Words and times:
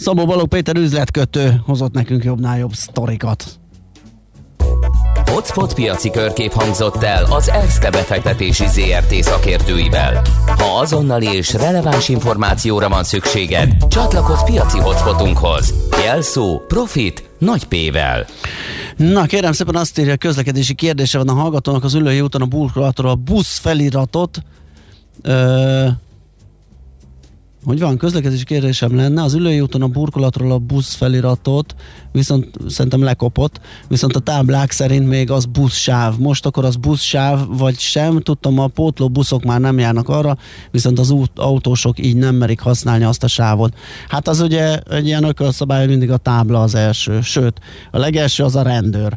Szabó 0.00 0.26
Balog 0.26 0.48
Péter 0.48 0.76
üzletkötő 0.76 1.60
hozott 1.66 1.92
nekünk 1.92 2.24
jobbnál 2.24 2.58
jobb 2.58 2.72
sztorikat. 2.72 3.44
Hotspot 5.24 5.74
piaci 5.74 6.10
körkép 6.10 6.52
hangzott 6.52 7.02
el 7.02 7.24
az 7.24 7.48
ESZTE 7.48 7.90
befektetési 7.90 8.66
ZRT 8.66 9.14
szakértőivel. 9.14 10.22
Ha 10.46 10.78
azonnali 10.80 11.26
és 11.26 11.52
releváns 11.52 12.08
információra 12.08 12.88
van 12.88 13.04
szükséged, 13.04 13.86
csatlakozz 13.88 14.42
piaci 14.42 14.78
hotspotunkhoz. 14.78 15.74
Jelszó 16.04 16.58
Profit 16.68 17.30
nagy 17.38 17.64
P-vel. 17.64 18.26
Na 18.96 19.24
kérem 19.24 19.52
szépen 19.52 19.76
azt 19.76 19.98
írja, 19.98 20.16
közlekedési 20.16 20.74
kérdése 20.74 21.18
van 21.18 21.28
a 21.28 21.32
hallgatónak 21.32 21.84
az 21.84 21.94
ülői 21.94 22.20
úton 22.20 22.42
a 22.42 22.46
burkolatról 22.46 23.10
a 23.10 23.14
busz 23.14 23.58
feliratot 23.58 24.42
ö, 25.22 25.86
hogy 27.64 27.80
van, 27.80 27.96
közlekedési 27.96 28.44
kérdésem 28.44 28.96
lenne, 28.96 29.22
az 29.22 29.34
ülői 29.34 29.60
úton 29.60 29.82
a 29.82 29.88
burkolatról 29.88 30.52
a 30.52 30.58
busz 30.58 30.94
feliratot 30.94 31.74
viszont 32.12 32.48
szerintem 32.68 33.02
lekopott, 33.02 33.60
viszont 33.88 34.16
a 34.16 34.20
táblák 34.20 34.70
szerint 34.70 35.08
még 35.08 35.30
az 35.30 35.44
buszsáv. 35.44 36.18
Most 36.18 36.46
akkor 36.46 36.64
az 36.64 36.76
buszsáv, 36.76 37.46
vagy 37.48 37.78
sem, 37.78 38.20
tudtam, 38.20 38.58
a 38.58 38.66
pótló 38.66 39.08
buszok 39.08 39.44
már 39.44 39.60
nem 39.60 39.78
járnak 39.78 40.08
arra, 40.08 40.36
viszont 40.70 40.98
az 40.98 41.10
út, 41.10 41.30
autósok 41.34 41.98
így 41.98 42.16
nem 42.16 42.34
merik 42.34 42.60
használni 42.60 43.04
azt 43.04 43.24
a 43.24 43.28
sávot. 43.28 43.74
Hát 44.08 44.28
az 44.28 44.40
ugye 44.40 44.78
egy 44.78 45.06
ilyen 45.06 45.24
ökölszabály, 45.24 45.86
mindig 45.86 46.10
a 46.10 46.16
tábla 46.16 46.62
az 46.62 46.74
első, 46.74 47.20
sőt, 47.20 47.60
a 47.90 47.98
legelső 47.98 48.44
az 48.44 48.56
a 48.56 48.62
rendőr 48.62 49.16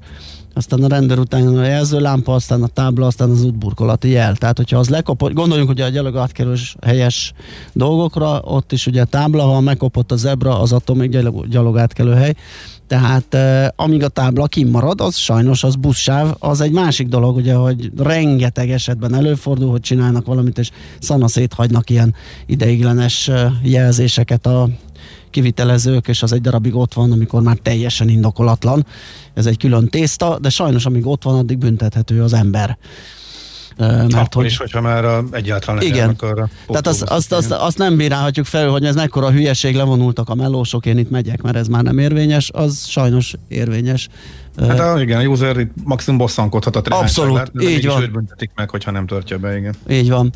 aztán 0.53 0.83
a 0.83 0.87
rendőr 0.87 1.19
után 1.19 1.57
a 1.57 1.65
jelzőlámpa, 1.65 2.33
aztán 2.33 2.63
a 2.63 2.67
tábla, 2.67 3.05
aztán 3.05 3.29
az 3.29 3.43
útburkolati 3.43 4.09
jel. 4.09 4.35
Tehát, 4.35 4.57
hogyha 4.57 4.77
az 4.77 4.89
lekopott, 4.89 5.33
gondoljunk 5.33 5.69
hogy 5.69 5.81
a 5.81 5.89
gyalog 5.89 6.17
átkerülős 6.17 6.75
helyes 6.81 7.33
dolgokra, 7.73 8.41
ott 8.43 8.71
is 8.71 8.87
ugye 8.87 9.01
a 9.01 9.05
tábla, 9.05 9.43
ha 9.43 9.59
megkopott 9.59 10.11
a 10.11 10.15
zebra, 10.15 10.59
az 10.59 10.71
attól 10.71 10.95
még 10.95 11.09
gyalog, 11.09 11.47
gyalog 11.47 11.77
átkelő 11.77 12.13
hely. 12.13 12.33
Tehát 12.87 13.33
eh, 13.33 13.67
amíg 13.75 14.03
a 14.03 14.07
tábla 14.07 14.47
kimarad, 14.47 15.01
az 15.01 15.15
sajnos 15.15 15.63
az 15.63 15.75
buszsáv, 15.75 16.35
az 16.39 16.61
egy 16.61 16.71
másik 16.71 17.07
dolog, 17.07 17.35
ugye, 17.35 17.53
hogy 17.53 17.91
rengeteg 17.97 18.69
esetben 18.69 19.13
előfordul, 19.13 19.69
hogy 19.69 19.81
csinálnak 19.81 20.25
valamit, 20.25 20.57
és 20.57 20.69
szana 20.99 21.27
széthagynak 21.27 21.89
ilyen 21.89 22.15
ideiglenes 22.45 23.31
jelzéseket 23.63 24.45
a 24.45 24.69
kivitelezők, 25.33 26.07
és 26.07 26.23
az 26.23 26.33
egy 26.33 26.41
darabig 26.41 26.75
ott 26.75 26.93
van, 26.93 27.11
amikor 27.11 27.41
már 27.41 27.57
teljesen 27.61 28.09
indokolatlan. 28.09 28.85
Ez 29.33 29.45
egy 29.45 29.57
külön 29.57 29.87
tészta, 29.87 30.39
de 30.39 30.49
sajnos 30.49 30.85
amíg 30.85 31.07
ott 31.07 31.23
van, 31.23 31.37
addig 31.37 31.57
büntethető 31.57 32.21
az 32.21 32.33
ember. 32.33 32.77
Mert 33.77 34.13
Akkor 34.13 34.27
hogy, 34.29 34.45
is, 34.45 34.57
hogyha 34.57 34.81
már 34.81 35.05
a, 35.05 35.23
egyáltalán 35.31 35.81
igen. 35.81 36.15
arra. 36.19 36.49
Tehát 36.67 36.87
azt, 36.87 37.01
azt, 37.01 37.31
azt, 37.31 37.51
azt, 37.51 37.77
nem 37.77 37.97
bírálhatjuk 37.97 38.45
fel, 38.45 38.69
hogy 38.69 38.85
ez 38.85 38.95
mekkora 38.95 39.31
hülyeség, 39.31 39.75
levonultak 39.75 40.29
a 40.29 40.35
melósok, 40.35 40.85
én 40.85 40.97
itt 40.97 41.09
megyek, 41.09 41.41
mert 41.41 41.55
ez 41.55 41.67
már 41.67 41.83
nem 41.83 41.97
érvényes, 41.97 42.49
az 42.53 42.85
sajnos 42.87 43.33
érvényes. 43.47 44.09
Hát 44.57 44.79
a, 44.79 45.01
igen, 45.01 45.19
a 45.19 45.23
user 45.23 45.59
itt 45.59 45.71
maximum 45.83 46.19
bosszankodhat 46.19 46.75
a 46.75 46.99
Abszolút, 46.99 47.35
lát, 47.35 47.51
így 47.61 47.85
van. 47.85 48.09
büntetik 48.13 48.51
meg, 48.55 48.69
hogyha 48.69 48.91
nem 48.91 49.05
tartja 49.05 49.37
be, 49.37 49.57
igen. 49.57 49.73
Így 49.89 50.09
van. 50.09 50.31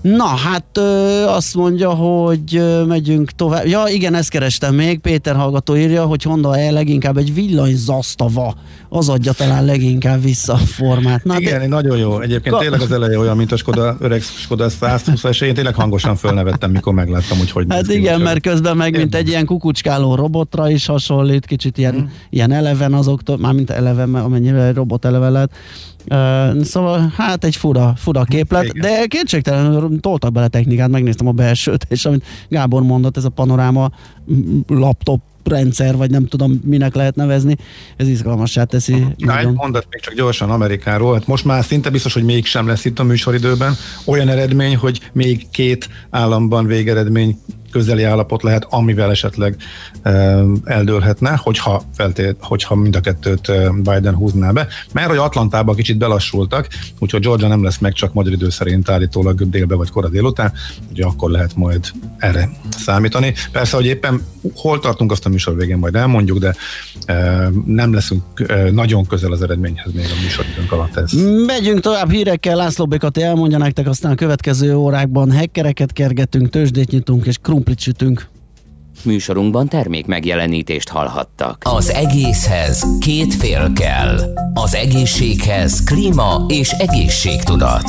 Na, 0.00 0.24
hát 0.24 0.64
ö, 0.72 1.24
azt 1.26 1.54
mondja, 1.54 1.90
hogy 1.90 2.56
ö, 2.56 2.84
megyünk 2.84 3.30
tovább. 3.30 3.66
Ja, 3.66 3.84
igen, 3.88 4.14
ezt 4.14 4.30
kerestem 4.30 4.74
még. 4.74 4.98
Péter 4.98 5.36
hallgató 5.36 5.76
írja, 5.76 6.04
hogy 6.04 6.22
Honda 6.22 6.58
E 6.58 6.70
leginkább 6.70 7.16
egy 7.16 7.34
villanyzasztava. 7.34 8.54
Az 8.88 9.08
adja 9.08 9.32
talán 9.32 9.64
leginkább 9.64 10.22
vissza 10.22 10.52
a 10.52 10.56
formát. 10.56 11.24
Na, 11.24 11.38
igen, 11.38 11.60
de... 11.60 11.66
nagyon 11.66 11.98
jó. 11.98 12.20
Egyébként 12.20 12.54
Ka... 12.54 12.60
tényleg 12.60 12.80
az 12.80 12.92
eleje 12.92 13.18
olyan, 13.18 13.36
mint 13.36 13.52
a 13.52 13.56
Skoda, 13.56 13.96
öreg 14.00 14.22
Skoda 14.22 14.68
120 14.68 15.24
és 15.24 15.40
én 15.40 15.54
tényleg 15.54 15.74
hangosan 15.74 16.16
fölnevettem, 16.16 16.70
mikor 16.70 16.92
megláttam, 16.92 17.38
hogy 17.38 17.50
hogy 17.50 17.66
Hát 17.68 17.88
igen, 17.88 18.16
ki, 18.16 18.22
mert 18.22 18.40
közben 18.40 18.76
meg, 18.76 18.96
mint 18.96 19.14
egy 19.14 19.28
ilyen 19.28 19.46
kukucskáló 19.46 20.14
robotra 20.14 20.70
is 20.70 20.86
hasonlít, 20.86 21.46
kicsit 21.46 21.78
ilyen, 21.78 21.94
hmm. 21.94 22.12
ilyen 22.30 22.52
eleven 22.52 22.92
azoktól, 22.92 23.38
már 23.38 23.54
mint 23.60 23.78
eleve, 23.78 24.02
amennyire 24.02 24.72
robot 24.72 25.04
eleve 25.04 25.28
lett. 25.28 25.52
Uh, 26.08 26.62
szóval 26.62 27.12
hát 27.16 27.44
egy 27.44 27.56
fura, 27.56 27.92
fura 27.96 28.24
képlet, 28.24 28.64
Igen. 28.64 28.80
de 28.80 29.06
kétségtelenül 29.06 30.00
toltak 30.00 30.32
bele 30.32 30.48
technikát, 30.48 30.88
megnéztem 30.88 31.26
a 31.26 31.32
belsőt, 31.32 31.86
és 31.88 32.04
amit 32.04 32.24
Gábor 32.48 32.82
mondott, 32.82 33.16
ez 33.16 33.24
a 33.24 33.28
panoráma 33.28 33.90
laptop 34.66 35.20
rendszer, 35.50 35.96
vagy 35.96 36.10
nem 36.10 36.26
tudom, 36.26 36.60
minek 36.64 36.94
lehet 36.94 37.14
nevezni, 37.14 37.56
ez 37.96 38.08
izgalmassá 38.08 38.64
teszi. 38.64 38.92
Na, 38.92 39.14
nagyon. 39.16 39.50
egy 39.50 39.56
mondat 39.56 39.86
még 39.90 40.00
csak 40.00 40.14
gyorsan 40.14 40.50
Amerikáról. 40.50 41.14
Hát 41.14 41.26
most 41.26 41.44
már 41.44 41.64
szinte 41.64 41.90
biztos, 41.90 42.12
hogy 42.12 42.24
mégsem 42.24 42.66
lesz 42.66 42.84
itt 42.84 42.98
a 42.98 43.04
műsoridőben 43.04 43.74
olyan 44.04 44.28
eredmény, 44.28 44.76
hogy 44.76 45.00
még 45.12 45.46
két 45.50 45.88
államban 46.10 46.66
végeredmény 46.66 47.38
közeli 47.70 48.02
állapot 48.02 48.42
lehet, 48.42 48.66
amivel 48.70 49.10
esetleg 49.10 49.56
eldőlhetne, 50.64 51.36
hogyha, 51.36 51.82
feltét, 51.94 52.36
hogyha 52.40 52.74
mind 52.74 52.96
a 52.96 53.00
kettőt 53.00 53.52
Biden 53.82 54.14
húzná 54.14 54.50
be. 54.50 54.66
Mert 54.92 55.08
hogy 55.08 55.16
Atlantában 55.16 55.74
kicsit 55.74 55.98
belassultak, 55.98 56.68
úgyhogy 56.98 57.20
Georgia 57.20 57.48
nem 57.48 57.62
lesz 57.62 57.78
meg 57.78 57.92
csak 57.92 58.12
magyar 58.12 58.32
idő 58.32 58.50
szerint 58.50 58.88
állítólag 58.88 59.50
délbe 59.50 59.74
vagy 59.74 59.90
kora 59.90 60.08
délután, 60.08 60.52
ugye 60.90 61.04
akkor 61.04 61.30
lehet 61.30 61.56
majd 61.56 61.86
erre 62.18 62.50
számítani. 62.70 63.34
Persze, 63.52 63.76
hogy 63.76 63.86
éppen 63.86 64.22
hol 64.54 64.78
tartunk, 64.78 65.12
azt 65.12 65.26
a 65.26 65.28
műsor 65.40 65.56
végén 65.56 65.78
majd 65.78 65.94
elmondjuk, 65.94 66.38
de 66.38 66.54
nem 67.64 67.94
leszünk 67.94 68.22
nagyon 68.72 69.06
közel 69.06 69.32
az 69.32 69.42
eredményhez 69.42 69.92
még 69.92 70.04
a 70.04 70.22
műsoridőnk 70.22 70.72
alatt 70.72 70.96
ez. 70.96 71.12
Megyünk 71.46 71.80
tovább 71.80 72.10
hírekkel, 72.10 72.56
László 72.56 72.86
Békati 72.86 73.22
elmondja 73.22 73.58
nektek, 73.58 73.88
aztán 73.88 74.12
a 74.12 74.14
következő 74.14 74.74
órákban 74.76 75.30
hekkereket 75.30 75.92
kergetünk, 75.92 76.48
tőzsdét 76.48 76.90
nyitunk 76.90 77.26
és 77.26 77.36
krumplit 77.42 77.78
sütünk. 77.78 78.28
Műsorunkban 79.04 79.68
termék 79.68 80.06
megjelenítést 80.06 80.88
hallhattak. 80.88 81.62
Az 81.64 81.90
egészhez 81.90 82.86
két 83.00 83.34
fél 83.34 83.72
kell. 83.72 84.18
Az 84.54 84.74
egészséghez 84.74 85.84
klíma 85.84 86.44
és 86.48 86.70
egészségtudat. 86.70 87.84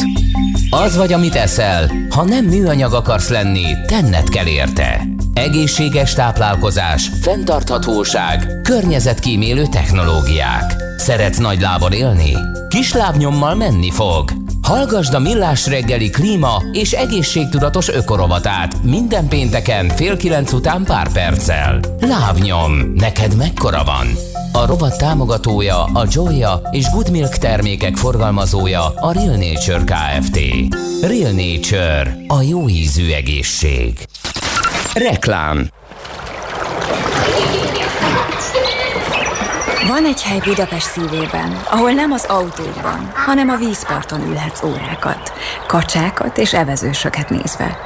Az 0.70 0.96
vagy, 0.98 1.14
amit 1.14 1.36
eszel, 1.36 1.92
ha 2.10 2.24
nem 2.24 2.46
műanyag 2.46 2.94
akarsz 2.94 3.30
lenni, 3.30 3.66
tenned 3.86 4.30
kell 4.30 4.48
érte. 4.48 5.08
Egészséges 5.42 6.14
táplálkozás, 6.14 7.10
fenntarthatóság, 7.22 8.60
környezetkímélő 8.64 9.66
technológiák. 9.66 10.76
Szeretsz 10.98 11.38
nagy 11.38 11.60
lábon 11.60 11.92
élni? 11.92 12.34
Kis 12.70 12.94
lábnyommal 12.94 13.56
menni 13.56 13.92
fog. 13.92 14.32
Hallgasd 14.62 15.14
a 15.14 15.20
Millás 15.20 15.68
reggeli 15.68 16.10
klíma 16.10 16.64
és 16.72 16.92
egészségtudatos 16.92 17.90
ökorovatát 17.90 18.84
minden 18.84 19.28
pénteken 19.28 19.90
fél 19.90 20.18
kilenc 20.18 20.54
után 20.54 20.84
pár 20.84 21.12
perccel. 21.12 21.80
Lábnyom, 22.00 22.72
neked 22.96 23.36
mekkora 23.36 23.84
van? 23.84 24.08
A 24.52 24.66
rovat 24.66 24.98
támogatója 24.98 25.84
a 25.84 26.06
Joya 26.12 26.62
és 26.72 26.90
Good 26.90 27.12
Milk 27.12 27.38
termékek 27.38 27.96
forgalmazója 27.96 28.86
a 28.96 29.12
Real 29.12 29.36
Nature 29.36 29.84
Kft. 29.84 30.40
Real 31.02 31.32
Nature, 31.32 32.18
a 32.28 32.42
jó 32.42 32.70
ízű 32.70 33.12
egészség. 33.12 34.08
Reklám 34.94 35.68
Van 39.88 40.06
egy 40.06 40.24
hely 40.24 40.40
Budapest 40.44 40.86
szívében, 40.86 41.62
ahol 41.70 41.92
nem 41.92 42.12
az 42.12 42.26
autódban, 42.26 43.12
hanem 43.14 43.50
a 43.50 43.56
vízparton 43.56 44.28
ülhetsz 44.28 44.64
órákat, 44.64 45.34
kacsákat 45.68 46.38
és 46.38 46.54
evezősöket 46.54 47.30
nézve. 47.30 47.78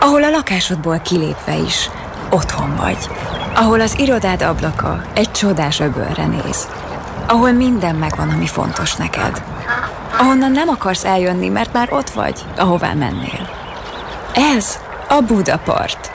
Ahol 0.00 0.24
a 0.24 0.30
lakásodból 0.30 0.98
kilépve 0.98 1.54
is 1.56 1.90
otthon 2.30 2.76
vagy. 2.76 3.08
Ahol 3.54 3.80
az 3.80 3.98
irodád 3.98 4.42
ablaka 4.42 5.04
egy 5.14 5.30
csodás 5.30 5.80
öbölre 5.80 6.26
néz. 6.26 6.68
Ahol 7.26 7.52
minden 7.52 7.94
megvan, 7.94 8.30
ami 8.30 8.46
fontos 8.46 8.94
neked. 8.94 9.42
Ahonnan 10.18 10.52
nem 10.52 10.68
akarsz 10.68 11.04
eljönni, 11.04 11.48
mert 11.48 11.72
már 11.72 11.92
ott 11.92 12.10
vagy, 12.10 12.40
ahová 12.56 12.92
mennél. 12.92 13.48
Ez 14.32 14.78
a 15.08 15.20
Budapart. 15.20 16.13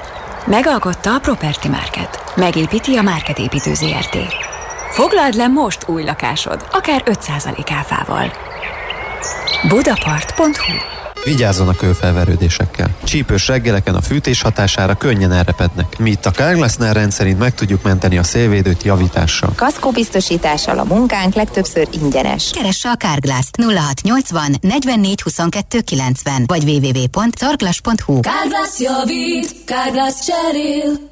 Megalkotta 0.49 1.13
a 1.13 1.19
Property 1.19 1.67
Market. 1.67 2.33
Megépíti 2.35 2.96
a 2.96 3.01
Market 3.01 3.40
Építő 3.40 3.73
ZRT. 3.73 4.17
Foglald 4.91 5.34
le 5.34 5.47
most 5.47 5.90
új 5.90 6.03
lakásod, 6.03 6.67
akár 6.72 7.03
5% 7.05 7.72
áfával. 7.75 8.31
Budapart.hu 9.67 10.98
Vigyázzon 11.23 11.67
a 11.67 11.75
kőfelverődésekkel. 11.75 12.95
Csípős 13.03 13.47
reggeleken 13.47 13.95
a 13.95 14.01
fűtés 14.01 14.41
hatására 14.41 14.95
könnyen 14.95 15.31
elrepednek. 15.31 15.97
Mi 15.97 16.09
itt 16.09 16.25
a 16.25 16.31
Kárglasznál 16.31 16.93
rendszerint 16.93 17.39
meg 17.39 17.55
tudjuk 17.55 17.83
menteni 17.83 18.17
a 18.17 18.23
szélvédőt 18.23 18.83
javítással. 18.83 19.53
Kaszkó 19.55 19.91
biztosítással 19.91 20.79
a 20.79 20.83
munkánk 20.83 21.33
legtöbbször 21.33 21.87
ingyenes. 22.01 22.49
Keresse 22.49 22.89
a 22.89 22.95
Kárglászt 22.95 23.57
0680 23.61 24.55
44 24.61 25.21
22 25.21 25.79
90 25.79 26.43
vagy 26.47 26.63
www.carglass.hu 26.63 28.19
Kárglász 28.19 28.79
javít, 28.79 29.55
Kárglász 29.66 30.25
cserél. 30.25 31.09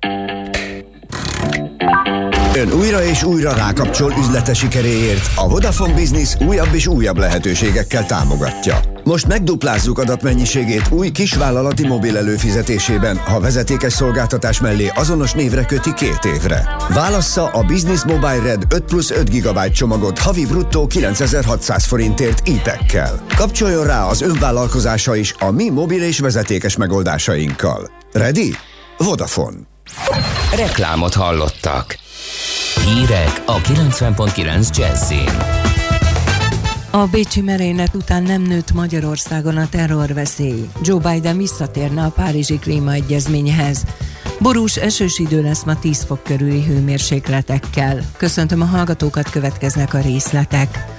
Ön 2.54 2.72
újra 2.74 3.04
és 3.04 3.24
újra 3.24 3.54
rákapcsol 3.54 4.14
üzlete 4.20 4.54
sikeréért. 4.54 5.30
A 5.36 5.48
Vodafone 5.48 5.94
Business 5.94 6.36
újabb 6.48 6.74
és 6.74 6.88
újabb 6.88 7.18
lehetőségekkel 7.18 8.06
támogatja. 8.06 8.80
Most 9.08 9.28
megduplázzuk 9.28 10.00
adatmennyiségét 10.00 10.90
új 10.90 11.12
kisvállalati 11.12 11.88
mobil 11.88 12.18
előfizetésében, 12.18 13.18
ha 13.18 13.40
vezetékes 13.40 13.94
szolgáltatás 13.94 14.60
mellé 14.60 14.92
azonos 14.96 15.32
névre 15.32 15.66
köti 15.66 15.94
két 15.94 16.26
évre. 16.26 16.76
Válassza 16.90 17.46
a 17.46 17.64
Business 17.64 18.04
Mobile 18.04 18.42
Red 18.44 18.64
5 18.70 18.84
plusz 18.84 19.12
5 19.12 19.30
GB 19.30 19.72
csomagot 19.72 20.20
havi 20.20 20.46
bruttó 20.46 20.88
9600 20.88 21.86
forintért 21.86 22.48
IPEC-kel. 22.48 23.26
Kapcsoljon 23.36 23.86
rá 23.86 24.06
az 24.06 24.22
önvállalkozása 24.22 25.16
is 25.16 25.34
a 25.40 25.52
mi 25.52 25.70
mobil 25.70 26.04
és 26.04 26.20
vezetékes 26.20 26.76
megoldásainkkal. 26.76 27.90
Ready? 28.12 28.56
Vodafone. 28.98 29.58
Reklámot 30.56 31.14
hallottak. 31.14 31.98
Hírek 32.86 33.44
a 33.46 33.58
90.9 33.58 34.78
Jazzin. 34.78 35.57
A 36.92 37.06
bécsi 37.06 37.42
merénylet 37.42 37.96
után 37.96 38.24
nem 38.24 38.42
nőtt 38.42 38.74
Magyarországon 38.74 39.58
a 39.58 39.70
terrorveszély. 39.70 40.70
Joe 40.82 41.12
Biden 41.12 41.38
visszatérne 41.38 42.04
a 42.04 42.10
Párizsi 42.10 42.60
Klímaegyezményhez. 42.60 43.84
Borús 44.40 44.76
esős 44.76 45.20
idő 45.20 45.42
lesz 45.42 45.64
ma 45.64 45.80
10 45.80 46.04
fok 46.04 46.24
körüli 46.24 46.64
hőmérsékletekkel. 46.64 48.00
Köszöntöm 48.18 48.62
a 48.62 48.66
hallgatókat, 48.66 49.30
következnek 49.30 49.94
a 49.94 50.00
részletek. 50.00 50.97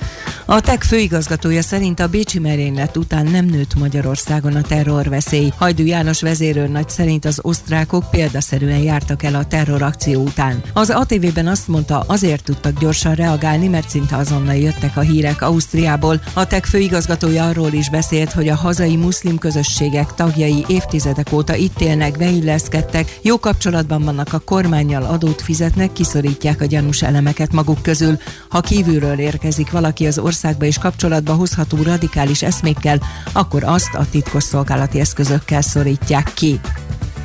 A 0.51 0.61
TEK 0.61 0.83
főigazgatója 0.83 1.63
szerint 1.63 2.01
a 2.01 2.09
Bécsi 2.09 2.39
merénylet 2.39 2.97
után 2.97 3.27
nem 3.27 3.45
nőtt 3.45 3.75
Magyarországon 3.75 4.55
a 4.55 4.61
terrorveszély. 4.61 5.53
Hajdú 5.57 5.85
János 5.85 6.21
vezérőrnagy 6.21 6.89
szerint 6.89 7.25
az 7.25 7.39
osztrákok 7.43 8.11
példaszerűen 8.11 8.79
jártak 8.79 9.23
el 9.23 9.35
a 9.35 9.45
terrorakció 9.45 10.23
után. 10.23 10.63
Az 10.73 10.91
ATV-ben 10.91 11.47
azt 11.47 11.69
mondta, 11.69 12.05
azért 12.07 12.45
tudtak 12.45 12.79
gyorsan 12.79 13.15
reagálni, 13.15 13.69
mert 13.69 13.89
szinte 13.89 14.17
azonnal 14.17 14.55
jöttek 14.55 14.97
a 14.97 15.01
hírek 15.01 15.43
Ausztriából. 15.43 16.21
A 16.35 16.47
TEK 16.47 16.65
főigazgatója 16.65 17.47
arról 17.47 17.73
is 17.73 17.91
beszélt, 17.91 18.33
hogy 18.33 18.49
a 18.49 18.55
hazai 18.55 18.97
muszlim 18.97 19.39
közösségek 19.39 20.15
tagjai 20.15 20.65
évtizedek 20.69 21.33
óta 21.33 21.55
itt 21.55 21.81
élnek, 21.81 22.19
beilleszkedtek, 22.19 23.19
jó 23.23 23.39
kapcsolatban 23.39 24.03
vannak 24.03 24.33
a 24.33 24.39
kormányjal, 24.39 25.03
adót 25.03 25.43
fizetnek, 25.43 25.93
kiszorítják 25.93 26.61
a 26.61 26.67
gyanús 26.67 27.03
elemeket 27.03 27.53
maguk 27.53 27.83
közül. 27.83 28.19
Ha 28.49 28.61
kívülről 28.61 29.19
érkezik 29.19 29.71
valaki 29.71 30.07
az 30.07 30.19
országba 30.39 30.65
és 30.65 30.79
kapcsolatba 30.79 31.33
hozható 31.35 31.83
radikális 31.83 32.43
eszmékkel, 32.43 33.01
akkor 33.33 33.65
azt 33.65 33.95
a 33.95 34.07
titkosszolgálati 34.11 35.01
eszközökkel 35.01 35.61
szorítják 35.61 36.33
ki. 36.35 36.61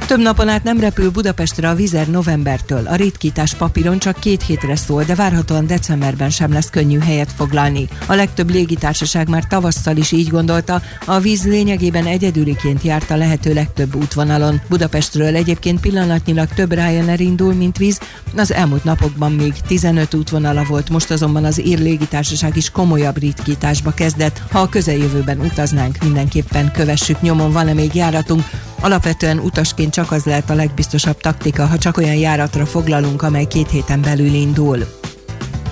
Több 0.07 0.19
napon 0.19 0.47
át 0.47 0.63
nem 0.63 0.79
repül 0.79 1.11
Budapestre 1.11 1.69
a 1.69 1.75
Vizer 1.75 2.07
novembertől. 2.07 2.87
A 2.87 2.95
ritkítás 2.95 3.53
papíron 3.53 3.99
csak 3.99 4.19
két 4.19 4.43
hétre 4.43 4.75
szól, 4.75 5.03
de 5.03 5.15
várhatóan 5.15 5.67
decemberben 5.67 6.29
sem 6.29 6.53
lesz 6.53 6.69
könnyű 6.69 6.99
helyet 6.99 7.31
foglalni. 7.31 7.87
A 8.07 8.13
legtöbb 8.13 8.49
légitársaság 8.49 9.29
már 9.29 9.47
tavasszal 9.47 9.97
is 9.97 10.11
így 10.11 10.27
gondolta, 10.27 10.81
a 11.05 11.19
víz 11.19 11.45
lényegében 11.45 12.05
egyedüliként 12.05 12.81
járt 12.81 13.11
a 13.11 13.15
lehető 13.15 13.53
legtöbb 13.53 13.95
útvonalon. 13.95 14.61
Budapestről 14.69 15.35
egyébként 15.35 15.79
pillanatnyilag 15.79 16.47
több 16.47 16.73
Ryanair 16.73 17.19
indul, 17.19 17.53
mint 17.53 17.77
víz, 17.77 17.99
az 18.35 18.53
elmúlt 18.53 18.83
napokban 18.83 19.31
még 19.31 19.53
15 19.67 20.13
útvonala 20.13 20.63
volt, 20.63 20.89
most 20.89 21.11
azonban 21.11 21.45
az 21.45 21.65
ír 21.65 21.79
légitársaság 21.79 22.57
is 22.57 22.69
komolyabb 22.69 23.17
ritkításba 23.17 23.91
kezdett. 23.91 24.41
Ha 24.51 24.59
a 24.59 24.69
közeljövőben 24.69 25.39
utaznánk, 25.39 25.97
mindenképpen 26.03 26.71
kövessük 26.71 27.21
nyomon, 27.21 27.51
van-e 27.51 27.73
még 27.73 27.95
járatunk, 27.95 28.43
Alapvetően 28.83 29.39
utasként 29.39 29.92
csak 29.93 30.11
az 30.11 30.23
lehet 30.23 30.49
a 30.49 30.53
legbiztosabb 30.53 31.17
taktika, 31.17 31.65
ha 31.65 31.77
csak 31.77 31.97
olyan 31.97 32.15
járatra 32.15 32.65
foglalunk, 32.65 33.21
amely 33.21 33.45
két 33.45 33.69
héten 33.69 34.01
belül 34.01 34.33
indul. 34.33 34.85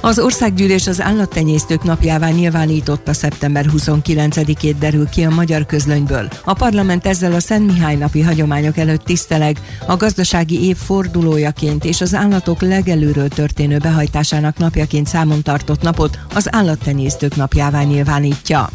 Az 0.01 0.19
országgyűlés 0.19 0.87
az 0.87 1.01
állattenyésztők 1.01 1.83
napjává 1.83 2.29
nyilvánította 2.29 3.13
szeptember 3.13 3.65
29-ét 3.77 4.75
derül 4.79 5.09
ki 5.09 5.23
a 5.23 5.29
magyar 5.29 5.65
közlönyből. 5.65 6.27
A 6.43 6.53
parlament 6.53 7.05
ezzel 7.05 7.33
a 7.33 7.39
Szent 7.39 7.71
Mihály 7.71 7.95
napi 7.95 8.21
hagyományok 8.21 8.77
előtt 8.77 9.03
tiszteleg, 9.03 9.57
a 9.87 9.95
gazdasági 9.95 10.65
év 10.67 10.77
fordulójaként 10.77 11.85
és 11.85 12.01
az 12.01 12.13
állatok 12.13 12.61
legelőről 12.61 13.27
történő 13.27 13.77
behajtásának 13.77 14.57
napjaként 14.57 15.07
számon 15.07 15.41
tartott 15.41 15.81
napot 15.81 16.19
az 16.33 16.47
állattenyésztők 16.55 17.35
napjává 17.35 17.81
nyilvánítja. 17.81 18.69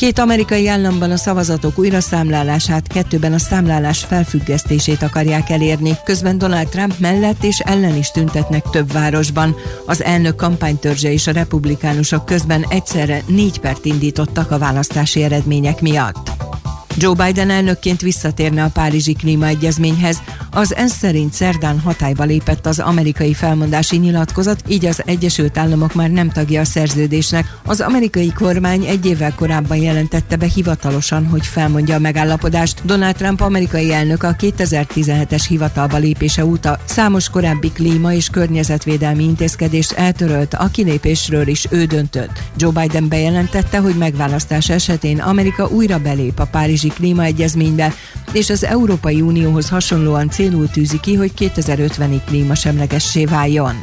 Két 0.00 0.18
amerikai 0.18 0.68
államban 0.68 1.10
a 1.10 1.16
szavazatok 1.16 1.78
újraszámlálását, 1.78 2.86
kettőben 2.86 3.32
a 3.32 3.38
számlálás 3.38 4.04
felfüggesztését 4.04 5.02
akarják 5.02 5.50
elérni, 5.50 5.96
közben 6.04 6.38
Donald 6.38 6.68
Trump 6.68 6.98
mellett 6.98 7.44
és 7.44 7.58
ellen 7.58 7.96
is 7.96 8.10
tüntetnek 8.10 8.64
több 8.70 8.92
városban. 8.92 9.56
Az 9.86 10.02
elnök 10.02 10.36
kampánytörzse 10.36 11.12
és 11.12 11.26
a 11.26 11.32
republikánusok 11.32 12.26
közben 12.26 12.66
egyszerre 12.68 13.22
négy 13.26 13.60
pert 13.60 13.84
indítottak 13.84 14.50
a 14.50 14.58
választási 14.58 15.22
eredmények 15.22 15.80
miatt. 15.80 16.49
Joe 16.96 17.14
Biden 17.26 17.50
elnökként 17.50 18.00
visszatérne 18.00 18.64
a 18.64 18.68
Párizsi 18.68 19.12
Klímaegyezményhez. 19.12 20.22
Az 20.50 20.74
ENSZ 20.74 20.96
szerint 20.96 21.32
szerdán 21.32 21.80
hatályba 21.80 22.24
lépett 22.24 22.66
az 22.66 22.78
amerikai 22.78 23.34
felmondási 23.34 23.96
nyilatkozat, 23.96 24.62
így 24.68 24.86
az 24.86 25.02
Egyesült 25.04 25.58
Államok 25.58 25.94
már 25.94 26.10
nem 26.10 26.30
tagja 26.30 26.60
a 26.60 26.64
szerződésnek. 26.64 27.56
Az 27.66 27.80
amerikai 27.80 28.32
kormány 28.32 28.84
egy 28.84 29.06
évvel 29.06 29.34
korábban 29.34 29.76
jelentette 29.76 30.36
be 30.36 30.46
hivatalosan, 30.46 31.26
hogy 31.26 31.46
felmondja 31.46 31.94
a 31.94 31.98
megállapodást. 31.98 32.84
Donald 32.84 33.16
Trump 33.16 33.40
amerikai 33.40 33.92
elnök 33.92 34.22
a 34.22 34.36
2017-es 34.36 35.44
hivatalba 35.48 35.96
lépése 35.96 36.44
óta 36.44 36.78
számos 36.84 37.28
korábbi 37.28 37.70
klíma 37.72 38.12
és 38.12 38.28
környezetvédelmi 38.28 39.24
intézkedést 39.24 39.92
eltörölt, 39.92 40.54
a 40.54 40.68
kilépésről 40.72 41.46
is 41.46 41.66
ő 41.70 41.84
döntött. 41.84 42.42
Joe 42.56 42.72
Biden 42.80 43.08
bejelentette, 43.08 43.78
hogy 43.78 43.94
megválasztás 43.94 44.68
esetén 44.68 45.20
Amerika 45.20 45.68
újra 45.68 45.98
belép 45.98 46.38
a 46.38 46.44
Párizsi 46.44 46.79
klímaegyezménybe, 46.88 47.92
és 48.32 48.50
az 48.50 48.64
Európai 48.64 49.20
Unióhoz 49.20 49.68
hasonlóan 49.68 50.30
célul 50.30 50.68
tűzi 50.68 51.00
ki, 51.00 51.14
hogy 51.14 51.32
2050-ig 51.38 52.20
klímasemlegessé 52.26 53.24
váljon. 53.24 53.74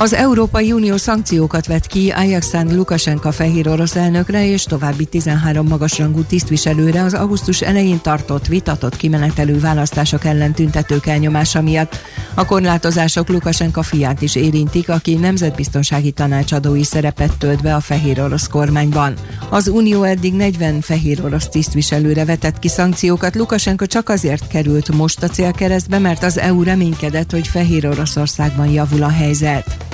Az 0.00 0.12
Európai 0.12 0.72
Unió 0.72 0.96
szankciókat 0.96 1.66
vett 1.66 1.86
ki 1.86 2.10
Ajaxán 2.10 2.74
Lukasenka 2.74 3.32
fehér 3.32 3.68
orosz 3.68 3.96
elnökre 3.96 4.46
és 4.46 4.62
további 4.62 5.04
13 5.04 5.66
magasrangú 5.66 6.22
tisztviselőre 6.22 7.02
az 7.02 7.14
augusztus 7.14 7.60
elején 7.60 8.00
tartott 8.00 8.46
vitatott 8.46 8.96
kimenetelő 8.96 9.58
választások 9.58 10.24
ellen 10.24 10.52
tüntetők 10.52 11.06
elnyomása 11.06 11.62
miatt. 11.62 11.96
A 12.34 12.44
korlátozások 12.44 13.28
Lukasenka 13.28 13.82
fiát 13.82 14.22
is 14.22 14.34
érintik, 14.34 14.88
aki 14.88 15.14
nemzetbiztonsági 15.14 16.10
tanácsadói 16.10 16.84
szerepet 16.84 17.38
tölt 17.38 17.62
be 17.62 17.74
a 17.74 17.80
fehér 17.80 18.20
orosz 18.20 18.46
kormányban. 18.46 19.14
Az 19.50 19.68
Unió 19.68 20.02
eddig 20.02 20.34
40 20.34 20.80
fehér 20.80 21.24
orosz 21.24 21.48
tisztviselőre 21.48 22.24
vetett 22.24 22.58
ki 22.58 22.68
szankciókat, 22.68 23.34
Lukasenka 23.34 23.86
csak 23.86 24.08
azért 24.08 24.46
került 24.46 24.96
most 24.96 25.22
a 25.22 25.28
célkeresztbe, 25.28 25.98
mert 25.98 26.22
az 26.22 26.38
EU 26.38 26.62
reménykedett, 26.62 27.30
hogy 27.30 27.48
fehér 27.48 27.86
Oroszországban 27.86 28.68
javul 28.68 29.02
a 29.02 29.10
helyzet. 29.10 29.89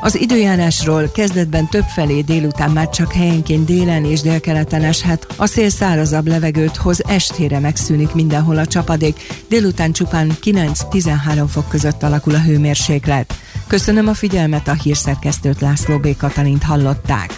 Az 0.00 0.20
időjárásról 0.20 1.10
kezdetben 1.14 1.68
több 1.68 1.84
felé 1.94 2.20
délután 2.20 2.70
már 2.70 2.88
csak 2.88 3.12
helyenként 3.12 3.64
délen 3.64 4.04
és 4.04 4.20
délkeleten 4.20 4.84
eshet. 4.84 5.26
A 5.36 5.46
szél 5.46 5.68
szárazabb 5.68 6.26
levegőt 6.26 6.76
hoz, 6.76 7.02
estére 7.06 7.58
megszűnik 7.58 8.12
mindenhol 8.12 8.58
a 8.58 8.66
csapadék, 8.66 9.26
délután 9.48 9.92
csupán 9.92 10.32
9-13 10.42 11.44
fok 11.48 11.68
között 11.68 12.02
alakul 12.02 12.34
a 12.34 12.40
hőmérséklet. 12.40 13.34
Köszönöm 13.66 14.08
a 14.08 14.14
figyelmet, 14.14 14.68
a 14.68 14.72
hírszerkesztőt 14.72 15.60
László 15.60 15.98
B. 15.98 16.16
Katalint 16.16 16.62
hallották. 16.62 17.36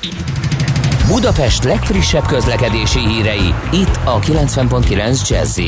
Budapest 1.06 1.64
legfrissebb 1.64 2.26
közlekedési 2.26 2.98
hírei, 2.98 3.54
itt 3.72 3.98
a 4.04 4.18
90.9 4.18 5.28
jazz 5.28 5.58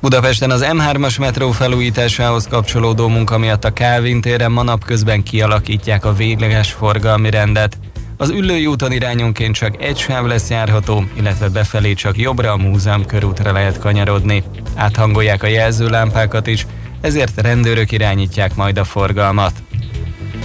Budapesten 0.00 0.50
az 0.50 0.66
M3-as 0.70 1.20
metró 1.20 1.50
felújításához 1.50 2.46
kapcsolódó 2.46 3.08
munka 3.08 3.38
miatt 3.38 3.64
a 3.64 3.72
Kálvin 3.72 4.20
téren 4.20 4.52
ma 4.52 4.62
napközben 4.62 5.22
kialakítják 5.22 6.04
a 6.04 6.12
végleges 6.12 6.72
forgalmi 6.72 7.30
rendet. 7.30 7.78
Az 8.16 8.30
Üllői 8.30 8.66
úton 8.66 8.92
irányonként 8.92 9.54
csak 9.54 9.82
egy 9.82 9.98
sáv 9.98 10.26
lesz 10.26 10.50
járható, 10.50 11.04
illetve 11.16 11.48
befelé 11.48 11.94
csak 11.94 12.18
jobbra 12.18 12.52
a 12.52 12.56
múzeum 12.56 13.06
körútra 13.06 13.52
lehet 13.52 13.78
kanyarodni. 13.78 14.42
Áthangolják 14.74 15.42
a 15.42 15.46
jelzőlámpákat 15.46 16.46
is, 16.46 16.66
ezért 17.00 17.40
rendőrök 17.40 17.92
irányítják 17.92 18.54
majd 18.54 18.78
a 18.78 18.84
forgalmat. 18.84 19.52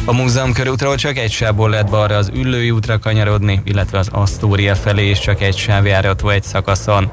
A 0.06 0.14
múzeum 0.14 0.54
körútról 0.54 0.96
csak 0.96 1.18
egy 1.18 1.32
sávból 1.32 1.70
lehet 1.70 1.90
balra 1.90 2.18
az 2.18 2.32
Üllői 2.34 2.72
útra 2.72 3.00
kanyarodni, 3.00 3.62
illetve 3.64 3.98
az 3.98 4.10
Asztória 4.12 4.76
felé 4.76 5.10
is 5.10 5.20
csak 5.20 5.42
egy 5.42 5.58
sáv 5.58 5.86
járható 5.86 6.30
egy 6.30 6.44
szakaszon. 6.44 7.12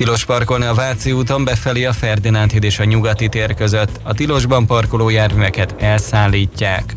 Tilos 0.00 0.24
parkolni 0.24 0.64
a 0.64 0.74
Váci 0.74 1.12
úton 1.12 1.44
befelé 1.44 1.84
a 1.84 1.92
Ferdinánd 1.92 2.50
híd 2.50 2.64
és 2.64 2.78
a 2.78 2.84
Nyugati 2.84 3.28
tér 3.28 3.54
között. 3.54 4.00
A 4.02 4.14
tilosban 4.14 4.66
parkoló 4.66 5.08
járműveket 5.08 5.74
elszállítják. 5.78 6.96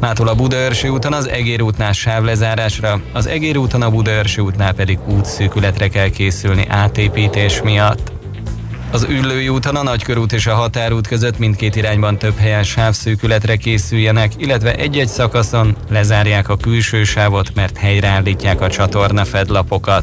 Mától 0.00 0.28
a 0.28 0.34
Budaörsi 0.34 0.88
úton 0.88 1.12
az 1.12 1.28
Egér 1.28 1.62
útnál 1.62 1.92
sávlezárásra, 1.92 3.00
az 3.12 3.26
Egér 3.26 3.56
úton 3.56 3.82
a 3.82 3.90
Budaörsi 3.90 4.40
útnál 4.40 4.72
pedig 4.74 4.98
útszűkületre 5.06 5.88
kell 5.88 6.08
készülni 6.08 6.66
átépítés 6.68 7.62
miatt. 7.62 8.12
Az 8.90 9.06
Üllői 9.08 9.48
úton 9.48 9.76
a 9.76 9.82
Nagykörút 9.82 10.32
és 10.32 10.46
a 10.46 10.54
Határút 10.54 11.06
között 11.06 11.38
mindkét 11.38 11.76
irányban 11.76 12.18
több 12.18 12.36
helyen 12.36 12.64
sávszűkületre 12.64 13.56
készüljenek, 13.56 14.32
illetve 14.36 14.74
egy-egy 14.74 15.08
szakaszon 15.08 15.76
lezárják 15.90 16.48
a 16.48 16.56
külső 16.56 17.04
sávot, 17.04 17.54
mert 17.54 17.76
helyreállítják 17.76 18.60
a 18.60 18.68
csatorna 18.68 19.24
fedlapokat. 19.24 20.02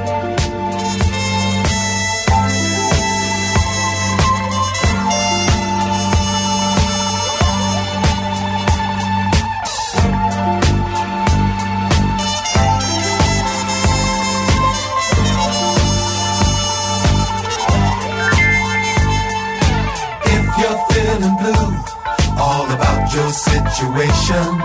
Situation. 23.91 24.55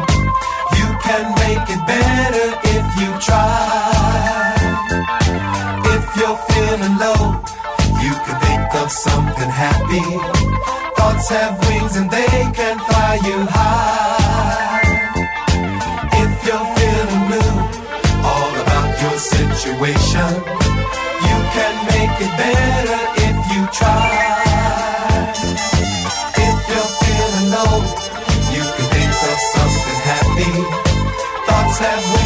You 0.79 0.89
can 1.03 1.25
make 1.43 1.67
it 1.69 1.83
better 1.87 2.49
if 2.77 2.87
you 3.01 3.11
try. 3.21 4.55
If 5.95 6.05
you're 6.17 6.39
feeling 6.51 6.97
low, 6.99 7.43
you 8.03 8.13
can 8.25 8.37
think 8.41 8.75
of 8.75 8.91
something 8.91 9.51
happy. 9.51 10.07
Thoughts 10.97 11.29
have 11.31 11.59
wings 11.69 11.97
and 11.97 12.11
they 12.11 12.39
can 12.55 12.79
fly 12.79 13.19
you 13.25 13.39
high. 13.51 14.83
If 16.23 16.33
you're 16.47 16.69
feeling 16.77 17.23
blue, 17.29 17.57
all 18.23 18.53
about 18.63 19.03
your 19.03 19.19
situation. 19.19 20.31
You 21.29 21.39
can 21.57 21.75
make 21.93 22.17
it 22.27 22.33
better 22.39 23.01
if 23.27 23.37
you 23.53 23.67
try. 23.73 24.46
Have 31.79 32.03
wings 32.15 32.26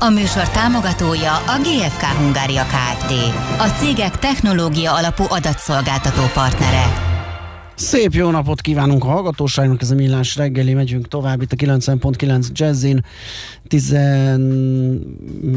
A 0.00 0.08
műsor 0.08 0.48
támogatója 0.48 1.32
a 1.32 1.58
GFK 1.62 2.02
Hungária 2.02 2.62
Kft. 2.62 3.12
A 3.58 3.66
cégek 3.78 4.18
technológia 4.18 4.94
alapú 4.94 5.24
adatszolgáltató 5.28 6.22
partnere. 6.34 6.84
Szép 7.74 8.12
jó 8.12 8.30
napot 8.30 8.60
kívánunk 8.60 9.04
a 9.04 9.06
hallgatóságnak, 9.06 9.82
ez 9.82 9.90
a 9.90 9.94
Millás 9.94 10.36
reggeli, 10.36 10.74
megyünk 10.74 11.08
tovább 11.08 11.42
itt 11.42 11.52
a 11.52 11.56
90.9 11.56 12.46
Jazzin. 12.52 13.04
10... 13.68 13.96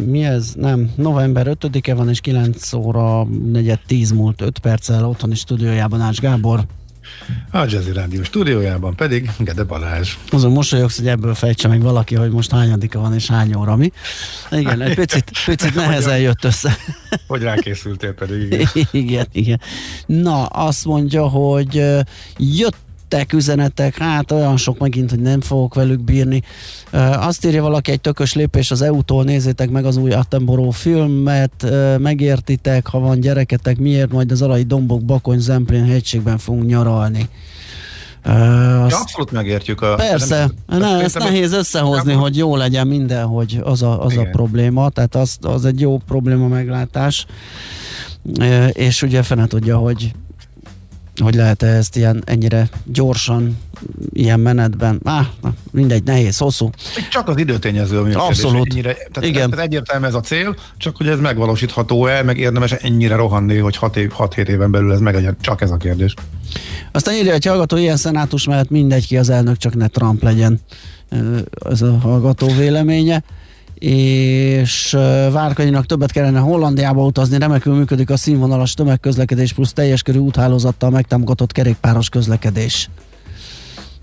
mi 0.06 0.24
ez? 0.24 0.54
Nem, 0.56 0.92
november 0.96 1.48
5-e 1.60 1.94
van, 1.94 2.10
és 2.10 2.20
9 2.20 2.74
óra 2.74 3.28
4-10 3.54 4.16
múlt 4.16 4.42
5 4.42 4.60
perccel 4.60 5.06
otthoni 5.06 5.36
stúdiójában 5.36 6.02
Ács 6.02 6.20
Gábor. 6.20 6.66
A 7.52 7.58
Jazzy 7.58 7.92
Rádió 7.94 8.24
stúdiójában 8.24 8.96
pedig 8.96 9.30
Gede 9.40 9.64
Balázs. 9.64 10.18
Azon 10.30 10.52
mosolyogsz, 10.52 10.98
hogy 10.98 11.08
ebből 11.08 11.34
fejtse 11.34 11.68
meg 11.68 11.82
valaki, 11.82 12.16
hogy 12.16 12.32
most 12.32 12.52
hányadika 12.52 13.00
van 13.00 13.14
és 13.14 13.28
hány 13.28 13.56
óra 13.56 13.76
mi. 13.76 13.92
Igen, 14.52 14.82
egy 14.82 14.96
picit, 14.96 15.32
picit 15.46 15.76
nehezen 15.76 16.20
jött 16.20 16.44
össze. 16.44 16.78
Hogy 17.28 17.42
rákészültél 17.42 18.14
pedig, 18.14 18.52
igen. 18.52 18.68
igen, 18.92 19.26
igen. 19.32 19.62
Na, 20.06 20.46
azt 20.46 20.86
mondja, 20.86 21.28
hogy 21.28 21.78
ö, 21.78 22.00
jöttek 23.12 23.34
üzenetek, 23.34 23.98
hát 23.98 24.32
olyan 24.32 24.58
sok 24.58 24.80
megint, 24.80 25.10
hogy 25.10 25.20
nem 25.20 25.42
fogok 25.42 25.74
velük 25.74 26.00
bírni. 26.00 26.42
Azt 27.20 27.46
írja 27.46 27.62
valaki, 27.62 27.92
egy 27.92 28.02
tökös 28.02 28.34
lépés 28.34 28.72
az 28.72 28.82
EU-tól, 28.82 29.24
nézzétek 29.24 29.70
meg 29.70 29.86
az 29.86 29.98
új 29.98 30.12
Attenborough 30.12 30.76
filmet, 30.76 31.66
megértitek, 31.98 32.88
ha 32.88 33.00
van 33.00 33.20
gyereketek, 33.20 33.78
miért 33.78 34.12
majd 34.12 34.32
az 34.32 34.42
alai 34.42 34.64
dombok, 34.64 35.04
Bakony, 35.04 35.40
Zemplén 35.40 35.86
hegységben 35.86 36.38
fogunk 36.38 36.66
nyaralni. 36.66 37.30
Ja, 38.26 38.84
azt- 38.84 39.02
abszolút 39.02 39.32
megértjük 39.32 39.82
a... 39.82 39.96
Persze, 39.96 40.50
nem- 40.68 40.80
ne, 40.80 40.88
ezt 40.88 41.12
szerintem- 41.12 41.22
nehéz 41.22 41.54
összehozni, 41.54 42.14
hogy 42.14 42.38
jó 42.38 42.56
legyen 42.56 42.88
minden, 42.88 43.26
hogy 43.26 43.60
az 43.64 43.82
a, 43.82 44.04
az 44.04 44.18
a 44.18 44.28
probléma, 44.32 44.90
tehát 44.90 45.16
az, 45.16 45.38
az 45.42 45.66
egy 45.66 45.80
jó 45.80 45.98
probléma 45.98 46.48
meglátás, 46.48 47.26
és 48.72 49.02
ugye 49.02 49.24
fene 49.24 49.48
tudja, 49.48 49.78
hogy 49.78 50.12
hogy 51.22 51.36
lehet 51.36 51.64
ezt 51.64 51.96
ilyen 51.96 52.24
ennyire 52.26 52.70
gyorsan, 52.86 53.58
ilyen 54.14 54.40
menetben, 54.40 55.00
ah, 55.04 55.26
na, 55.42 55.54
mindegy, 55.72 56.04
nehéz, 56.04 56.38
hosszú. 56.38 56.70
Csak 57.10 57.28
az 57.28 57.38
időtényező, 57.38 58.00
ami 58.00 58.14
Abszolút. 58.14 58.72
Ennyire, 58.72 58.94
tehát 58.94 59.30
Igen. 59.30 59.54
Ez 59.54 59.60
egyértelmű 59.60 60.06
ez 60.06 60.14
a 60.14 60.20
cél, 60.20 60.56
csak 60.78 60.98
hogy 60.98 61.08
ez 61.08 61.20
megvalósítható-e, 61.20 62.24
meg 62.24 62.38
érdemes 62.38 62.72
ennyire 62.72 63.16
rohanni, 63.16 63.58
hogy 63.58 63.78
6 63.78 63.98
év, 63.98 64.12
6-7 64.18 64.48
éven 64.48 64.72
belül 64.72 64.92
ez 64.94 65.00
meglegyen. 65.00 65.38
Csak 65.42 65.62
ez 65.62 65.72
a 65.72 65.78
kérdés. 65.78 66.14
Aztán 66.92 67.16
írja 67.16 67.34
egy 67.34 67.46
hallgató, 67.46 67.78
ilyen 67.78 67.98
szenátus 67.98 68.46
mellett 68.46 68.70
mindegy 68.70 69.08
ki 69.08 69.18
az 69.18 69.30
elnök, 69.30 69.58
csak 69.58 69.76
ne 69.76 69.88
Trump 69.88 70.24
legyen. 70.24 70.60
Ez 71.70 71.82
a 71.82 71.98
hallgató 71.98 72.48
véleménye. 72.48 73.24
És 73.90 74.92
Várkanyinak 75.32 75.86
többet 75.86 76.12
kellene 76.12 76.40
Hollandiába 76.40 77.06
utazni, 77.06 77.38
remekül 77.38 77.76
működik 77.76 78.10
a 78.10 78.18
színvonalas 78.18 78.74
tömegközlekedés 78.74 79.54
plusz 79.54 79.74
teljes 79.74 80.02
körű 80.02 80.18
úthálózattal 80.18 80.90
megtámogatott 80.90 81.52
kerékpáros 81.52 82.10
közlekedés. 82.10 82.90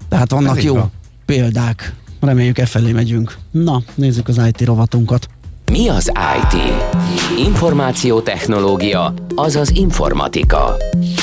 Tehát 0.09 0.31
vannak 0.31 0.63
jó 0.63 0.75
van. 0.75 0.91
példák. 1.27 1.95
Reméljük 2.21 2.59
e 2.59 2.67
felé 2.67 2.93
megyünk. 2.93 3.37
Na, 3.51 3.83
nézzük 3.95 4.29
az 4.29 4.41
IT 4.47 4.65
rovatunkat. 4.65 5.29
Mi 5.73 5.89
az 5.89 6.13
IT? 6.41 6.61
Információtechnológia, 7.47 9.15
azaz 9.35 9.71
informatika. 9.71 10.77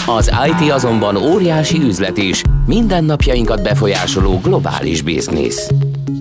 Az 0.06 0.32
IT 0.48 0.72
azonban 0.72 1.16
óriási 1.16 1.82
üzlet 1.82 2.18
is, 2.18 2.42
mindennapjainkat 2.66 3.64
befolyásoló 3.64 4.40
globális 4.44 5.02
biznisz. 5.02 5.70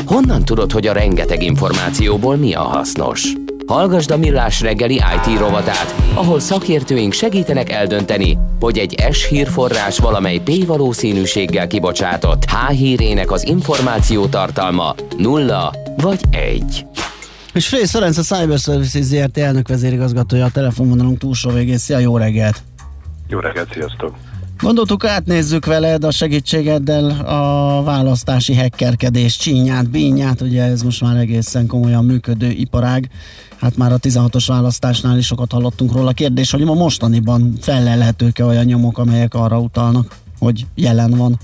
Honnan 0.07 0.45
tudod, 0.45 0.73
hogy 0.73 0.87
a 0.87 0.93
rengeteg 0.93 1.43
információból 1.43 2.37
mi 2.37 2.55
a 2.55 2.63
hasznos? 2.63 3.33
Hallgasd 3.67 4.11
a 4.11 4.17
Millás 4.17 4.61
reggeli 4.61 4.95
IT 4.95 5.39
rovatát, 5.39 5.95
ahol 6.15 6.41
szakértőink 6.41 7.13
segítenek 7.13 7.71
eldönteni, 7.71 8.39
hogy 8.61 8.79
egy 8.79 9.05
S 9.11 9.29
hírforrás 9.29 9.99
valamely 9.99 10.39
P 10.39 10.67
valószínűséggel 10.67 11.67
kibocsátott 11.67 12.45
H 12.45 12.71
hírének 12.71 13.31
az 13.31 13.47
információ 13.47 14.27
tartalma 14.27 14.95
nulla 15.17 15.73
vagy 15.97 16.21
egy. 16.31 16.87
És 17.53 17.69
Frész 17.69 17.91
Ferenc 17.91 18.19
a 18.19 18.23
Cyber 18.23 18.59
Services 18.59 19.03
ZRT 19.03 19.39
elnök 19.39 19.69
vezérigazgatója 19.69 20.45
a 20.45 20.51
telefonvonalunk 20.51 21.19
túlsó 21.19 21.51
végén. 21.51 21.79
Szia, 21.79 21.99
jó 21.99 22.17
reggelt! 22.17 22.63
Jó 23.29 23.39
reggelt, 23.39 23.73
sziasztok! 23.73 24.15
Gondoltuk, 24.65 25.05
átnézzük 25.05 25.67
veled 25.67 26.05
a 26.05 26.11
segítségeddel 26.11 27.11
a 27.27 27.83
választási 27.83 28.55
hekkerkedés 28.55 29.37
csínyát, 29.37 29.91
bínyát, 29.91 30.41
ugye 30.41 30.63
ez 30.63 30.83
most 30.83 31.01
már 31.01 31.17
egészen 31.17 31.67
komolyan 31.67 32.05
működő 32.05 32.51
iparág. 32.51 33.11
Hát 33.61 33.77
már 33.77 33.93
a 33.93 33.99
16-os 33.99 34.45
választásnál 34.47 35.19
is 35.19 35.27
sokat 35.27 35.53
hallottunk 35.53 35.93
róla. 35.93 36.13
Kérdés, 36.13 36.51
hogy 36.51 36.63
a 36.63 36.75
mostaniban 36.75 37.53
fellelhetők-e 37.61 38.45
olyan 38.45 38.65
nyomok, 38.65 38.99
amelyek 38.99 39.35
arra 39.35 39.59
utalnak, 39.59 40.17
hogy 40.39 40.67
jelen 40.75 41.11
van? 41.11 41.39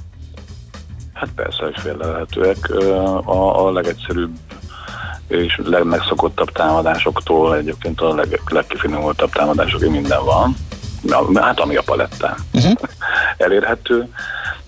Hát 1.12 1.28
persze, 1.34 1.64
hogy 1.64 1.74
félrevehetőek. 1.78 2.68
Ö, 2.68 2.94
A, 3.24 3.66
a 3.66 3.72
legegyszerűbb 3.72 4.30
és 5.28 5.60
legmegszokottabb 5.64 6.52
támadásoktól 6.52 7.56
egyébként 7.56 8.00
a 8.00 8.14
leg, 8.14 8.40
legkifinomultabb 8.48 9.30
támadásokig 9.30 9.90
minden 9.90 10.24
van. 10.24 10.56
Hát 11.34 11.60
ami 11.60 11.76
a 11.76 11.82
palettán 11.82 12.34
Uh-huh. 12.52 12.72
elérhető. 13.36 14.08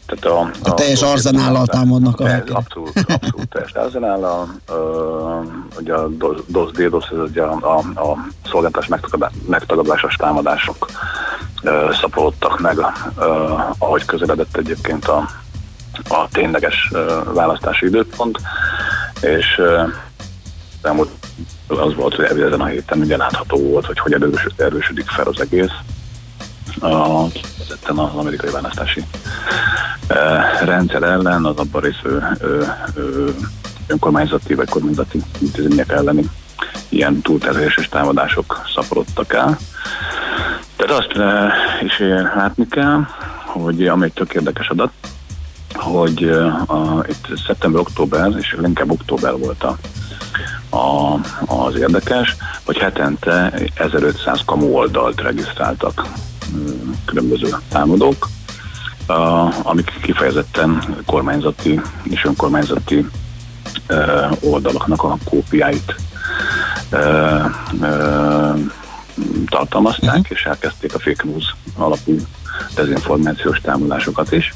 Tehát 0.06 0.38
a, 0.38 0.50
A 0.70 0.74
teljes 0.74 1.02
arzenállal 1.02 1.66
támadnak 1.66 2.20
a 2.20 2.28
Ez 2.28 2.42
abszolút, 2.52 2.92
abszolút 3.08 3.48
teljes 3.48 3.72
arzenállal. 3.72 4.48
Ugye 5.80 5.94
a 5.94 6.08
DOS, 6.08 6.36
DOS, 6.46 6.70
DDoS, 6.70 7.04
ez 7.10 7.18
ugye 7.18 7.42
a, 7.42 7.58
a, 7.62 8.00
a 8.00 8.16
szolgáltatás 8.50 8.88
megtagadá- 8.88 9.32
megtagadásos 9.48 10.14
támadások 10.14 10.86
ö, 11.62 11.90
szaporodtak 12.00 12.60
meg, 12.60 12.76
ö, 13.18 13.54
ahogy 13.78 14.04
közeledett 14.04 14.56
egyébként 14.56 15.04
a, 15.08 15.28
a 16.08 16.28
tényleges 16.32 16.88
ö, 16.92 17.20
választási 17.34 17.86
időpont, 17.86 18.38
és 19.20 19.60
elmúlt 20.82 21.10
az 21.68 21.94
volt, 21.94 22.14
hogy 22.14 22.40
ezen 22.40 22.60
a 22.60 22.66
héten 22.66 22.98
ugye 23.00 23.16
látható 23.16 23.58
volt, 23.70 23.86
hogy 23.86 23.98
hogy 23.98 24.12
erős, 24.12 24.46
erősödik 24.56 25.08
fel 25.08 25.26
az 25.26 25.40
egész. 25.40 25.70
A, 26.80 27.24
az 27.86 28.14
amerikai 28.14 28.50
választási 28.50 29.04
rendszer 30.64 31.02
ellen, 31.02 31.44
az 31.44 31.56
abban 31.56 31.80
részvő 31.82 32.22
önkormányzati 33.86 34.54
vagy 34.54 34.68
kormányzati 34.68 35.22
intézmények 35.38 35.92
elleni 35.92 36.30
ilyen 36.88 37.20
túlterheléses 37.20 37.88
támadások 37.88 38.62
szaporodtak 38.74 39.32
el. 39.32 39.58
Tehát 40.76 41.02
azt 41.02 41.12
is 41.82 41.98
látni 42.34 42.68
kell, 42.68 43.00
hogy 43.44 43.88
ami 43.88 44.04
egy 44.04 44.12
tök 44.12 44.34
érdekes 44.34 44.68
adat, 44.68 44.92
hogy 45.74 46.24
a, 46.66 47.04
itt 47.08 47.38
szeptember-október, 47.46 48.30
és 48.38 48.56
inkább 48.64 48.90
október 48.90 49.36
volt 49.38 49.64
a, 49.64 49.76
a, 50.76 51.20
az 51.46 51.76
érdekes, 51.76 52.36
hogy 52.64 52.78
hetente 52.78 53.52
1500 53.74 54.40
kamu 54.44 54.66
oldalt 54.66 55.20
regisztráltak 55.20 56.06
különböző 57.04 57.56
támadók, 57.68 58.28
amik 59.62 59.92
kifejezetten 60.02 60.96
kormányzati 61.06 61.80
és 62.02 62.24
önkormányzati 62.24 63.08
oldalaknak 64.40 65.02
a 65.02 65.16
kópiáit 65.24 65.94
tartalmazták, 69.46 70.28
és 70.28 70.44
elkezdték 70.44 70.94
a 70.94 70.98
fake 70.98 71.24
news 71.24 71.54
alapú 71.76 72.16
dezinformációs 72.74 73.60
támadásokat 73.60 74.32
is. 74.32 74.54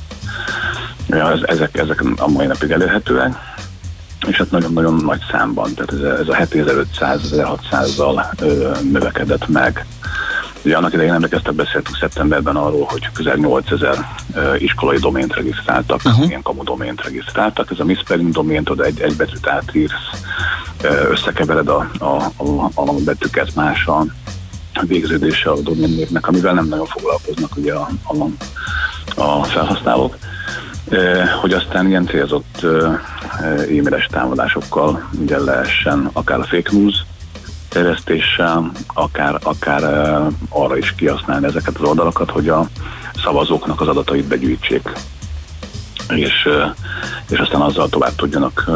Ezek, 1.42 1.76
ezek 1.78 2.02
a 2.16 2.28
mai 2.28 2.46
napig 2.46 2.70
elérhetőek, 2.70 3.34
és 4.26 4.36
hát 4.36 4.50
nagyon-nagyon 4.50 4.94
nagy 4.94 5.20
számban, 5.30 5.74
tehát 5.74 5.92
ez, 5.92 6.20
ez 6.20 6.28
a 6.28 6.34
heti 6.34 6.62
1500-1600-zal 6.66 8.40
növekedett 8.92 9.48
meg. 9.48 9.86
Ugye 10.66 10.76
annak 10.76 10.92
idején 10.92 11.12
emlékeztek, 11.12 11.54
beszéltünk 11.54 11.96
szeptemberben 11.96 12.56
arról, 12.56 12.86
hogy 12.88 13.08
közel 13.12 13.36
8000 13.36 14.06
ö, 14.34 14.54
iskolai 14.54 14.98
domént 14.98 15.34
regisztráltak, 15.34 16.00
uh-huh. 16.04 16.28
ilyen 16.28 16.42
kamu 16.42 16.62
domént 16.64 17.04
regisztráltak. 17.04 17.70
Ez 17.70 17.80
a 17.80 17.84
misspelling 17.84 18.32
domént, 18.32 18.70
oda 18.70 18.84
egy, 18.84 19.00
egy 19.00 19.16
betűt 19.16 19.46
átírsz, 19.46 20.10
összekevered 21.10 21.68
a, 21.68 21.90
a, 21.98 22.04
a, 22.36 22.70
a 22.74 22.94
betűket 23.04 23.54
mással, 23.54 24.12
végződése 24.86 25.50
a 25.50 25.60
doménnévnek, 25.60 26.28
amivel 26.28 26.54
nem 26.54 26.68
nagyon 26.68 26.86
foglalkoznak 26.86 27.56
ugye 27.56 27.74
a, 27.74 27.88
a, 28.04 28.26
a 29.22 29.44
felhasználók, 29.44 30.16
hogy 31.40 31.52
aztán 31.52 31.88
ilyen 31.88 32.06
célzott 32.06 32.66
e-mailes 33.42 34.06
támadásokkal 34.06 35.08
ugye 35.20 35.38
lehessen 35.38 36.10
akár 36.12 36.38
a 36.38 36.44
fake 36.44 36.70
news 36.72 37.04
terjesztéssel, 37.76 38.70
akár, 38.94 39.38
akár 39.42 39.82
arra 40.48 40.76
is 40.76 40.94
kihasználni 40.94 41.46
ezeket 41.46 41.76
az 41.76 41.88
oldalakat, 41.88 42.30
hogy 42.30 42.48
a 42.48 42.68
szavazóknak 43.22 43.80
az 43.80 43.88
adatait 43.88 44.24
begyűjtsék. 44.24 44.92
És, 46.08 46.48
és 47.28 47.38
aztán 47.38 47.60
azzal 47.60 47.88
tovább 47.88 48.14
tudjanak 48.14 48.70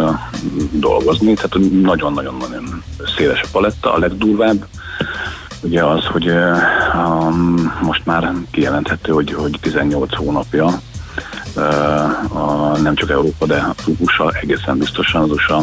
dolgozni. 0.73 1.35
Tehát 1.35 1.59
nagyon-nagyon-nagyon 1.83 2.83
széles 3.17 3.41
a 3.43 3.49
paletta, 3.53 3.93
a 3.93 3.99
legdurvább. 3.99 4.67
Ugye 5.61 5.85
az, 5.85 6.05
hogy 6.05 6.31
um, 6.95 7.79
most 7.83 8.07
már 8.07 8.33
kijelenthető, 8.51 9.13
hogy, 9.13 9.33
hogy 9.33 9.59
18 9.61 10.17
hónapja 10.17 10.81
eh, 11.57 12.37
a, 12.37 12.77
nem 12.77 12.95
csak 12.95 13.11
Európa, 13.11 13.47
de 13.47 13.67
az 13.77 13.93
USA 13.99 14.33
egészen 14.41 14.79
biztosan 14.79 15.23
az 15.23 15.31
USA 15.31 15.63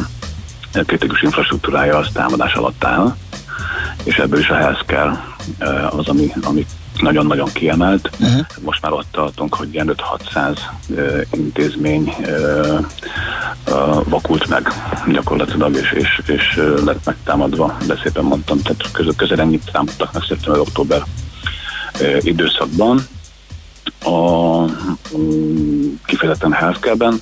kritikus 0.86 1.22
infrastruktúrája 1.22 1.98
az 1.98 2.08
támadás 2.14 2.54
alatt 2.54 2.84
áll, 2.84 3.16
és 4.08 4.18
ebből 4.18 4.40
is 4.40 4.50
a 4.50 4.56
healthcare 4.56 5.24
eh, 5.58 5.98
az, 5.98 6.08
ami, 6.08 6.32
ami 6.42 6.66
nagyon-nagyon 7.02 7.50
kiemelt. 7.54 8.10
Uh-huh. 8.20 8.46
Most 8.62 8.82
már 8.82 8.92
ott 8.92 9.08
tartunk, 9.12 9.56
hogy 9.56 9.74
ilyen 9.74 9.96
5-600 10.34 10.58
uh, 10.90 11.22
intézmény 11.32 12.14
uh, 12.20 12.80
uh, 13.68 14.10
vakult 14.10 14.48
meg 14.48 14.72
gyakorlatilag, 15.12 15.76
és, 15.76 15.92
és, 15.92 16.22
és 16.26 16.62
lett 16.86 17.06
megtámadva, 17.06 17.78
de 17.88 18.00
szépen 18.04 18.24
mondtam, 18.24 18.62
tehát 18.62 18.92
közel, 18.92 19.14
közel 19.18 19.40
ennyit 19.40 19.70
támadtak 19.72 20.14
meg 20.14 20.24
szeptember-október 20.28 21.04
időszakban. 22.22 23.08
A 24.04 24.10
um, 25.12 26.00
kifejezetten 26.06 26.52
healthcare-ben, 26.52 27.22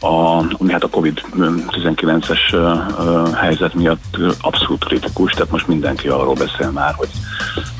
a, 0.00 0.44
ami 0.58 0.72
hát 0.72 0.82
a 0.82 0.88
COVID-19-es 0.88 2.52
uh, 2.52 3.34
helyzet 3.34 3.74
miatt 3.74 4.16
abszolút 4.40 4.84
kritikus, 4.84 5.32
tehát 5.32 5.50
most 5.50 5.66
mindenki 5.66 6.08
arról 6.08 6.34
beszél 6.34 6.70
már, 6.70 6.94
hogy, 6.94 7.10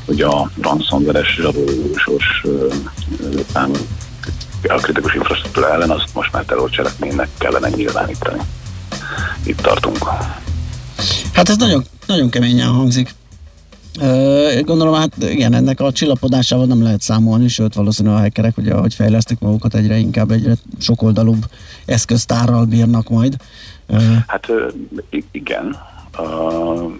hogy 0.05 0.21
a 0.21 0.49
ransomware-es 0.61 1.35
zsarolósos 1.35 2.43
a 4.67 4.75
kritikus 4.75 5.13
infrastruktúra 5.13 5.73
ellen 5.73 5.89
azt 5.89 6.13
most 6.13 6.31
már 6.31 6.43
terrorcselekménynek 6.43 7.29
kellene 7.37 7.69
nyilvánítani. 7.69 8.41
Itt 9.43 9.61
tartunk. 9.61 9.97
Hát 11.33 11.49
ez 11.49 11.57
nagyon, 11.57 11.83
nagyon 12.05 12.29
keményen 12.29 12.69
hangzik. 12.69 13.15
Gondolom, 14.61 14.93
hát 14.93 15.15
igen, 15.17 15.53
ennek 15.53 15.79
a 15.79 15.91
csillapodásával 15.91 16.65
nem 16.65 16.83
lehet 16.83 17.01
számolni, 17.01 17.47
sőt 17.47 17.73
valószínűleg 17.73 18.17
a 18.17 18.21
hackerek, 18.21 18.57
ugye, 18.57 18.73
ahogy 18.73 18.93
fejlesztik 18.93 19.39
magukat, 19.39 19.75
egyre 19.75 19.95
inkább 19.95 20.31
egyre 20.31 20.53
sokoldalúbb 20.79 21.45
eszköztárral 21.85 22.65
bírnak 22.65 23.09
majd. 23.09 23.35
Hát 24.27 24.47
igen, 25.31 25.77
uh, 26.19 26.91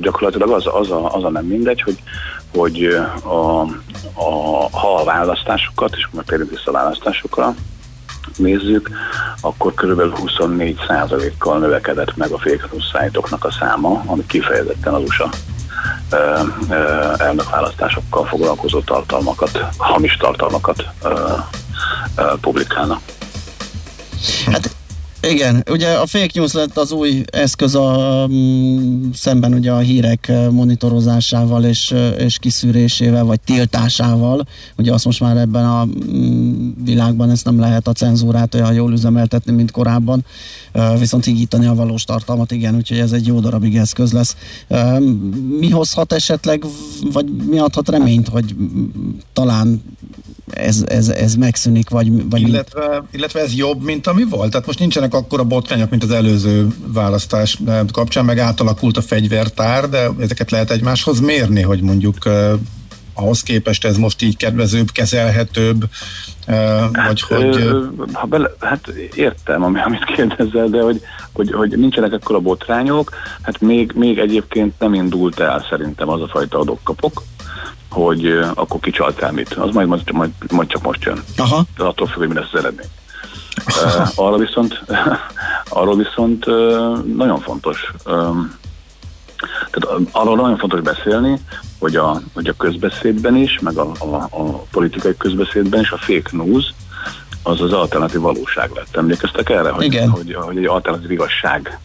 gyakorlatilag 0.00 0.50
az, 0.50 0.66
az, 0.66 0.90
a, 0.90 1.14
az 1.14 1.24
a 1.24 1.30
nem 1.30 1.44
mindegy, 1.44 1.82
hogy, 1.82 2.02
hogy 2.54 2.84
a, 3.22 3.60
a, 4.12 4.68
ha 4.70 4.94
a 4.94 5.04
választásokat, 5.04 5.94
és 5.96 6.08
majd 6.12 6.26
térjünk 6.26 6.50
vissza 6.50 6.70
a 6.70 6.72
választásokra, 6.72 7.54
nézzük, 8.36 8.90
akkor 9.40 9.74
körülbelül 9.74 10.12
24%-kal 10.16 11.58
növekedett 11.58 12.16
meg 12.16 12.30
a 12.30 12.38
fake 12.38 12.68
news 12.72 13.42
a 13.42 13.50
száma, 13.50 14.02
ami 14.06 14.26
kifejezetten 14.26 14.94
az 14.94 15.02
USA 15.02 15.30
elnökválasztásokkal 17.18 18.24
foglalkozó 18.24 18.80
tartalmakat, 18.80 19.64
hamis 19.76 20.16
tartalmakat 20.16 20.84
publikálnak. 22.40 23.00
Hát 24.52 24.70
igen, 25.30 25.64
ugye 25.70 25.92
a 25.92 26.06
fake 26.06 26.30
news 26.34 26.52
lett 26.52 26.76
az 26.76 26.92
új 26.92 27.22
eszköz 27.32 27.74
a, 27.74 28.26
mm, 28.30 29.10
szemben 29.12 29.54
ugye 29.54 29.72
a 29.72 29.78
hírek 29.78 30.28
eh, 30.28 30.50
monitorozásával 30.50 31.64
és, 31.64 31.90
eh, 31.90 32.14
és 32.18 32.38
kiszűrésével, 32.38 33.24
vagy 33.24 33.40
tiltásával. 33.40 34.46
Ugye 34.76 34.92
azt 34.92 35.04
most 35.04 35.20
már 35.20 35.36
ebben 35.36 35.64
a 35.64 35.84
mm, 35.84 36.70
világban 36.84 37.30
ezt 37.30 37.44
nem 37.44 37.60
lehet 37.60 37.88
a 37.88 37.92
cenzúrát 37.92 38.54
olyan 38.54 38.72
jól 38.72 38.92
üzemeltetni, 38.92 39.52
mint 39.52 39.70
korábban, 39.70 40.24
Eh, 40.74 40.98
viszont 40.98 41.24
higítani 41.24 41.66
a 41.66 41.74
valós 41.74 42.04
tartalmat, 42.04 42.50
igen, 42.50 42.76
úgyhogy 42.76 42.98
ez 42.98 43.12
egy 43.12 43.26
jó 43.26 43.40
darabig 43.40 43.76
eszköz 43.76 44.12
lesz. 44.12 44.36
Mi 45.58 45.70
hozhat 45.70 46.12
esetleg, 46.12 46.64
vagy 47.12 47.26
mi 47.48 47.58
adhat 47.58 47.88
reményt, 47.88 48.28
hogy 48.28 48.54
talán 49.32 49.82
ez, 50.50 50.84
ez, 50.86 51.08
ez 51.08 51.34
megszűnik, 51.34 51.88
vagy, 51.88 52.28
vagy? 52.30 52.40
Illetve, 52.40 53.04
illetve 53.10 53.40
ez 53.40 53.54
jobb, 53.54 53.82
mint 53.82 54.06
ami 54.06 54.24
volt? 54.24 54.50
Tehát 54.50 54.66
most 54.66 54.78
nincsenek 54.78 55.13
akkora 55.14 55.44
botrányok, 55.44 55.90
mint 55.90 56.02
az 56.02 56.10
előző 56.10 56.66
választás 56.92 57.58
eh, 57.66 57.80
kapcsán, 57.92 58.24
meg 58.24 58.38
átalakult 58.38 58.96
a 58.96 59.02
fegyvertár, 59.02 59.88
de 59.88 60.08
ezeket 60.18 60.50
lehet 60.50 60.70
egymáshoz 60.70 61.20
mérni, 61.20 61.62
hogy 61.62 61.80
mondjuk 61.80 62.16
eh, 62.26 62.52
ahhoz 63.14 63.42
képest 63.42 63.84
ez 63.84 63.96
most 63.96 64.22
így 64.22 64.36
kedvezőbb, 64.36 64.90
kezelhetőbb, 64.90 65.84
eh, 66.46 66.84
vagy 67.06 67.20
hogy... 67.20 67.56
Ö, 67.56 67.84
ha 68.12 68.26
bele, 68.26 68.50
hát 68.60 68.88
értem, 69.14 69.62
ami, 69.62 69.80
amit 69.80 70.04
kérdezel, 70.04 70.68
de 70.68 70.82
hogy, 70.82 71.00
hogy, 71.32 71.52
hogy 71.52 71.78
nincsenek 71.78 72.12
ekkora 72.12 72.38
botrányok, 72.38 73.10
hát 73.42 73.60
még, 73.60 73.92
még 73.94 74.18
egyébként 74.18 74.74
nem 74.78 74.94
indult 74.94 75.40
el 75.40 75.66
szerintem 75.70 76.08
az 76.08 76.20
a 76.20 76.28
fajta 76.28 76.58
adokkapok, 76.58 77.22
hogy 77.90 78.26
ö, 78.26 78.46
akkor 78.54 78.80
kicsaltál 78.80 79.32
mit. 79.32 79.52
Az 79.52 79.74
majd, 79.74 79.88
majd, 79.88 80.12
majd, 80.12 80.30
majd 80.50 80.68
csak 80.68 80.82
most 80.82 81.02
jön. 81.02 81.22
Aha. 81.36 81.64
De 81.76 81.84
attól 81.84 82.06
függ, 82.06 82.18
hogy 82.18 82.28
mi 82.28 82.34
lesz 82.34 82.52
az 82.52 82.58
eredmény. 82.58 82.88
Arra 84.14 84.36
viszont, 84.36 84.82
arról 85.68 85.96
viszont 85.96 86.46
nagyon 87.16 87.40
fontos, 87.40 87.92
tehát 89.70 90.08
arról 90.10 90.36
nagyon 90.36 90.56
fontos 90.56 90.80
beszélni, 90.80 91.40
hogy 91.78 91.96
a, 91.96 92.20
hogy 92.34 92.48
a 92.48 92.56
közbeszédben 92.56 93.36
is, 93.36 93.58
meg 93.60 93.76
a, 93.76 93.92
a, 93.98 94.14
a 94.14 94.64
politikai 94.70 95.16
közbeszédben 95.16 95.80
is 95.80 95.90
a 95.90 95.96
fake 95.96 96.30
news 96.30 96.74
az 97.42 97.60
az 97.60 97.72
alternatív 97.72 98.20
valóság 98.20 98.70
lett. 98.74 98.96
Emlékeztek 98.96 99.50
erre? 99.50 99.70
Hogy, 99.70 99.84
Igen. 99.84 100.08
Hogy, 100.10 100.34
hogy 100.34 100.56
egy 100.56 100.66
alternatív 100.66 101.10
igazság 101.10 101.78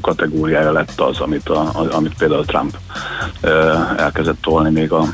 kategóriája 0.00 0.72
lett 0.72 1.00
az, 1.00 1.20
amit, 1.20 1.48
a, 1.48 1.70
amit 1.90 2.14
például 2.18 2.44
Trump 2.44 2.76
elkezdett 3.96 4.40
tolni 4.40 4.70
még 4.70 4.92
a, 4.92 5.04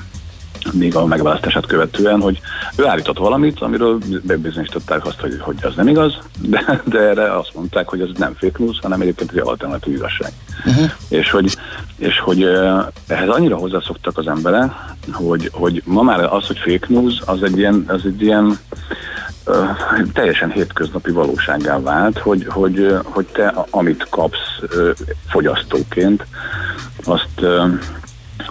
még 0.72 0.96
a 0.96 1.06
megválasztását 1.06 1.66
követően, 1.66 2.20
hogy 2.20 2.40
ő 2.76 2.86
állított 2.86 3.18
valamit, 3.18 3.60
amiről 3.60 3.98
bebizonyították 4.22 5.06
azt, 5.06 5.20
hogy, 5.20 5.36
hogy 5.40 5.56
az 5.62 5.74
nem 5.74 5.88
igaz, 5.88 6.18
de, 6.40 6.82
de 6.84 6.98
erre 6.98 7.36
azt 7.36 7.54
mondták, 7.54 7.88
hogy 7.88 8.00
ez 8.00 8.08
nem 8.16 8.34
fake 8.34 8.56
news, 8.58 8.78
hanem 8.82 9.00
egyébként 9.00 9.32
egy 9.32 9.38
alternatív 9.38 9.94
igazság. 9.94 10.32
Uh-huh. 10.66 10.90
És 11.08 11.30
hogy, 11.30 11.56
és 11.96 12.18
hogy 12.18 12.42
eh, 12.42 12.84
ehhez 13.06 13.28
annyira 13.28 13.56
hozzászoktak 13.56 14.18
az 14.18 14.26
emberek, 14.26 14.72
hogy, 15.12 15.50
hogy 15.52 15.82
ma 15.84 16.02
már 16.02 16.24
az, 16.24 16.46
hogy 16.46 16.58
fake 16.58 16.86
news, 16.88 17.20
az 17.26 17.42
egy 17.42 17.58
ilyen, 17.58 17.84
az 17.88 18.00
egy 18.04 18.22
ilyen 18.22 18.58
teljesen 20.12 20.50
hétköznapi 20.50 21.10
valósággá 21.10 21.80
vált, 21.80 22.18
hogy, 22.18 22.46
hogy, 22.48 22.96
hogy 23.02 23.26
te 23.26 23.54
amit 23.70 24.06
kapsz 24.10 24.60
fogyasztóként, 25.28 26.26
azt 27.04 27.46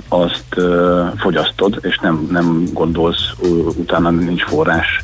azt 0.08 0.56
fogyasztod, 1.18 1.80
és 1.82 1.98
nem, 1.98 2.28
nem 2.32 2.64
gondolsz, 2.74 3.34
utána 3.78 4.10
nincs 4.10 4.44
forrás 4.44 5.04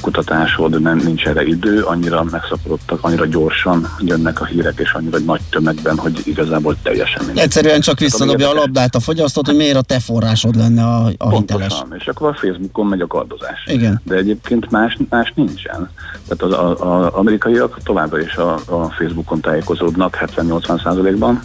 kutatásod, 0.00 0.80
nem, 0.80 1.00
nincs 1.04 1.26
erre 1.26 1.44
idő, 1.44 1.82
annyira 1.82 2.24
megszaporodtak, 2.30 2.98
annyira 3.02 3.26
gyorsan 3.26 3.88
jönnek 3.98 4.40
a 4.40 4.44
hírek, 4.44 4.78
és 4.78 4.92
annyira 4.92 5.18
nagy 5.18 5.40
tömegben, 5.50 5.98
hogy 5.98 6.20
igazából 6.24 6.76
teljesen 6.82 7.24
mindegy. 7.24 7.44
Egyszerűen 7.44 7.80
csak 7.80 7.94
ami 7.98 8.04
visszadobja 8.04 8.50
a 8.50 8.54
labdát 8.54 8.94
a 8.94 9.00
fogyasztót, 9.00 9.46
hogy 9.46 9.56
miért 9.56 9.76
a 9.76 9.82
te 9.82 10.00
forrásod 10.00 10.56
lenne 10.56 10.82
a, 10.82 11.04
a 11.18 11.30
hiteles. 11.30 11.38
Pontosan, 11.38 11.94
és 11.98 12.06
akkor 12.06 12.28
a 12.28 12.34
Facebookon 12.34 12.86
megy 12.86 13.00
a 13.00 13.06
kardozás. 13.06 13.66
Igen. 13.66 14.00
De 14.04 14.14
egyébként 14.14 14.70
más, 14.70 14.98
más 15.10 15.32
nincsen. 15.36 15.90
Tehát 16.28 16.42
az 16.42 16.52
a, 16.52 17.04
a 17.04 17.18
amerikaiak 17.18 17.78
továbbra 17.84 18.20
is 18.20 18.34
a, 18.34 18.54
a 18.54 18.90
Facebookon 18.90 19.40
tájékozódnak 19.40 20.18
70-80 20.36 20.82
százalékban. 20.82 21.42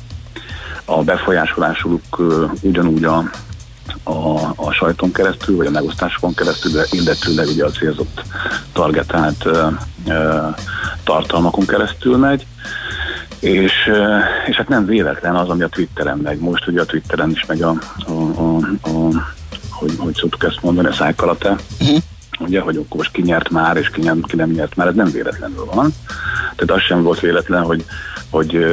A 0.96 1.04
befolyásolásuk 1.04 2.22
ugyanúgy 2.62 3.04
a, 3.04 3.24
a, 4.04 4.40
a 4.56 4.72
sajton 4.72 5.12
keresztül, 5.12 5.58
vagy 5.58 5.68
a 5.68 5.72
megosztásokon 5.72 6.34
keresztül, 6.34 6.72
de 6.72 6.86
illetőleg 6.92 7.48
ugye 7.48 7.66
a 7.66 7.70
célzott 7.70 8.22
targetált 8.74 9.46
ö, 9.46 9.68
ö, 10.08 10.48
tartalmakon 11.04 11.66
keresztül 11.66 12.18
megy. 12.18 12.46
És, 13.40 13.72
ö, 13.88 14.18
és 14.48 14.56
hát 14.56 14.68
nem 14.68 14.86
véletlen 14.86 15.36
az, 15.36 15.50
ami 15.50 15.64
a 15.64 15.68
Twitteren 15.68 16.18
megy. 16.18 16.40
Most 16.40 16.68
ugye 16.68 16.82
a 16.82 16.86
Twitteren 16.86 17.32
is 17.32 17.46
megy 17.46 17.62
a, 17.62 17.74
a, 18.08 18.12
a, 18.12 18.58
a 18.82 19.10
hogy, 19.70 19.94
hogy 19.98 20.16
szoktuk 20.16 20.44
ezt 20.44 20.62
mondani, 20.62 20.88
a 20.88 20.94
szájkalate. 20.94 21.56
Uh-huh. 21.82 21.98
Ugye, 22.40 22.60
hogy 22.62 22.76
akkor 22.76 22.98
most 22.98 23.12
ki 23.12 23.22
nyert 23.22 23.50
már, 23.50 23.78
és 23.78 23.90
ki 23.90 24.02
nem, 24.02 24.22
ki 24.22 24.36
nem 24.36 24.50
nyert 24.50 24.76
már, 24.76 24.88
ez 24.88 24.96
nem 24.96 25.12
véletlenül 25.12 25.66
van. 25.74 25.94
Tehát 26.56 26.72
az 26.72 26.82
sem 26.82 27.04
volt 27.04 27.20
véletlen, 27.20 27.64
hogy, 27.64 27.86
hogy, 28.30 28.66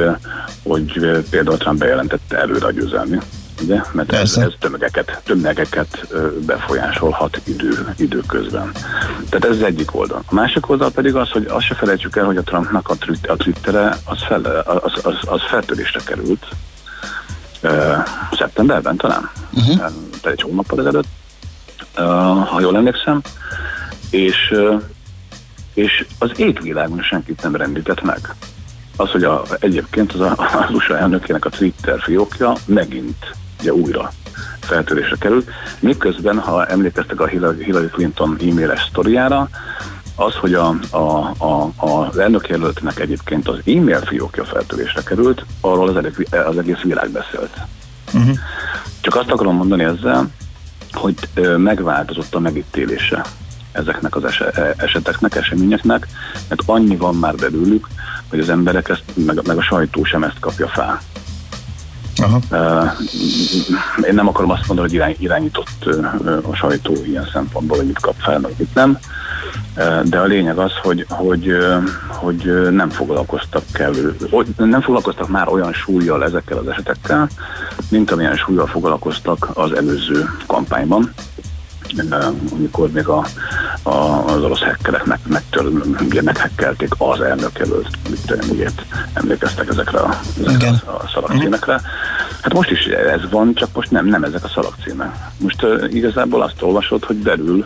hogy 0.63 0.99
például 1.29 1.57
Trump 1.57 1.79
bejelentette 1.79 2.37
előre 2.37 2.65
a 2.65 2.71
győzelmi 2.71 3.17
ugye? 3.61 3.81
Mert 3.91 4.11
ez, 4.11 4.37
ez 4.37 4.51
tömegeket, 4.59 5.21
tömegeket 5.23 6.07
befolyásolhat 6.45 7.41
idő, 7.43 7.93
időközben. 7.97 8.71
Tehát 9.29 9.45
ez 9.45 9.55
az 9.55 9.63
egyik 9.63 9.95
oldal. 9.95 10.23
A 10.25 10.33
másik 10.33 10.69
oldal 10.69 10.91
pedig 10.91 11.15
az, 11.15 11.29
hogy 11.29 11.45
azt 11.45 11.65
se 11.65 11.75
felejtsük 11.75 12.15
el, 12.15 12.25
hogy 12.25 12.37
a 12.37 12.43
Trumpnak 12.43 12.89
a, 12.89 12.95
a 13.27 13.35
Twittere 13.35 13.97
az, 14.05 14.23
fel, 14.27 14.41
az, 14.65 15.05
az, 15.05 15.15
az 15.25 15.41
feltörésre 15.49 15.99
került 16.05 16.45
ö, 17.61 17.93
szeptemberben 18.31 18.95
talán, 18.97 19.29
uh-huh. 19.53 19.77
tehát 19.77 20.37
egy 20.37 20.41
hónappal 20.41 20.79
ezelőtt, 20.79 21.07
ö, 21.95 22.01
ha 22.49 22.59
jól 22.59 22.75
emlékszem, 22.75 23.21
és, 24.09 24.53
és 25.79 26.05
az 26.17 26.31
égvilágon 26.35 27.01
senkit 27.01 27.41
nem 27.41 27.55
rendített 27.55 28.01
meg. 28.01 28.35
Az, 28.95 29.09
hogy 29.09 29.23
a, 29.23 29.43
egyébként 29.59 30.13
az, 30.13 30.19
a, 30.19 30.35
az 30.37 30.75
USA 30.75 30.97
elnökének 30.97 31.45
a 31.45 31.49
Twitter 31.49 32.01
fiókja 32.01 32.53
megint 32.65 33.35
ugye 33.59 33.73
újra 33.73 34.11
feltörésre 34.59 35.15
került, 35.19 35.49
miközben, 35.79 36.39
ha 36.39 36.65
emlékeztek 36.65 37.21
a 37.21 37.25
Hillary 37.27 37.87
Clinton 37.91 38.37
e-mailes 38.41 38.87
sztoriára, 38.89 39.49
az, 40.15 40.35
hogy 40.35 40.53
a, 40.53 40.75
a, 40.89 40.97
a, 41.37 41.71
az 41.75 42.17
elnökjelöltnek 42.17 42.99
egyébként 42.99 43.47
az 43.47 43.57
e-mail 43.65 44.01
fiókja 44.01 44.43
feltörésre 44.43 45.01
került, 45.03 45.45
arról 45.61 45.89
az, 45.89 45.95
egész, 45.95 46.27
az 46.45 46.57
egész 46.57 46.81
világ 46.81 47.09
beszélt. 47.09 47.57
Uh-huh. 48.13 48.37
Csak 49.01 49.15
azt 49.15 49.31
akarom 49.31 49.55
mondani 49.55 49.83
ezzel, 49.83 50.27
hogy 50.91 51.15
megváltozott 51.57 52.35
a 52.35 52.39
megítélése 52.39 53.25
ezeknek 53.79 54.15
az 54.15 54.23
ese- 54.23 54.75
eseteknek, 54.77 55.35
eseményeknek, 55.35 56.07
mert 56.47 56.61
annyi 56.65 56.95
van 56.95 57.15
már 57.15 57.35
belőlük, 57.35 57.87
hogy 58.29 58.39
az 58.39 58.49
emberek 58.49 58.89
ezt, 58.89 59.03
meg, 59.13 59.47
meg 59.47 59.57
a 59.57 59.61
sajtó 59.61 60.03
sem 60.03 60.23
ezt 60.23 60.39
kapja 60.39 60.67
fel. 60.67 60.99
Aha. 62.21 62.39
Uh, 62.51 64.07
én 64.07 64.13
nem 64.13 64.27
akarom 64.27 64.51
azt 64.51 64.67
mondani, 64.67 64.87
hogy 64.87 64.97
irány, 64.97 65.15
irányított 65.19 65.85
a 66.51 66.55
sajtó 66.55 66.93
ilyen 67.05 67.29
szempontból, 67.33 67.77
hogy 67.77 67.85
mit 67.85 67.99
kap 67.99 68.15
fel, 68.17 68.39
meg 68.39 68.51
mit 68.57 68.73
nem. 68.73 68.97
Uh, 69.77 70.01
de 70.01 70.19
a 70.19 70.25
lényeg 70.25 70.57
az, 70.57 70.71
hogy, 70.81 71.05
hogy, 71.09 71.57
hogy 72.07 72.69
nem 72.71 72.89
foglalkoztak 72.89 73.63
kellő, 73.71 74.15
nem 74.57 74.81
foglalkoztak 74.81 75.29
már 75.29 75.47
olyan 75.47 75.73
súlyjal 75.73 76.23
ezekkel 76.23 76.57
az 76.57 76.67
esetekkel, 76.67 77.27
mint 77.89 78.11
amilyen 78.11 78.35
súlyjal 78.35 78.67
foglalkoztak 78.67 79.49
az 79.53 79.71
előző 79.71 80.29
kampányban 80.47 81.13
amikor 82.51 82.91
még 82.91 83.07
a, 83.07 83.25
a, 83.83 84.25
az 84.25 84.43
orosz 84.43 84.61
hekkerek 84.61 85.05
meg, 85.05 85.19
megtör, 85.27 85.69
meghekkelték 86.21 86.93
az 86.97 87.21
elnök 87.21 87.59
előtt, 87.59 87.97
mit 88.09 88.25
tudom, 88.25 88.49
ugye 88.49 88.69
emlékeztek 89.13 89.69
ezekre 89.69 89.99
a, 89.99 90.19
ezekre 90.45 90.69
a, 90.85 90.91
a 90.91 91.09
szalagcímekre. 91.13 91.81
Hát 92.41 92.53
most 92.53 92.71
is 92.71 92.85
ez 92.85 93.29
van, 93.29 93.53
csak 93.53 93.69
most 93.73 93.91
nem, 93.91 94.05
nem 94.05 94.23
ezek 94.23 94.43
a 94.43 94.47
szalagcímek. 94.47 95.15
Most 95.37 95.63
uh, 95.63 95.83
igazából 95.89 96.41
azt 96.41 96.61
olvasod, 96.61 97.03
hogy 97.03 97.15
belül 97.15 97.65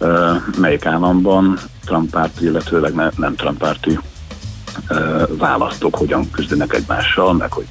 uh, 0.00 0.36
melyik 0.58 0.86
államban 0.86 1.58
Trump 1.84 2.10
párti, 2.10 2.44
illetőleg 2.44 2.94
ne, 2.94 3.08
nem 3.16 3.34
Trump 3.34 3.58
párti 3.58 3.98
választók 5.28 5.96
hogyan 5.96 6.30
küzdenek 6.30 6.72
egymással, 6.74 7.32
meg 7.32 7.52
hogy, 7.52 7.66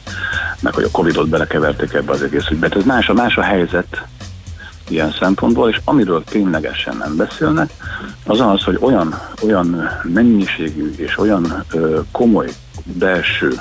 meg 0.60 0.74
hogy 0.74 0.84
a 0.84 0.92
Covid-ot 0.92 1.30
belekeverték 1.30 1.94
ebbe 1.94 2.12
az 2.12 2.22
egész 2.22 2.50
ügybe. 2.50 2.68
Tehát 2.68 2.86
más 2.86 3.10
a, 3.10 3.14
más 3.14 3.38
a 3.38 3.42
helyzet 3.42 4.06
ilyen 4.90 5.16
szempontból, 5.20 5.70
és 5.70 5.80
amiről 5.84 6.24
ténylegesen 6.24 6.98
nem 6.98 7.16
beszélnek, 7.16 7.74
az 8.26 8.40
az, 8.40 8.64
hogy 8.64 8.78
olyan, 8.82 9.22
olyan 9.44 9.90
mennyiségű 10.04 10.94
és 10.98 11.18
olyan 11.18 11.64
ö, 11.72 12.00
komoly 12.12 12.50
belső 12.84 13.54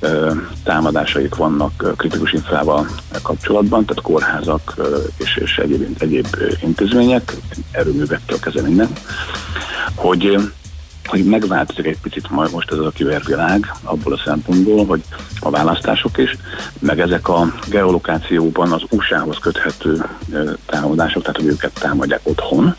ö, 0.00 0.32
támadásaik 0.64 1.34
vannak 1.34 1.94
kritikus 1.96 2.32
infrával 2.32 2.86
kapcsolatban, 3.22 3.84
tehát 3.84 4.02
kórházak 4.02 4.72
ö, 4.76 4.98
és, 5.16 5.36
és 5.36 5.58
egyéb, 5.58 5.96
egyéb 5.98 6.26
intézmények, 6.62 7.36
erőművektől 7.70 8.38
kezdve 8.38 8.62
minden, 8.62 8.88
hogy 9.94 10.38
hogy 11.06 11.24
megváltozik 11.24 11.86
egy 11.86 11.98
picit 12.02 12.30
majd 12.30 12.52
most 12.52 12.70
ez 12.70 12.78
a 12.78 12.90
kibervilág 12.90 13.72
abból 13.82 14.12
a 14.12 14.22
szempontból, 14.24 14.86
hogy 14.86 15.02
a 15.40 15.50
választások 15.50 16.18
is, 16.18 16.36
meg 16.78 17.00
ezek 17.00 17.28
a 17.28 17.54
geolokációban 17.68 18.72
az 18.72 18.82
USA-hoz 18.90 19.38
köthető 19.38 20.04
támadások, 20.66 21.22
tehát 21.22 21.36
hogy 21.36 21.46
őket 21.46 21.72
támadják 21.80 22.20
otthon, 22.22 22.74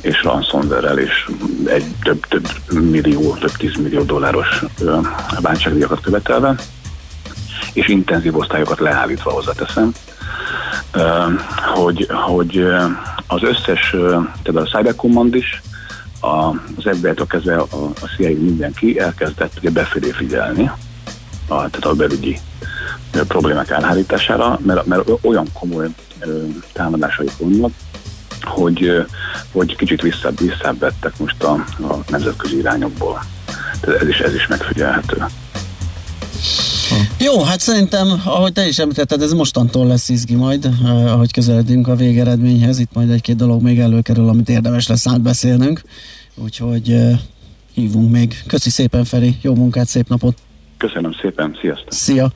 és 0.00 0.22
ransomware 0.22 0.92
és 0.92 1.28
egy 1.66 1.84
több, 2.02 2.26
több 2.26 2.48
millió, 2.68 3.34
több 3.34 3.50
tízmillió 3.50 4.02
dolláros 4.02 4.62
ö, 4.80 4.98
bántságdíjakat 5.40 6.00
követelve, 6.00 6.54
és 7.72 7.88
intenzív 7.88 8.36
osztályokat 8.36 8.80
leállítva 8.80 9.30
hozzáteszem, 9.30 9.92
hogy, 11.74 12.06
hogy 12.10 12.66
az 13.26 13.42
összes, 13.42 13.90
tehát 14.42 14.68
a 14.70 14.76
Cyber 14.76 14.94
Command 14.94 15.34
is, 15.34 15.62
a, 16.24 16.48
az 16.76 16.96
FBI-től 16.96 17.26
kezdve 17.26 17.56
a, 17.56 17.66
a 18.00 18.06
CIA 18.16 18.28
mindenki 18.28 18.98
elkezdett 18.98 19.52
ugye 19.58 19.70
befelé 19.70 20.10
figyelni, 20.10 20.70
a, 21.48 21.54
tehát 21.54 21.84
a 21.84 21.94
belügyi 21.94 22.38
problémák 23.28 23.70
elhárítására, 23.70 24.58
mert, 24.62 24.86
mert 24.86 25.10
olyan 25.22 25.46
komoly 25.52 25.86
ö, 26.20 26.44
támadásai 26.72 27.28
vannak, 27.38 27.72
hogy, 28.42 29.06
hogy 29.52 29.76
kicsit 29.76 30.02
visszább, 30.02 30.38
visszább 30.38 30.78
vettek 30.78 31.18
most 31.18 31.42
a, 31.42 31.52
a 31.80 31.98
nemzetközi 32.08 32.56
irányokból. 32.56 33.22
Tehát 33.80 34.00
ez 34.00 34.08
is, 34.08 34.18
ez 34.18 34.34
is 34.34 34.46
megfigyelhető. 34.46 35.24
Jó, 37.18 37.42
hát 37.42 37.60
szerintem, 37.60 38.06
ahogy 38.24 38.52
te 38.52 38.66
is 38.66 38.78
említetted, 38.78 39.22
ez 39.22 39.32
mostantól 39.32 39.86
lesz 39.86 40.08
izgi 40.08 40.34
majd, 40.34 40.64
eh, 40.64 41.12
ahogy 41.12 41.32
közeledünk 41.32 41.88
a 41.88 41.96
végeredményhez. 41.96 42.78
Itt 42.78 42.92
majd 42.92 43.10
egy-két 43.10 43.36
dolog 43.36 43.62
még 43.62 43.78
előkerül, 43.78 44.28
amit 44.28 44.48
érdemes 44.48 44.86
lesz 44.86 45.06
átbeszélnünk. 45.06 45.82
Úgyhogy 46.34 46.90
eh, 46.90 47.18
hívunk 47.74 48.10
még. 48.10 48.42
Köszi 48.46 48.70
szépen, 48.70 49.04
Feri. 49.04 49.36
Jó 49.42 49.54
munkát, 49.54 49.86
szép 49.86 50.08
napot. 50.08 50.38
Köszönöm 50.76 51.12
szépen, 51.20 51.56
sziasztok! 51.60 51.92
Szia! 51.92 52.32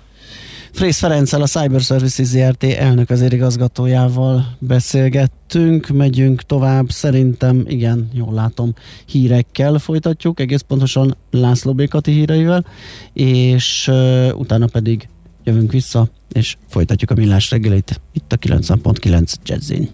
Frész 0.79 0.99
Ferenccel, 0.99 1.43
a 1.43 1.47
Cyber 1.47 1.81
Services 1.81 2.27
ZRT 2.27 2.65
elnök 2.65 3.09
vezérigazgatójával 3.09 4.57
beszélgettünk, 4.59 5.89
megyünk 5.89 6.43
tovább, 6.43 6.91
szerintem, 6.91 7.65
igen, 7.67 8.09
jól 8.13 8.35
látom, 8.35 8.75
hírekkel 9.07 9.79
folytatjuk, 9.79 10.41
egész 10.41 10.61
pontosan 10.61 11.17
László 11.31 11.75
Békati 11.75 12.13
híreivel, 12.13 12.65
és 13.13 13.89
uh, 13.89 14.29
utána 14.35 14.67
pedig 14.67 15.09
jövünk 15.45 15.73
vissza, 15.73 16.09
és 16.33 16.57
folytatjuk 16.69 17.11
a 17.11 17.15
millás 17.15 17.51
reggelit 17.51 18.01
itt 18.13 18.33
a 18.33 18.37
90.9 18.37 19.35
Jazzin. 19.45 19.89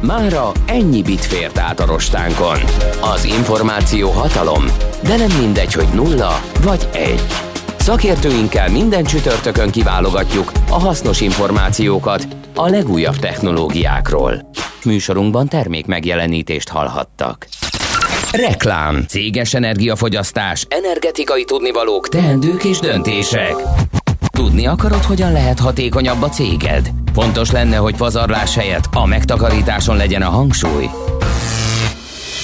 Mára 0.00 0.52
ennyi 0.66 1.02
bit 1.02 1.24
fért 1.24 1.58
át 1.58 1.80
a 1.80 1.86
rostánkon. 1.86 2.58
Az 3.14 3.24
információ 3.24 4.10
hatalom, 4.10 4.64
de 5.02 5.16
nem 5.16 5.38
mindegy, 5.40 5.72
hogy 5.72 5.88
nulla 5.94 6.32
vagy 6.62 6.88
egy. 6.92 7.53
Szakértőinkkel 7.84 8.70
minden 8.70 9.04
csütörtökön 9.04 9.70
kiválogatjuk 9.70 10.52
a 10.70 10.78
hasznos 10.78 11.20
információkat 11.20 12.26
a 12.54 12.68
legújabb 12.68 13.16
technológiákról. 13.16 14.50
Műsorunkban 14.84 15.48
termék 15.48 15.86
megjelenítést 15.86 16.68
hallhattak. 16.68 17.46
Reklám, 18.32 19.04
céges 19.08 19.54
energiafogyasztás, 19.54 20.66
energetikai 20.68 21.44
tudnivalók, 21.44 22.08
teendők 22.08 22.64
és 22.64 22.78
döntések. 22.78 23.54
Tudni 24.30 24.66
akarod, 24.66 25.02
hogyan 25.02 25.32
lehet 25.32 25.58
hatékonyabb 25.58 26.22
a 26.22 26.28
céged? 26.28 26.90
Fontos 27.12 27.50
lenne, 27.50 27.76
hogy 27.76 27.96
pazarlás 27.96 28.54
helyett 28.54 28.84
a 28.92 29.06
megtakarításon 29.06 29.96
legyen 29.96 30.22
a 30.22 30.30
hangsúly. 30.30 30.86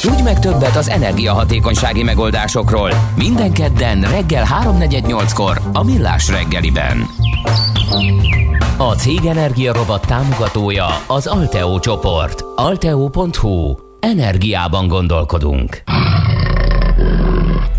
Tudj 0.01 0.23
meg 0.23 0.39
többet 0.39 0.77
az 0.77 0.89
energiahatékonysági 0.89 2.03
megoldásokról 2.03 2.91
minden 3.17 3.53
kedden 3.53 4.01
reggel 4.01 4.47
3.48-kor 4.65 5.61
a 5.73 5.83
Millás 5.83 6.29
reggeliben. 6.29 7.07
A 8.77 8.95
Cég 8.95 9.25
Energia 9.25 9.73
Robot 9.73 10.07
támogatója 10.07 10.87
az 11.07 11.27
Alteo 11.27 11.79
csoport. 11.79 12.45
Alteo.hu. 12.57 13.77
Energiában 14.01 14.89
gondolkodunk. 14.89 15.83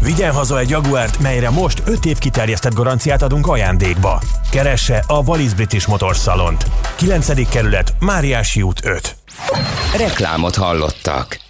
Vigyen 0.01 0.33
haza 0.33 0.59
egy 0.59 0.69
Jaguárt, 0.69 1.19
melyre 1.19 1.49
most 1.49 1.83
5 1.85 2.05
év 2.05 2.17
kiterjesztett 2.17 2.73
garanciát 2.73 3.21
adunk 3.21 3.47
ajándékba. 3.47 4.21
Keresse 4.51 5.03
a 5.07 5.21
Wallis 5.25 5.53
British 5.53 5.87
Motors 5.89 6.19
Salont. 6.19 6.65
9. 6.95 7.49
kerület, 7.49 7.95
Máriási 7.99 8.61
út 8.61 8.85
5. 8.85 9.15
Reklámot 9.97 10.55
hallottak. 10.55 11.49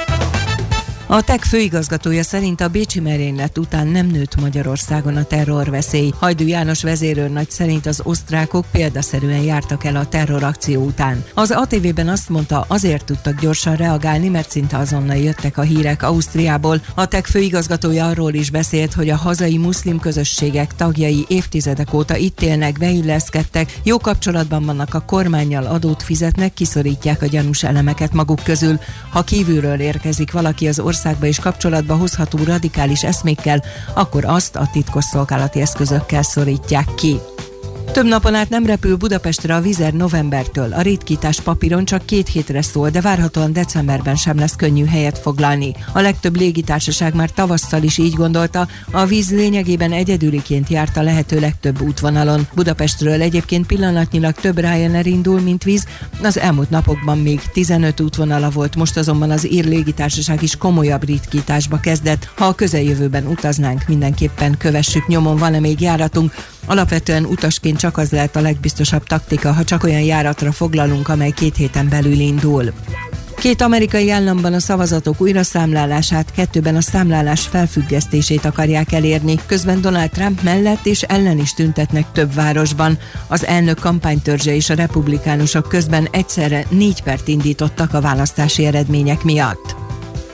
A 1.13 1.21
TEK 1.21 1.43
főigazgatója 1.43 2.23
szerint 2.23 2.61
a 2.61 2.67
Bécsi 2.67 2.99
merénylet 2.99 3.57
után 3.57 3.87
nem 3.87 4.07
nőtt 4.07 4.41
Magyarországon 4.41 5.15
a 5.15 5.23
terrorveszély. 5.23 6.11
Hajdú 6.19 6.47
János 6.47 6.83
vezérőrnagy 6.83 7.49
szerint 7.49 7.85
az 7.85 8.01
osztrákok 8.03 8.65
példaszerűen 8.71 9.41
jártak 9.41 9.83
el 9.83 9.95
a 9.95 10.05
terrorakció 10.05 10.83
után. 10.83 11.23
Az 11.33 11.51
ATV-ben 11.51 12.07
azt 12.07 12.29
mondta, 12.29 12.65
azért 12.67 13.05
tudtak 13.05 13.39
gyorsan 13.39 13.75
reagálni, 13.75 14.29
mert 14.29 14.49
szinte 14.49 14.77
azonnal 14.77 15.15
jöttek 15.15 15.57
a 15.57 15.61
hírek 15.61 16.03
Ausztriából. 16.03 16.81
A 16.95 17.05
TEK 17.05 17.25
főigazgatója 17.25 18.07
arról 18.07 18.33
is 18.33 18.49
beszélt, 18.49 18.93
hogy 18.93 19.09
a 19.09 19.15
hazai 19.15 19.57
muszlim 19.57 19.99
közösségek 19.99 20.75
tagjai 20.75 21.25
évtizedek 21.27 21.93
óta 21.93 22.15
itt 22.15 22.41
élnek, 22.41 22.77
beilleszkedtek, 22.77 23.79
jó 23.83 23.97
kapcsolatban 23.97 24.65
vannak 24.65 24.93
a 24.93 25.05
kormányjal, 25.05 25.65
adót 25.65 26.03
fizetnek, 26.03 26.53
kiszorítják 26.53 27.21
a 27.21 27.25
gyanús 27.25 27.63
elemeket 27.63 28.13
maguk 28.13 28.43
közül. 28.43 28.79
Ha 29.09 29.23
kívülről 29.23 29.79
érkezik 29.79 30.31
valaki 30.31 30.67
az 30.67 30.79
országba 31.01 31.25
és 31.25 31.39
kapcsolatba 31.39 31.95
hozható 31.95 32.39
radikális 32.43 33.03
eszmékkel, 33.03 33.63
akkor 33.93 34.25
azt 34.25 34.55
a 34.55 34.69
titkosszolgálati 34.71 35.61
eszközökkel 35.61 36.21
szorítják 36.23 36.95
ki. 36.95 37.19
Több 37.85 38.05
napon 38.05 38.35
át 38.35 38.49
nem 38.49 38.65
repül 38.65 38.95
Budapestre 38.95 39.55
a 39.55 39.61
Vizer 39.61 39.93
novembertől. 39.93 40.73
A 40.73 40.81
ritkítás 40.81 41.39
papíron 41.39 41.85
csak 41.85 42.05
két 42.05 42.27
hétre 42.27 42.61
szól, 42.61 42.89
de 42.89 43.01
várhatóan 43.01 43.53
decemberben 43.53 44.15
sem 44.15 44.37
lesz 44.37 44.55
könnyű 44.55 44.85
helyet 44.85 45.17
foglalni. 45.17 45.75
A 45.93 45.99
legtöbb 45.99 46.35
légitársaság 46.35 47.15
már 47.15 47.29
tavasszal 47.29 47.83
is 47.83 47.97
így 47.97 48.13
gondolta, 48.13 48.67
a 48.91 49.05
víz 49.05 49.31
lényegében 49.31 49.91
egyedüliként 49.91 50.69
járt 50.69 50.97
a 50.97 51.01
lehető 51.01 51.39
legtöbb 51.39 51.81
útvonalon. 51.81 52.47
Budapestről 52.55 53.21
egyébként 53.21 53.65
pillanatnyilag 53.65 54.33
több 54.33 54.59
Ryanair 54.59 55.05
indul, 55.05 55.39
mint 55.39 55.63
víz. 55.63 55.85
Az 56.23 56.39
elmúlt 56.39 56.69
napokban 56.69 57.17
még 57.17 57.41
15 57.53 58.01
útvonala 58.01 58.49
volt, 58.49 58.75
most 58.75 58.97
azonban 58.97 59.31
az 59.31 59.51
ír 59.51 59.65
légitársaság 59.65 60.43
is 60.43 60.55
komolyabb 60.55 61.05
ritkításba 61.05 61.79
kezdett. 61.79 62.29
Ha 62.35 62.45
a 62.45 62.55
közeljövőben 62.55 63.27
utaznánk, 63.27 63.87
mindenképpen 63.87 64.57
kövessük 64.57 65.07
nyomon, 65.07 65.37
van-e 65.37 65.59
még 65.59 65.81
járatunk, 65.81 66.33
Alapvetően 66.65 67.25
utasként 67.25 67.77
csak 67.77 67.97
az 67.97 68.11
lehet 68.11 68.35
a 68.35 68.41
legbiztosabb 68.41 69.03
taktika, 69.03 69.53
ha 69.53 69.63
csak 69.63 69.83
olyan 69.83 70.01
járatra 70.01 70.51
foglalunk, 70.51 71.07
amely 71.07 71.31
két 71.31 71.55
héten 71.55 71.89
belül 71.89 72.19
indul. 72.19 72.73
Két 73.41 73.61
amerikai 73.61 74.11
államban 74.11 74.53
a 74.53 74.59
szavazatok 74.59 75.21
újraszámlálását, 75.21 76.31
kettőben 76.31 76.75
a 76.75 76.81
számlálás 76.81 77.47
felfüggesztését 77.47 78.45
akarják 78.45 78.91
elérni, 78.91 79.35
közben 79.45 79.81
Donald 79.81 80.09
Trump 80.09 80.41
mellett 80.41 80.85
és 80.85 81.01
ellen 81.01 81.39
is 81.39 81.53
tüntetnek 81.53 82.11
több 82.11 82.33
városban. 82.33 82.97
Az 83.27 83.45
elnök 83.45 83.79
kampánytörzse 83.79 84.55
és 84.55 84.69
a 84.69 84.73
republikánusok 84.73 85.67
közben 85.67 86.07
egyszerre 86.11 86.65
négy 86.69 87.03
pert 87.03 87.27
indítottak 87.27 87.93
a 87.93 88.01
választási 88.01 88.65
eredmények 88.65 89.23
miatt. 89.23 89.90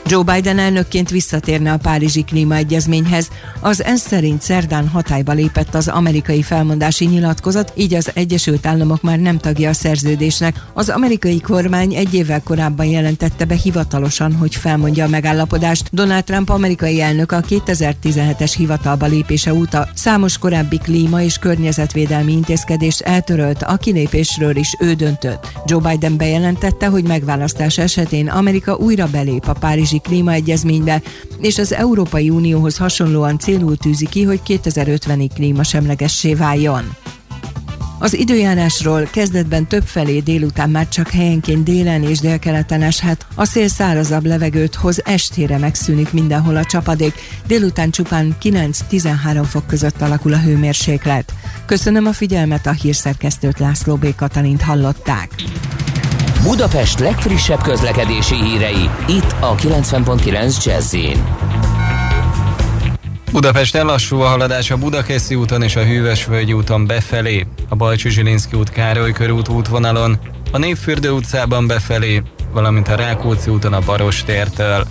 Joe 0.10 0.24
Biden 0.24 0.60
elnökként 0.60 1.10
visszatérne 1.10 1.72
a 1.72 1.78
Párizsi 1.78 2.24
Klímaegyezményhez. 2.24 3.30
Az 3.60 3.84
ENSZ 3.84 4.08
szerint 4.08 4.42
szerdán 4.42 4.88
hatályba 4.88 5.32
lépett 5.32 5.76
az 5.76 5.88
amerikai 5.88 6.42
felmondási 6.42 7.06
nyilatkozat, 7.06 7.74
így 7.76 7.94
az 7.94 8.12
Egyesült 8.14 8.66
Államok 8.66 9.02
már 9.02 9.20
nem 9.20 9.38
tagja 9.38 9.70
a 9.70 9.74
szerződésnek. 9.74 10.66
Az 10.74 10.90
amerikai 10.90 11.42
kormány 11.42 11.94
egy 11.94 12.14
évvel 12.14 12.42
korábban 12.44 12.86
jelentette 12.86 13.46
be 13.46 13.56
hivatalosan, 13.56 14.34
hogy 14.34 14.56
felmondja 14.56 15.06
a 15.06 15.10
megállapodást. 15.10 15.90
Donald 15.92 16.24
Trump 16.24 16.50
amerikai 16.50 17.02
elnök 17.02 17.32
a 17.32 17.42
2017-es 17.42 18.54
hivatalba 18.58 19.06
lépése 19.06 19.54
óta 19.54 19.88
számos 19.94 20.38
korábbi 20.38 20.78
klíma 20.78 21.22
és 21.22 21.38
környezetvédelmi 21.38 22.32
intézkedést 22.32 23.02
eltörölt, 23.02 23.64
a 23.64 23.78
kilépésről 23.78 24.56
is 24.56 24.76
ő 24.80 24.94
döntött. 24.94 25.48
Joe 25.66 25.90
Biden 25.90 26.18
bejelentette, 26.18 26.88
hogy 26.88 27.04
megválasztás 27.04 27.78
esetén 27.78 28.28
Amerika 28.28 28.76
újra 28.76 29.08
belép 29.08 29.48
a 29.48 29.54
Párizsi 29.54 29.96
Párizsi 29.98 30.00
Klímaegyezménybe, 30.00 31.02
és 31.42 31.58
az 31.58 31.74
Európai 31.74 32.30
Unióhoz 32.30 32.78
hasonlóan 32.78 33.40
célul 33.40 33.78
tűzi 33.78 34.08
ki, 34.10 34.24
hogy 34.24 34.42
2050-ig 34.48 35.30
klímasemlegessé 35.34 36.34
váljon. 36.34 36.96
Az 38.00 38.14
időjárásról 38.14 39.04
kezdetben 39.04 39.68
több 39.68 39.84
felé 39.84 40.20
délután 40.20 40.70
már 40.70 40.88
csak 40.88 41.10
helyenként 41.10 41.64
délen 41.64 42.04
és 42.04 42.20
délkeleten 42.20 42.82
eshet. 42.82 43.26
A 43.36 43.46
szél 43.46 43.68
szárazabb 43.68 44.26
levegőt 44.26 44.76
hoz, 44.76 45.02
estére 45.06 45.58
megszűnik 45.58 46.14
mindenhol 46.14 46.56
a 46.56 46.66
csapadék. 46.66 47.14
Délután 47.48 47.92
csupán 47.92 48.36
9-13 48.42 49.44
fok 49.44 49.68
között 49.68 50.02
alakul 50.02 50.34
a 50.34 50.40
hőmérséklet. 50.40 51.34
Köszönöm 51.66 52.06
a 52.06 52.14
figyelmet, 52.14 52.66
a 52.66 52.72
hírszerkesztőt 52.72 53.60
László 53.60 53.96
B. 53.96 54.16
Katalint 54.16 54.62
hallották. 54.62 55.30
Budapest 56.44 57.00
legfrissebb 57.00 57.62
közlekedési 57.62 58.36
hírei, 58.36 58.90
itt 59.08 59.36
a 59.40 59.56
90.9 59.56 60.64
jazz 60.64 60.96
Budapesten 63.32 63.86
lassú 63.86 64.20
a 64.20 64.28
haladás 64.28 64.72
a 64.72 64.78
Budakeszi 64.78 65.36
úton 65.36 65.62
és 65.62 65.76
a 65.76 65.84
Hűvösvölgyi 65.84 66.54
úton 66.54 66.86
befelé, 66.86 67.46
a 67.70 67.76
Balcsú 67.76 68.10
Zsilinszki 68.10 68.58
út 68.58 68.70
Károly 68.70 69.12
körút 69.12 69.48
útvonalon, 69.48 70.20
a 70.52 70.58
Népfürdő 70.58 71.12
utcában 71.12 71.68
befelé, 71.68 72.22
valamint 72.52 72.88
a 72.88 72.96
Rákóczi 72.96 73.50
úton 73.50 73.74
a 73.74 73.80
Baros 73.80 74.24
tértől. 74.24 74.88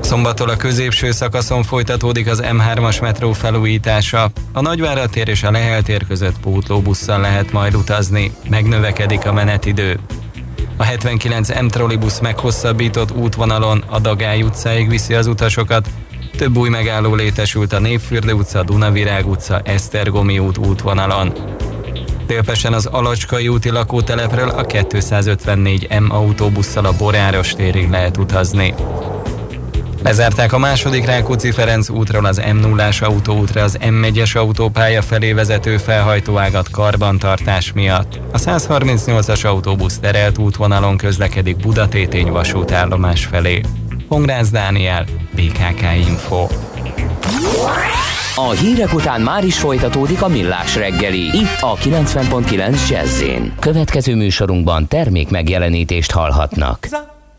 Szombattól 0.00 0.48
a 0.48 0.56
középső 0.56 1.10
szakaszon 1.10 1.62
folytatódik 1.62 2.30
az 2.30 2.42
M3-as 2.44 3.00
metró 3.00 3.32
felújítása. 3.32 4.30
A 4.52 4.60
Nagyvárad 4.60 5.10
tér 5.10 5.28
és 5.28 5.42
a 5.42 5.50
Lehel 5.50 5.82
tér 5.82 6.06
között 6.06 6.40
pótlóbusszal 6.40 7.20
lehet 7.20 7.52
majd 7.52 7.74
utazni, 7.74 8.32
megnövekedik 8.48 9.26
a 9.26 9.32
menetidő. 9.32 9.98
A 10.76 10.82
79 10.82 11.60
M 11.60 11.66
trollibusz 11.66 12.18
meghosszabbított 12.18 13.16
útvonalon 13.16 13.84
a 13.88 13.98
Dagály 13.98 14.42
utcáig 14.42 14.88
viszi 14.88 15.14
az 15.14 15.26
utasokat, 15.26 15.88
több 16.36 16.56
új 16.56 16.68
megálló 16.68 17.14
létesült 17.14 17.72
a 17.72 17.78
Népfürdő 17.78 18.32
utca, 18.32 18.62
Dunavirág 18.62 19.28
utca, 19.28 19.60
Esztergomi 19.64 20.38
út 20.38 20.58
útvonalon. 20.58 21.32
Délpesten 22.26 22.72
az 22.72 22.86
Alacskai 22.86 23.48
úti 23.48 23.70
lakótelepről 23.70 24.48
a 24.48 24.62
254 24.62 26.00
M 26.00 26.10
autóbusszal 26.10 26.84
a 26.84 26.96
Boráros 26.98 27.52
térig 27.52 27.90
lehet 27.90 28.16
utazni. 28.16 28.74
Lezárták 30.02 30.52
a 30.52 30.58
második 30.58 31.04
Rákóczi 31.04 31.50
Ferenc 31.50 31.88
útról 31.88 32.24
az 32.24 32.42
m 32.52 32.56
0 32.56 32.88
autóútra 33.00 33.62
az 33.62 33.78
M1-es 33.80 34.36
autópálya 34.36 35.02
felé 35.02 35.32
vezető 35.32 35.76
felhajtóágat 35.76 36.70
karbantartás 36.70 37.72
miatt. 37.72 38.20
A 38.32 38.38
138-as 38.38 39.46
autóbusz 39.46 39.98
terelt 39.98 40.38
útvonalon 40.38 40.96
közlekedik 40.96 41.56
Budatétény 41.56 42.30
vasútállomás 42.30 43.24
felé. 43.24 43.60
Pongrász 44.08 44.50
Dániel, 44.50 45.04
BKK 45.34 45.82
Info. 46.08 46.46
A 48.34 48.50
hírek 48.50 48.94
után 48.94 49.20
már 49.20 49.44
is 49.44 49.58
folytatódik 49.58 50.22
a 50.22 50.28
millás 50.28 50.76
reggeli, 50.76 51.20
itt 51.20 51.56
a 51.60 51.76
90.9 51.76 52.88
jazz 52.88 53.22
Következő 53.58 54.14
műsorunkban 54.14 54.88
termék 54.88 55.30
megjelenítést 55.30 56.10
hallhatnak. 56.10 56.88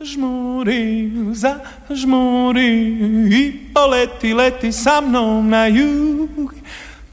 Zažmuri, 0.01 1.11
zažmuri 1.33 2.97
i 3.31 3.53
poleti, 3.73 4.33
leti 4.33 4.71
sa 4.71 5.01
mnom 5.01 5.49
na 5.49 5.67
jug. 5.67 6.53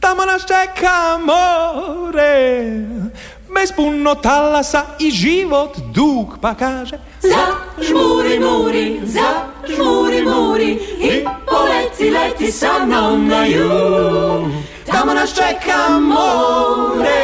Tamo 0.01 0.24
nas 0.24 0.42
čeka 0.42 1.18
more, 1.20 2.64
bez 3.55 3.72
puno 3.77 4.14
talasa 4.14 4.83
i 4.98 5.11
život 5.11 5.77
dug, 5.94 6.38
pa 6.40 6.55
kaže 6.55 6.98
Zažmuri, 7.20 8.40
muri, 8.40 9.01
zažmuri, 9.05 10.22
muri 10.22 10.70
i 11.01 11.24
poleti, 11.46 12.11
leti 12.11 12.53
sa 12.53 12.87
mnom 12.87 13.29
na 13.29 13.44
jug. 13.44 14.48
Tamo 14.87 15.12
nas 15.14 15.35
čeka 15.35 15.98
more, 16.01 17.20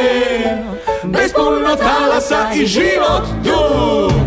bez 1.03 1.33
puno 1.33 1.75
talasa 1.75 2.53
i 2.53 2.65
život 2.65 3.25
dug. 3.43 4.25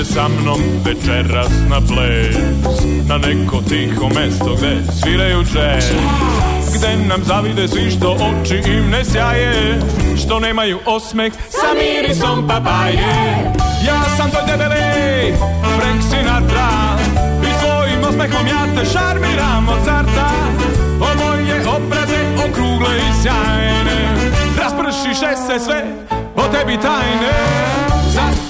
Vodim 0.00 0.04
te 0.04 0.04
sa 0.04 0.28
mnom 0.28 0.60
večeras 0.84 1.48
na 1.68 1.80
ples 1.80 2.36
Na 3.08 3.18
neko 3.18 3.62
tiho 3.68 4.08
mesto 4.08 4.54
gde 4.56 4.82
sviraju 5.00 5.44
džez. 5.44 5.84
Gde 6.74 6.96
nam 7.08 7.24
zavide 7.24 7.68
svi 7.68 7.90
što 7.90 8.10
oči 8.10 8.62
im 8.66 8.90
ne 8.90 9.04
sjaje 9.04 9.80
Što 10.24 10.40
nemaju 10.40 10.78
osmeh 10.86 11.32
sa 11.32 11.74
mirisom 11.74 12.48
papaje. 12.48 13.52
Ja 13.86 14.02
sam 14.16 14.30
tvoj 14.30 14.42
debeli 14.46 15.34
Frank 15.78 16.02
Sinatra 16.10 16.70
I 17.42 17.50
svojim 17.60 18.04
osmehom 18.08 18.46
ja 18.46 18.74
te 18.76 18.90
šarmiram 18.92 19.68
od 19.68 19.84
carta 19.84 20.30
O 21.00 21.24
moje 21.24 21.60
obraze 21.76 22.20
okrugle 22.48 22.96
i 22.96 23.22
sjajne 23.22 24.14
Raspršiše 24.58 25.36
se 25.46 25.64
sve 25.64 25.84
o 26.36 26.42
tebi 26.52 26.76
tajne. 26.82 27.32
Zašmuri, 28.14 28.49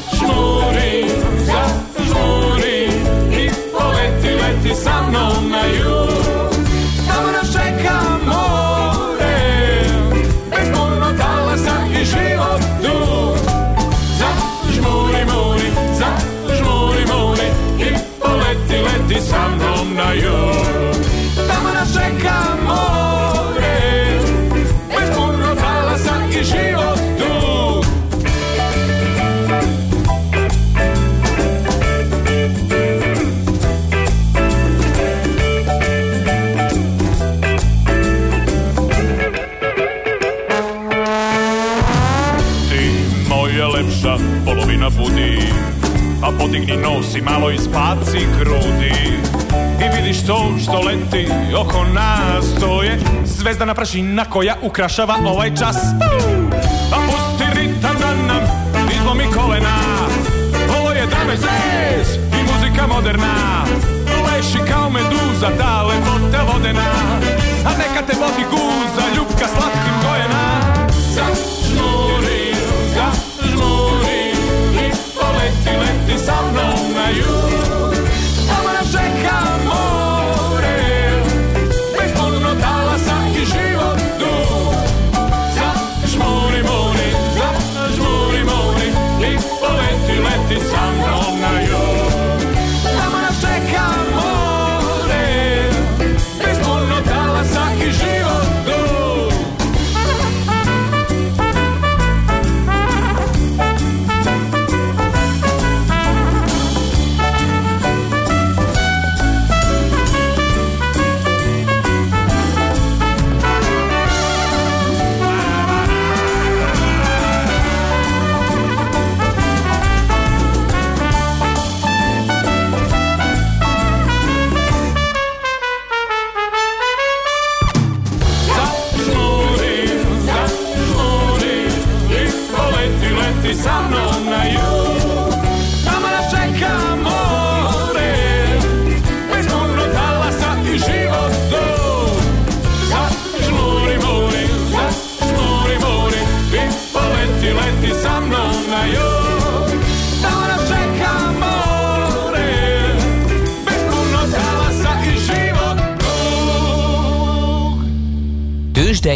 A 46.22 46.30
podigni 46.38 46.76
nos 46.76 47.14
i 47.16 47.20
malo 47.20 47.50
ispaci 47.50 48.26
grudi. 48.38 48.92
I 49.80 49.96
vidiš 49.96 50.26
to 50.26 50.56
što 50.62 50.80
leti 50.80 51.28
oko 51.56 51.84
nas 51.84 52.60
To 52.60 52.82
je 52.82 52.98
zvezdana 53.24 53.74
prašina 53.74 54.24
koja 54.24 54.56
ukrašava 54.62 55.16
ovaj 55.26 55.50
čas. 55.50 55.76
A 56.92 56.96
pusti 57.06 57.44
ritam 57.60 57.96
da 58.00 58.14
nam 58.26 58.42
izlomi 59.00 59.24
kolena. 59.36 59.76
Ovo 60.80 60.90
je 60.90 61.06
dame 61.06 61.36
zez 61.36 62.16
i 62.16 62.42
muzika 62.52 62.86
moderna. 62.86 63.64
Leši 64.26 64.58
kao 64.72 64.90
meduza, 64.90 65.48
ta 65.58 65.82
lepota 65.82 66.42
vodena 66.52 66.90
A 67.64 67.70
neka 67.78 68.06
te 68.06 68.12
vodi 68.20 68.44
guza, 68.50 69.02
ljubka 69.16 69.46
slatkim 69.48 69.94
gojena 70.02 70.49
lefty 75.64 75.78
lefty, 75.78 76.16
some 76.18 76.54
know 76.54 76.92
now 76.92 77.10
you. 77.10 77.59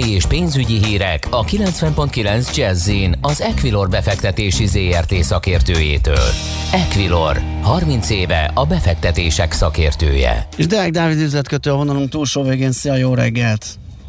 Tőzsdei 0.04 0.16
és 0.16 0.26
pénzügyi 0.26 0.84
hírek 0.84 1.26
a 1.30 1.44
90.9 1.44 2.56
Jazzin 2.56 3.18
az 3.20 3.40
Equilor 3.40 3.88
befektetési 3.88 4.66
ZRT 4.66 5.14
szakértőjétől. 5.14 6.28
Equilor, 6.72 7.40
30 7.62 8.10
éve 8.10 8.50
a 8.54 8.66
befektetések 8.66 9.52
szakértője. 9.52 10.48
És 10.56 10.66
Deák 10.66 10.90
Dávid 10.90 11.20
üzletkötő 11.20 11.70
a 11.70 11.76
vonalunk 11.76 12.08
túlsó 12.08 12.42
végén. 12.42 12.72
Szia, 12.72 12.94
jó 12.94 13.14
reggelt! 13.14 13.66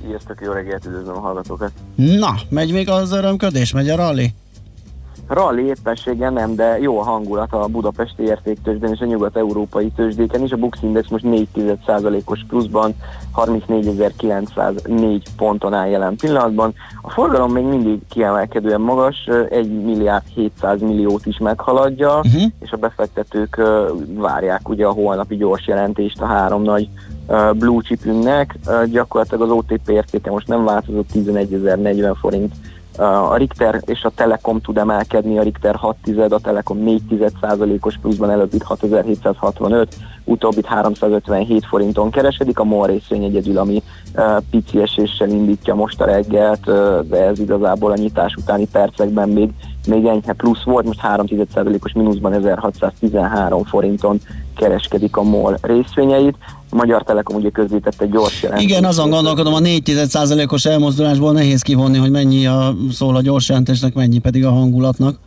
Sziasztok, 0.08 0.38
jó 0.42 0.52
reggelt, 0.52 0.86
üdvözlöm 0.86 1.16
a 1.16 1.20
hallgatókat. 1.20 1.72
Na, 1.96 2.36
megy 2.50 2.72
még 2.72 2.90
az 2.90 3.12
örömködés, 3.12 3.72
megy 3.72 3.90
a 3.90 3.96
rally? 3.96 4.34
Rally 5.28 5.66
éppenséggel 5.66 6.32
nem, 6.32 6.56
de 6.56 6.80
jó 6.80 7.00
a 7.00 7.04
hangulat 7.04 7.54
a 7.54 7.68
budapesti 7.68 8.24
értéktőzsdén 8.24 8.94
és 8.94 9.00
a 9.00 9.06
nyugat-európai 9.06 9.92
tőzsdéken 9.96 10.44
is. 10.44 10.52
A 10.52 10.58
Bux 10.58 10.78
Index 10.82 11.08
most 11.08 11.24
4,1%-os 11.28 12.46
pluszban 12.48 12.96
34.904 13.36 15.22
ponton 15.38 15.74
áll 15.74 15.88
jelen 15.88 16.16
pillanatban. 16.16 16.74
A 17.02 17.10
forgalom 17.10 17.52
még 17.52 17.64
mindig 17.64 18.00
kiemelkedően 18.10 18.82
magas, 18.82 19.30
1 19.50 19.84
milliárd 19.84 20.24
700 20.36 20.82
milliót 20.82 21.26
is 21.26 21.38
meghaladja, 21.38 22.18
uh-huh. 22.18 22.44
és 22.60 22.72
a 22.72 22.78
befektetők 22.78 23.62
várják 24.14 24.70
ugye 24.70 24.86
a 24.86 24.92
holnapi 24.92 25.36
gyors 25.36 25.68
jelentést 25.68 26.22
a 26.22 26.26
három 26.26 26.62
nagy 26.62 26.90
blue 27.54 27.82
chipünknek. 27.82 28.58
Gyakorlatilag 28.86 29.42
az 29.42 29.56
OTP 29.56 29.90
értéke 29.90 30.30
most 30.30 30.48
nem 30.48 30.64
változott 30.64 31.10
11.040 31.14 32.16
forint 32.20 32.54
a 32.98 33.36
Richter 33.36 33.82
és 33.86 34.04
a 34.04 34.12
Telekom 34.16 34.62
tud 34.62 34.78
emelkedni, 34.78 35.38
a 35.38 35.42
Richter 35.42 35.76
6 35.76 35.96
tized, 36.04 36.32
a 36.32 36.40
Telekom 36.40 36.78
4 36.78 37.02
os 37.82 37.98
pluszban 38.02 38.30
előbb 38.30 38.54
itt 38.54 38.64
6765, 38.64 39.96
utóbbit 40.24 40.66
357 40.66 41.66
forinton 41.66 42.10
keresedik, 42.10 42.60
a 42.60 42.64
MOL 42.64 42.88
részvény 42.88 43.24
egyedül, 43.24 43.58
ami 43.58 43.84
pici 44.50 44.82
eséssel 44.82 45.30
indítja 45.30 45.76
most 45.76 46.02
a 46.02 46.06
reggelt, 46.06 46.68
uh, 46.68 47.00
de 47.00 47.26
ez 47.26 47.40
igazából 47.40 47.92
a 47.92 47.96
nyitás 47.96 48.36
utáni 48.36 48.68
percekben 48.72 49.30
még, 49.30 49.50
még 49.88 50.06
enyhe 50.06 50.34
plusz 50.34 50.64
volt, 50.64 50.86
most 50.86 51.00
3 51.00 51.26
os 51.84 51.94
mínuszban 51.94 52.34
1613 52.34 53.64
forinton 53.64 54.20
kereskedik 54.56 55.18
a 55.18 55.24
MOL 55.24 55.58
részvényeit. 55.62 56.38
Magyar 56.76 57.04
Telekom 57.04 57.36
ugye 57.36 57.50
közzétett 57.50 58.02
egy 58.02 58.10
gyors 58.10 58.42
jelentést. 58.42 58.70
Igen, 58.70 58.86
azon 58.86 59.10
gondolkodom, 59.10 59.54
a 59.54 59.60
4%-os 59.60 60.66
elmozdulásból 60.66 61.32
nehéz 61.32 61.62
kivonni, 61.62 61.98
hogy 61.98 62.12
mennyi 62.12 62.46
a 62.48 62.76
szól 62.92 63.16
a 63.16 63.22
gyors 63.22 63.50
jelentésnek, 63.50 63.94
mennyi 63.94 64.18
pedig 64.18 64.46
a 64.46 64.52
hangulatnak. 64.52 65.18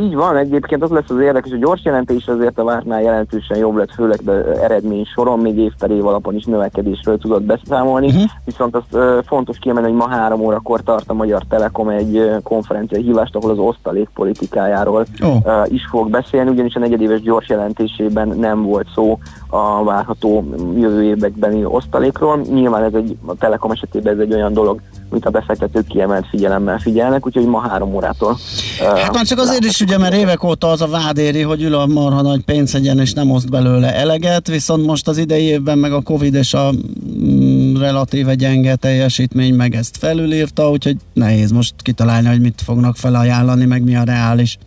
Így 0.00 0.14
van, 0.14 0.36
egyébként 0.36 0.82
az 0.82 0.90
lesz 0.90 1.10
az 1.10 1.20
érdekes, 1.20 1.50
hogy 1.50 1.60
gyors 1.60 1.84
jelentés 1.84 2.26
azért 2.26 2.58
a 2.58 2.64
vártnál 2.64 3.02
jelentősen 3.02 3.58
jobb 3.58 3.76
lett, 3.76 3.92
főleg 3.92 4.18
de 4.24 4.32
eredmény 4.62 5.04
soron, 5.04 5.38
még 5.38 5.58
év 5.58 5.72
per 5.78 5.90
év 5.90 6.06
alapon 6.06 6.34
is 6.34 6.44
növekedésről 6.44 7.18
tudott 7.18 7.42
beszámolni, 7.42 8.06
uh-huh. 8.06 8.22
viszont 8.44 8.74
azt 8.76 8.94
uh, 8.94 9.18
fontos 9.26 9.58
kiemelni, 9.58 9.88
hogy 9.88 9.98
ma 9.98 10.08
három 10.08 10.40
órakor 10.40 10.82
tart 10.82 11.10
a 11.10 11.14
Magyar 11.14 11.42
Telekom 11.48 11.88
egy 11.88 12.16
uh, 12.16 12.42
konferencia 12.42 12.98
hívást, 12.98 13.36
ahol 13.36 13.50
az 13.50 13.58
osztalék 13.58 14.08
politikájáról 14.14 15.06
oh. 15.20 15.36
uh, 15.44 15.72
is 15.72 15.86
fog 15.90 16.10
beszélni, 16.10 16.50
ugyanis 16.50 16.74
a 16.74 16.78
negyedéves 16.78 17.20
gyors 17.20 17.48
jelentésében 17.48 18.28
nem 18.28 18.62
volt 18.62 18.86
szó 18.94 19.18
a 19.48 19.84
várható 19.84 20.44
jövő 20.76 21.02
évekbeni 21.02 21.64
osztalékról. 21.64 22.40
Nyilván 22.52 22.82
ez 22.82 22.94
egy, 22.94 23.16
a 23.26 23.34
Telekom 23.34 23.70
esetében 23.70 24.12
ez 24.12 24.18
egy 24.18 24.34
olyan 24.34 24.52
dolog, 24.52 24.80
amit 25.10 25.24
a 25.24 25.30
befektetők 25.30 25.86
kiemelt 25.86 26.26
figyelemmel 26.28 26.78
figyelnek, 26.78 27.26
úgyhogy 27.26 27.46
ma 27.46 27.68
három 27.68 27.94
órától. 27.94 28.38
Hát 28.78 29.14
már 29.14 29.26
csak 29.26 29.38
azért 29.38 29.64
is 29.64 29.80
ugye, 29.80 29.98
mert 29.98 30.14
évek 30.14 30.44
óta 30.44 30.70
az 30.70 30.80
a 30.80 30.86
vád 30.86 31.18
éri, 31.18 31.42
hogy 31.42 31.62
ül 31.62 31.74
a 31.74 31.86
marha 31.86 32.22
nagy 32.22 32.44
pénzegyen 32.44 32.98
és 32.98 33.12
nem 33.12 33.30
oszt 33.30 33.50
belőle 33.50 33.94
eleget, 33.94 34.46
viszont 34.46 34.86
most 34.86 35.08
az 35.08 35.18
idei 35.18 35.44
évben 35.44 35.78
meg 35.78 35.92
a 35.92 36.00
Covid 36.00 36.34
és 36.34 36.54
a 36.54 36.72
mm, 36.72 37.76
relatíve 37.76 38.34
gyenge 38.34 38.76
teljesítmény 38.76 39.54
meg 39.54 39.74
ezt 39.74 39.96
felülírta, 39.96 40.70
úgyhogy 40.70 40.96
nehéz 41.12 41.50
most 41.50 41.74
kitalálni, 41.82 42.28
hogy 42.28 42.40
mit 42.40 42.62
fognak 42.64 42.96
felajánlani, 42.96 43.64
meg 43.64 43.82
mi 43.82 43.96
a 43.96 44.02
reális. 44.02 44.58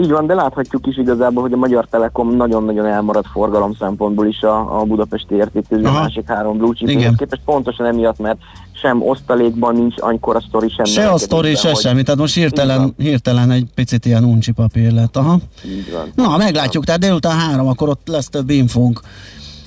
Így 0.00 0.10
van, 0.10 0.26
de 0.26 0.34
láthatjuk 0.34 0.86
is 0.86 0.96
igazából, 0.96 1.42
hogy 1.42 1.52
a 1.52 1.56
Magyar 1.56 1.86
Telekom 1.90 2.36
nagyon-nagyon 2.36 2.86
elmaradt 2.86 3.26
forgalom 3.32 3.74
szempontból 3.78 4.26
is 4.26 4.42
a, 4.42 4.80
a 4.80 4.84
budapesti 4.84 5.34
értéktőző 5.34 5.82
másik 5.82 6.26
három 6.26 6.56
blue 6.58 6.74
chip 6.74 6.88
képest 7.16 7.42
pontosan 7.44 7.86
emiatt, 7.86 8.18
mert 8.18 8.38
sem 8.80 9.02
osztalékban 9.02 9.74
nincs 9.74 9.94
annyira 9.98 10.32
a 10.32 10.40
sztori, 10.48 10.68
sem 10.68 10.84
Se 10.84 11.10
a 11.10 11.18
sztori, 11.18 11.54
se 11.54 11.68
hogy- 11.70 11.80
semmi, 11.80 12.02
tehát 12.02 12.20
most 12.20 12.34
hirtelen, 12.34 12.94
hirtelen 12.98 13.50
egy 13.50 13.66
picit 13.74 14.06
ilyen 14.06 14.24
uncsi 14.24 14.52
papír 14.52 14.92
lett. 14.92 15.16
Aha. 15.16 15.38
Így 15.64 15.92
van. 15.92 16.26
Na, 16.26 16.36
meglátjuk, 16.36 16.84
tehát 16.84 17.00
délután 17.00 17.38
három, 17.38 17.68
akkor 17.68 17.88
ott 17.88 18.08
lesz 18.08 18.28
több 18.28 18.50
infónk. 18.50 19.00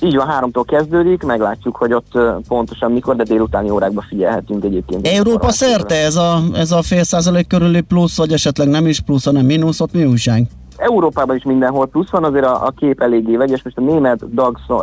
Így 0.00 0.16
van, 0.16 0.26
háromtól 0.26 0.64
kezdődik, 0.64 1.22
meglátjuk, 1.22 1.76
hogy 1.76 1.92
ott 1.92 2.18
pontosan 2.48 2.92
mikor, 2.92 3.16
de 3.16 3.22
délutáni 3.22 3.70
órákban 3.70 4.04
figyelhetünk 4.08 4.64
egyébként. 4.64 5.06
Európa 5.06 5.50
szerte 5.50 5.94
ez 5.94 6.16
a, 6.16 6.40
ez 6.54 6.72
a 6.72 6.82
fél 6.82 7.02
százalék 7.02 7.46
körüli 7.46 7.80
plusz, 7.80 8.16
vagy 8.16 8.32
esetleg 8.32 8.68
nem 8.68 8.86
is 8.86 9.00
plusz, 9.00 9.24
hanem 9.24 9.44
mínusz, 9.44 9.80
ott 9.80 9.92
mi 9.92 10.04
újság? 10.04 10.46
Európában 10.76 11.36
is 11.36 11.42
mindenhol 11.42 11.86
plusz 11.86 12.10
van, 12.10 12.24
azért 12.24 12.44
a, 12.44 12.66
a 12.66 12.72
kép 12.76 13.00
eléggé 13.00 13.36
vegyes. 13.36 13.62
Most 13.62 13.76
a 13.76 13.80
német 13.80 14.34
DAX 14.34 14.60
ö, 14.68 14.74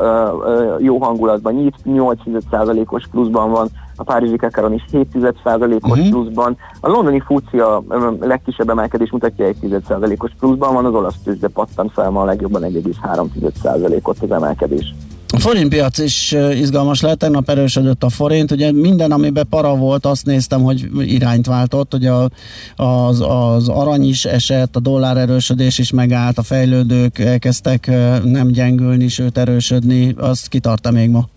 ö, 0.45 0.76
jó 0.80 0.97
hangulatban 0.97 1.53
nyit, 1.53 1.76
8%-os 1.86 3.07
pluszban 3.12 3.51
van, 3.51 3.70
a 4.02 4.04
Párizsi 4.04 4.36
Kakaron 4.36 4.74
is 4.74 4.86
7%-os 4.91 5.89
uh-huh. 5.89 6.10
pluszban, 6.10 6.58
a 6.80 6.89
londoni 6.89 7.20
FUCI 7.26 7.60
a 7.60 7.84
ö, 7.89 8.12
legkisebb 8.20 8.70
emelkedés 8.70 9.12
mutatja 9.12 9.49
1%-os 9.62 10.32
pluszban 10.39 10.74
van, 10.74 10.86
az 10.86 10.93
olasz 10.93 11.16
tőzsde 11.24 11.47
pattan 11.47 11.89
fel 11.89 12.10
ma 12.10 12.22
a 12.22 12.26
legjobban 12.26 12.62
1,3%-ot 12.62 14.18
az 14.22 14.32
emelkedés. 14.32 14.93
A 15.34 15.39
forintpiac 15.39 15.97
is 15.97 16.36
izgalmas 16.54 17.02
lehet, 17.02 17.18
tegnap 17.18 17.49
erősödött 17.49 18.04
a 18.04 18.10
forint, 18.10 18.52
ugye 18.52 18.72
minden, 18.72 19.12
amiben 19.12 19.47
para 19.49 19.76
volt, 19.76 20.06
azt 20.06 20.26
néztem, 20.26 20.62
hogy 20.62 20.89
irányt 20.97 21.45
váltott, 21.45 21.91
hogy 21.91 22.06
a, 22.06 22.30
az, 22.76 23.24
az 23.28 23.68
arany 23.68 24.08
is 24.08 24.26
esett, 24.26 24.76
a 24.76 24.80
dollár 24.80 25.18
erősödés 25.18 25.78
is 25.78 25.91
megállt, 25.91 26.38
a 26.38 26.43
fejlődők 26.43 27.20
elkezdtek 27.20 27.91
nem 28.24 28.47
gyengülni, 28.47 29.08
sőt 29.08 29.38
erősödni, 29.38 30.16
azt 30.18 30.47
kitart 30.47 30.91
még 30.91 31.10
ma? 31.10 31.28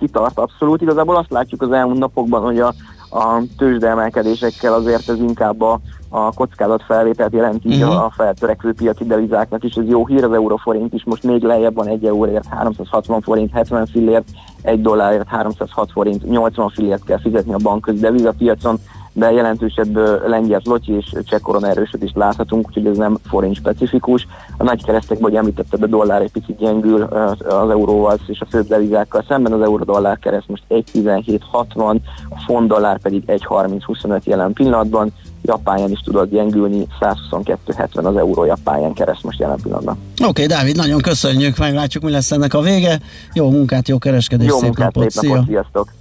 Kitart 0.00 0.38
abszolút. 0.38 0.82
Igazából 0.82 1.16
azt 1.16 1.30
látjuk 1.30 1.62
az 1.62 1.72
elmúlt 1.72 1.98
napokban, 1.98 2.42
hogy 2.42 2.58
a, 2.58 2.74
a 3.10 3.42
tőzsdeemelkedésekkel 3.56 4.72
azért 4.72 5.08
ez 5.08 5.18
inkább 5.18 5.60
a, 5.60 5.80
a 6.08 6.32
kockázat 6.32 6.82
felvételt 6.82 7.32
jelenti 7.32 7.68
uh-huh. 7.68 8.04
a 8.04 8.12
feltörekvő 8.16 8.72
piaci 8.72 9.04
devizáknak 9.04 9.64
is. 9.64 9.74
Ez 9.74 9.86
jó 9.86 10.06
hír, 10.06 10.24
az 10.24 10.32
euróforint 10.32 10.92
is 10.92 11.04
most 11.04 11.22
még 11.22 11.42
lejjebb 11.42 11.74
van 11.74 11.88
1 11.88 12.04
euróért 12.04 12.46
360 12.46 13.20
forint 13.20 13.52
70 13.52 13.86
fillért, 13.86 14.28
1 14.62 14.80
dollárért 14.80 15.28
306 15.28 15.90
forint 15.90 16.28
80 16.28 16.68
fillért 16.68 17.04
kell 17.04 17.20
fizetni 17.20 17.52
a 17.52 17.58
bankközi 17.62 18.00
devizapiacon, 18.00 18.78
de 19.12 19.32
jelentősebb 19.32 19.96
lengyel 20.26 20.60
zloty 20.60 20.96
és 20.96 21.14
cseh 21.24 21.38
korona 21.40 21.68
erősödést 21.68 22.16
láthatunk, 22.16 22.66
úgyhogy 22.66 22.86
ez 22.86 22.96
nem 22.96 23.18
forint 23.28 23.56
specifikus. 23.56 24.26
A 24.56 24.62
nagy 24.62 24.84
keresztek, 24.84 25.18
vagy 25.18 25.34
említetted, 25.34 25.82
a 25.82 25.86
dollár 25.86 26.22
egy 26.22 26.32
picit 26.32 26.56
gyengül 26.56 27.02
az 27.02 27.70
euróval 27.70 28.18
és 28.26 28.40
a 28.40 28.46
főbb 28.50 28.66
devizákkal 28.66 29.24
szemben, 29.28 29.52
az 29.52 29.62
euró-dollár 29.62 30.18
kereszt 30.18 30.48
most 30.48 30.62
1,1760, 30.68 32.00
a 32.28 32.40
font 32.46 32.68
dollár 32.68 32.98
pedig 32.98 33.22
1,3025 33.26 34.22
jelen 34.22 34.52
pillanatban, 34.52 35.12
japánján 35.42 35.90
is 35.90 36.00
tudod 36.00 36.30
gyengülni, 36.30 36.86
122,70 37.00 38.04
az 38.04 38.16
euró 38.16 38.44
japánján 38.44 38.92
kereszt 38.92 39.22
most 39.22 39.38
jelen 39.38 39.58
pillanatban. 39.62 39.98
Oké, 40.12 40.28
okay, 40.28 40.46
Dávid, 40.46 40.76
nagyon 40.76 41.00
köszönjük, 41.00 41.58
meglátjuk, 41.58 42.02
mi 42.02 42.10
lesz 42.10 42.30
ennek 42.30 42.54
a 42.54 42.60
vége. 42.60 43.00
Jó 43.32 43.50
munkát, 43.50 43.88
jó 43.88 43.98
kereskedés, 43.98 44.48
Jó 44.48 44.54
szép 44.54 44.64
munkát, 44.64 44.94
napot, 44.94 45.10
szép 45.10 45.30
napot, 45.30 45.46
sziasztok! 45.46 45.99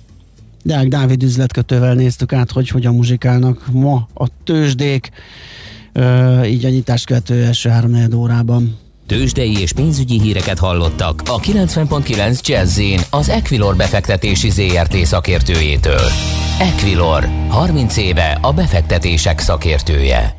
Deák 0.69 0.87
Dávid 0.87 1.23
üzletkötővel 1.23 1.93
néztük 1.93 2.33
át, 2.33 2.51
hogy 2.51 2.69
hogyan 2.69 2.95
muzsikálnak 2.95 3.65
ma 3.71 4.07
a 4.13 4.27
tőzsdék, 4.43 5.09
így 6.45 6.65
a 6.65 6.69
nyitást 6.69 7.05
követő 7.05 7.43
első 7.43 7.69
három 7.69 8.13
órában. 8.15 8.77
Tőzsdei 9.05 9.59
és 9.59 9.73
pénzügyi 9.73 10.21
híreket 10.21 10.59
hallottak 10.59 11.21
a 11.25 11.39
90.9 11.39 12.41
jazz 12.41 12.79
az 13.09 13.29
Equilor 13.29 13.75
befektetési 13.75 14.49
ZRT 14.49 15.05
szakértőjétől. 15.05 16.07
Equilor, 16.59 17.29
30 17.47 17.97
éve 17.97 18.37
a 18.41 18.53
befektetések 18.53 19.39
szakértője. 19.39 20.35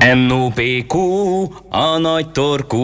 NOPQ, 0.00 0.94
a 1.70 1.98
nagy 1.98 2.30
torkú. 2.30 2.78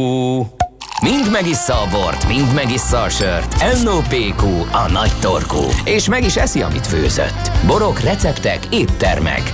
Mind 1.03 1.31
megissza 1.33 1.75
a 1.75 1.89
bort, 1.91 2.29
mind 2.29 2.55
megissza 2.55 3.03
a 3.03 3.09
sört. 3.09 3.83
NOPQ, 3.85 4.47
a 4.73 4.91
nagy 4.93 5.13
torkú. 5.21 5.63
És 5.85 6.09
meg 6.09 6.25
is 6.25 6.37
eszi, 6.37 6.63
amit 6.63 6.87
főzött. 6.87 7.51
Borok, 7.67 8.01
receptek, 8.01 8.67
éttermek. 8.71 9.53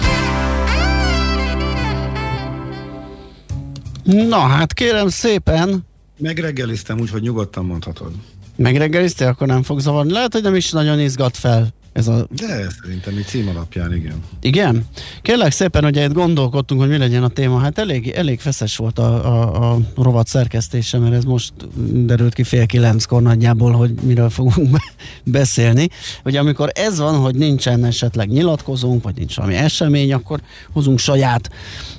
Na 4.04 4.38
hát 4.38 4.72
kérem 4.72 5.08
szépen, 5.08 5.86
Megreggeliztem 6.18 6.98
úgy, 7.00 7.10
hogy 7.10 7.22
nyugodtan 7.22 7.64
mondhatod. 7.64 8.12
megreggeliztél, 8.56 9.26
akkor 9.28 9.46
nem 9.46 9.62
fog 9.62 9.80
zavarni. 9.80 10.12
Lehet, 10.12 10.32
hogy 10.32 10.42
nem 10.42 10.54
is 10.54 10.70
nagyon 10.70 11.00
izgat 11.00 11.36
fel 11.36 11.68
ez 11.92 12.08
a 12.08 12.26
De 12.36 12.66
szerintem 12.82 13.18
így 13.18 13.26
cím 13.26 13.48
alapján 13.48 13.94
igen. 13.94 14.22
Igen. 14.40 14.86
Kérlek 15.22 15.52
szépen, 15.52 15.82
hogy 15.82 15.96
itt 15.96 16.12
gondolkodtunk, 16.12 16.80
hogy 16.80 16.90
mi 16.90 16.96
legyen 16.96 17.22
a 17.22 17.28
téma. 17.28 17.58
Hát 17.58 17.78
elég, 17.78 18.08
elég 18.08 18.40
feszes 18.40 18.76
volt 18.76 18.98
a, 18.98 19.26
a, 19.26 19.72
a 19.72 19.78
rovat 19.96 20.26
szerkesztése, 20.26 20.98
mert 20.98 21.14
ez 21.14 21.24
most 21.24 21.52
derült 21.92 22.34
ki 22.34 22.42
fél 22.42 22.66
kilenckor 22.66 23.22
nagyjából, 23.22 23.72
hogy 23.72 23.92
miről 24.02 24.30
fogunk 24.30 24.70
be- 24.70 24.92
beszélni. 25.24 25.88
Ugye 26.24 26.38
amikor 26.38 26.70
ez 26.74 26.98
van, 26.98 27.14
hogy 27.14 27.34
nincsen 27.34 27.84
esetleg 27.84 28.28
nyilatkozónk, 28.28 29.02
vagy 29.02 29.16
nincs 29.16 29.36
valami 29.36 29.54
esemény, 29.54 30.12
akkor 30.12 30.40
hozunk 30.72 30.98
saját 30.98 31.50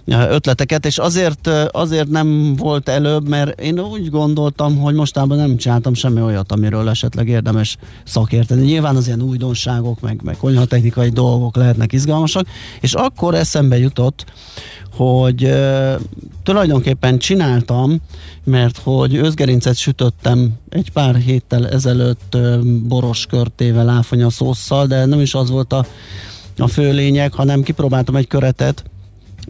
ötleteket, 0.06 0.86
és 0.86 0.98
azért, 0.98 1.48
azért 1.72 2.08
nem 2.10 2.56
volt 2.56 2.90
előbb, 2.90 3.28
mert 3.28 3.62
én 3.62 3.80
úgy 3.80 4.10
gondoltam, 4.10 4.78
hogy 4.78 4.94
mostában 4.94 5.38
nem 5.38 5.58
csináltam 5.58 5.94
semmi 5.94 6.22
olyat, 6.22 6.52
amiről 6.52 6.90
esetleg 6.90 7.28
érdemes 7.28 7.78
szakérteni. 8.04 8.62
Nyilván 8.62 8.96
az 8.96 9.08
ilyen 9.08 9.22
újdonságok, 9.84 10.00
meg, 10.02 10.40
meg 10.54 10.68
technikai 10.68 11.10
dolgok 11.10 11.56
lehetnek 11.56 11.94
izgalmasak, 11.94 12.48
és 12.82 12.94
akkor 12.94 13.36
eszembe 13.36 13.78
jutott, 13.78 14.26
hogy 14.96 15.44
ö, 15.44 15.96
tulajdonképpen 16.44 17.18
csináltam, 17.18 18.02
mert 18.44 18.78
hogy 18.78 19.16
özgerincet 19.16 19.76
sütöttem 19.76 20.54
egy 20.70 20.92
pár 20.92 21.16
héttel 21.16 21.70
ezelőtt 21.70 22.36
ö, 22.36 22.60
boros 22.88 23.26
körtével, 23.26 23.90
áfonya 23.90 24.30
szósszal, 24.30 24.86
de 24.86 25.06
nem 25.06 25.20
is 25.20 25.34
az 25.34 25.50
volt 25.50 25.74
a, 25.74 25.86
a 26.58 26.68
fő 26.68 26.92
lényeg, 26.92 27.34
hanem 27.34 27.62
kipróbáltam 27.62 28.16
egy 28.16 28.28
köretet, 28.28 28.84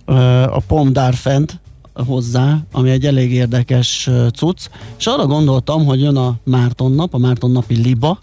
ö, 0.05 0.13
a 0.41 0.61
pomdárfent 0.67 1.61
hozzá, 1.93 2.57
ami 2.71 2.89
egy 2.89 3.05
elég 3.05 3.31
érdekes 3.31 4.09
cucc, 4.35 4.69
és 4.97 5.05
arra 5.05 5.25
gondoltam, 5.25 5.85
hogy 5.85 6.01
jön 6.01 6.17
a 6.17 6.35
Márton 6.43 6.91
nap, 6.91 7.13
a 7.13 7.17
Márton 7.17 7.51
napi 7.51 7.75
liba, 7.75 8.19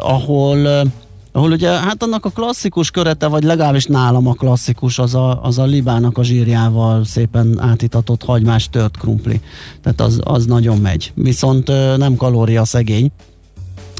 ahol 0.00 0.86
ahol 1.34 1.50
ugye, 1.50 1.68
hát 1.68 2.02
annak 2.02 2.24
a 2.24 2.30
klasszikus 2.30 2.90
körete, 2.90 3.26
vagy 3.26 3.42
legalábbis 3.42 3.84
nálam 3.84 4.26
a 4.26 4.32
klasszikus, 4.32 4.98
az 4.98 5.14
a, 5.14 5.42
az 5.42 5.58
a 5.58 5.64
libának 5.64 6.18
a 6.18 6.22
zsírjával 6.22 7.04
szépen 7.04 7.60
átitatott 7.60 8.22
hagymás 8.22 8.68
tört 8.68 8.96
krumpli. 8.96 9.40
Tehát 9.82 10.00
az, 10.00 10.20
az 10.24 10.46
nagyon 10.46 10.78
megy. 10.78 11.12
Viszont 11.14 11.66
nem 11.96 12.16
kalória 12.16 12.64
szegény. 12.64 13.10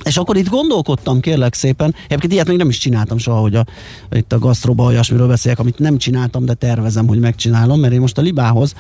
És 0.05 0.17
akkor 0.17 0.37
itt 0.37 0.49
gondolkodtam, 0.49 1.21
kérlek 1.21 1.55
szépen, 1.55 1.95
egyébként 2.05 2.33
ilyet 2.33 2.49
még 2.49 2.57
nem 2.57 2.69
is 2.69 2.79
csináltam 2.79 3.19
soha, 3.19 3.41
hogy 3.41 3.55
a, 3.55 3.67
itt 4.11 4.33
a 4.33 4.39
gasztroba 4.39 4.85
olyasmiről 4.85 5.29
beszéljek, 5.29 5.61
amit 5.61 5.79
nem 5.79 5.99
csináltam, 5.99 6.45
de 6.45 6.55
tervezem, 6.55 7.07
hogy 7.07 7.19
megcsinálom, 7.19 7.81
mert 7.81 7.93
én 7.93 8.01
most 8.01 8.19
a 8.19 8.23
libához 8.23 8.75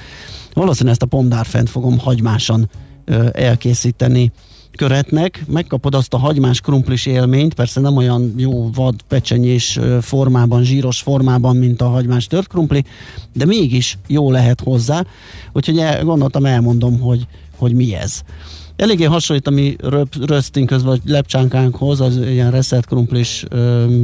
valószínűleg 0.53 0.93
ezt 0.93 1.03
a 1.03 1.16
pomdárfent 1.16 1.70
fogom 1.70 1.99
hagymásan 1.99 2.70
ö, 3.05 3.29
elkészíteni 3.33 4.33
köretnek, 4.77 5.45
megkapod 5.49 5.95
azt 5.95 6.14
a 6.14 6.18
hagymás 6.18 6.61
krumplis 6.61 7.07
élményt, 7.07 7.55
persze 7.55 7.81
nem 7.81 7.97
olyan 7.97 8.35
jó 8.37 8.70
vad 8.70 8.95
pecsenyés 9.09 9.79
formában, 10.01 10.64
zsíros 10.64 11.01
formában, 11.01 11.57
mint 11.57 11.81
a 11.81 11.89
hagymás 11.89 12.27
tört 12.27 12.49
krumpli, 12.49 12.85
de 13.33 13.45
mégis 13.45 13.99
jó 14.07 14.31
lehet 14.31 14.61
hozzá, 14.61 15.05
úgyhogy 15.53 15.79
el, 15.79 16.05
gondoltam, 16.05 16.45
elmondom, 16.45 17.01
hogy, 17.01 17.27
hogy 17.57 17.73
mi 17.75 17.95
ez. 17.95 18.23
Eléggé 18.83 19.05
hasonlít 19.05 19.47
a 19.47 19.51
mi 19.51 19.76
röp, 19.80 20.26
rösztünkhöz, 20.26 20.83
vagy 20.83 21.01
lepcsánkánkhoz, 21.05 22.01
az 22.01 22.16
ilyen 22.16 22.51
reszelt 22.51 22.87
krumplis 22.87 23.45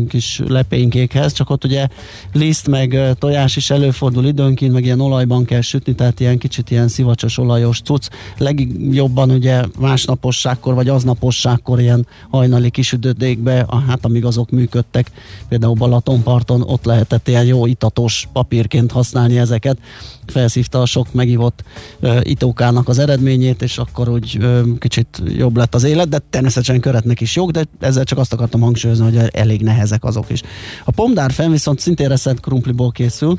kis 0.09 0.43
lepénykékhez, 0.47 1.33
csak 1.33 1.51
ott 1.51 1.65
ugye 1.65 1.89
liszt 2.33 2.69
meg 2.69 2.99
tojás 3.19 3.57
is 3.57 3.71
előfordul 3.71 4.27
időnként, 4.27 4.73
meg 4.73 4.85
ilyen 4.85 5.01
olajban 5.01 5.45
kell 5.45 5.61
sütni, 5.61 5.95
tehát 5.95 6.21
ilyen 6.21 6.39
kicsit 6.39 6.71
ilyen 6.71 6.89
szivacsos 6.89 7.39
olajos 7.39 7.81
cucc. 7.81 8.09
Legjobban 8.37 9.31
ugye 9.31 9.63
másnaposságkor, 9.79 10.75
vagy 10.75 10.89
aznaposságkor 10.89 11.81
ilyen 11.81 12.07
hajnali 12.31 12.71
kisüdödékbe, 12.71 13.65
ah, 13.67 13.83
hát 13.87 14.05
amíg 14.05 14.25
azok 14.25 14.51
működtek, 14.51 15.11
például 15.49 15.75
Balatonparton, 15.75 16.63
ott 16.63 16.85
lehetett 16.85 17.29
ilyen 17.29 17.45
jó 17.45 17.67
itatos 17.67 18.29
papírként 18.33 18.93
használni 18.93 19.39
ezeket, 19.39 19.79
felszívta 20.27 20.81
a 20.81 20.87
sok 20.87 21.13
megivott 21.13 21.65
ö, 22.01 22.19
itókának 22.23 22.89
az 22.89 22.99
eredményét, 22.99 23.63
és 23.63 23.79
akkor 23.79 24.09
úgy 24.09 24.39
kicsit 24.79 25.23
jobb 25.27 25.57
lett 25.57 25.75
az 25.75 25.85
élet, 25.85 26.09
de 26.09 26.19
természetesen 26.31 26.81
köretnek 26.81 27.21
is 27.21 27.37
jók, 27.37 27.51
de 27.51 27.65
ezzel 27.81 28.05
csak 28.05 28.19
azt 28.19 28.33
akartam 28.33 28.61
hangsúlyozni, 28.61 29.05
hogy 29.05 29.29
elég 29.33 29.63
nehezek 29.63 30.05
azok 30.05 30.31
is. 30.31 30.43
A 30.85 30.91
pomdárfen 30.91 31.51
viszont 31.51 31.79
szintén 31.79 32.09
reszelt 32.09 32.41
krumpliból 32.41 32.91
készül, 32.91 33.39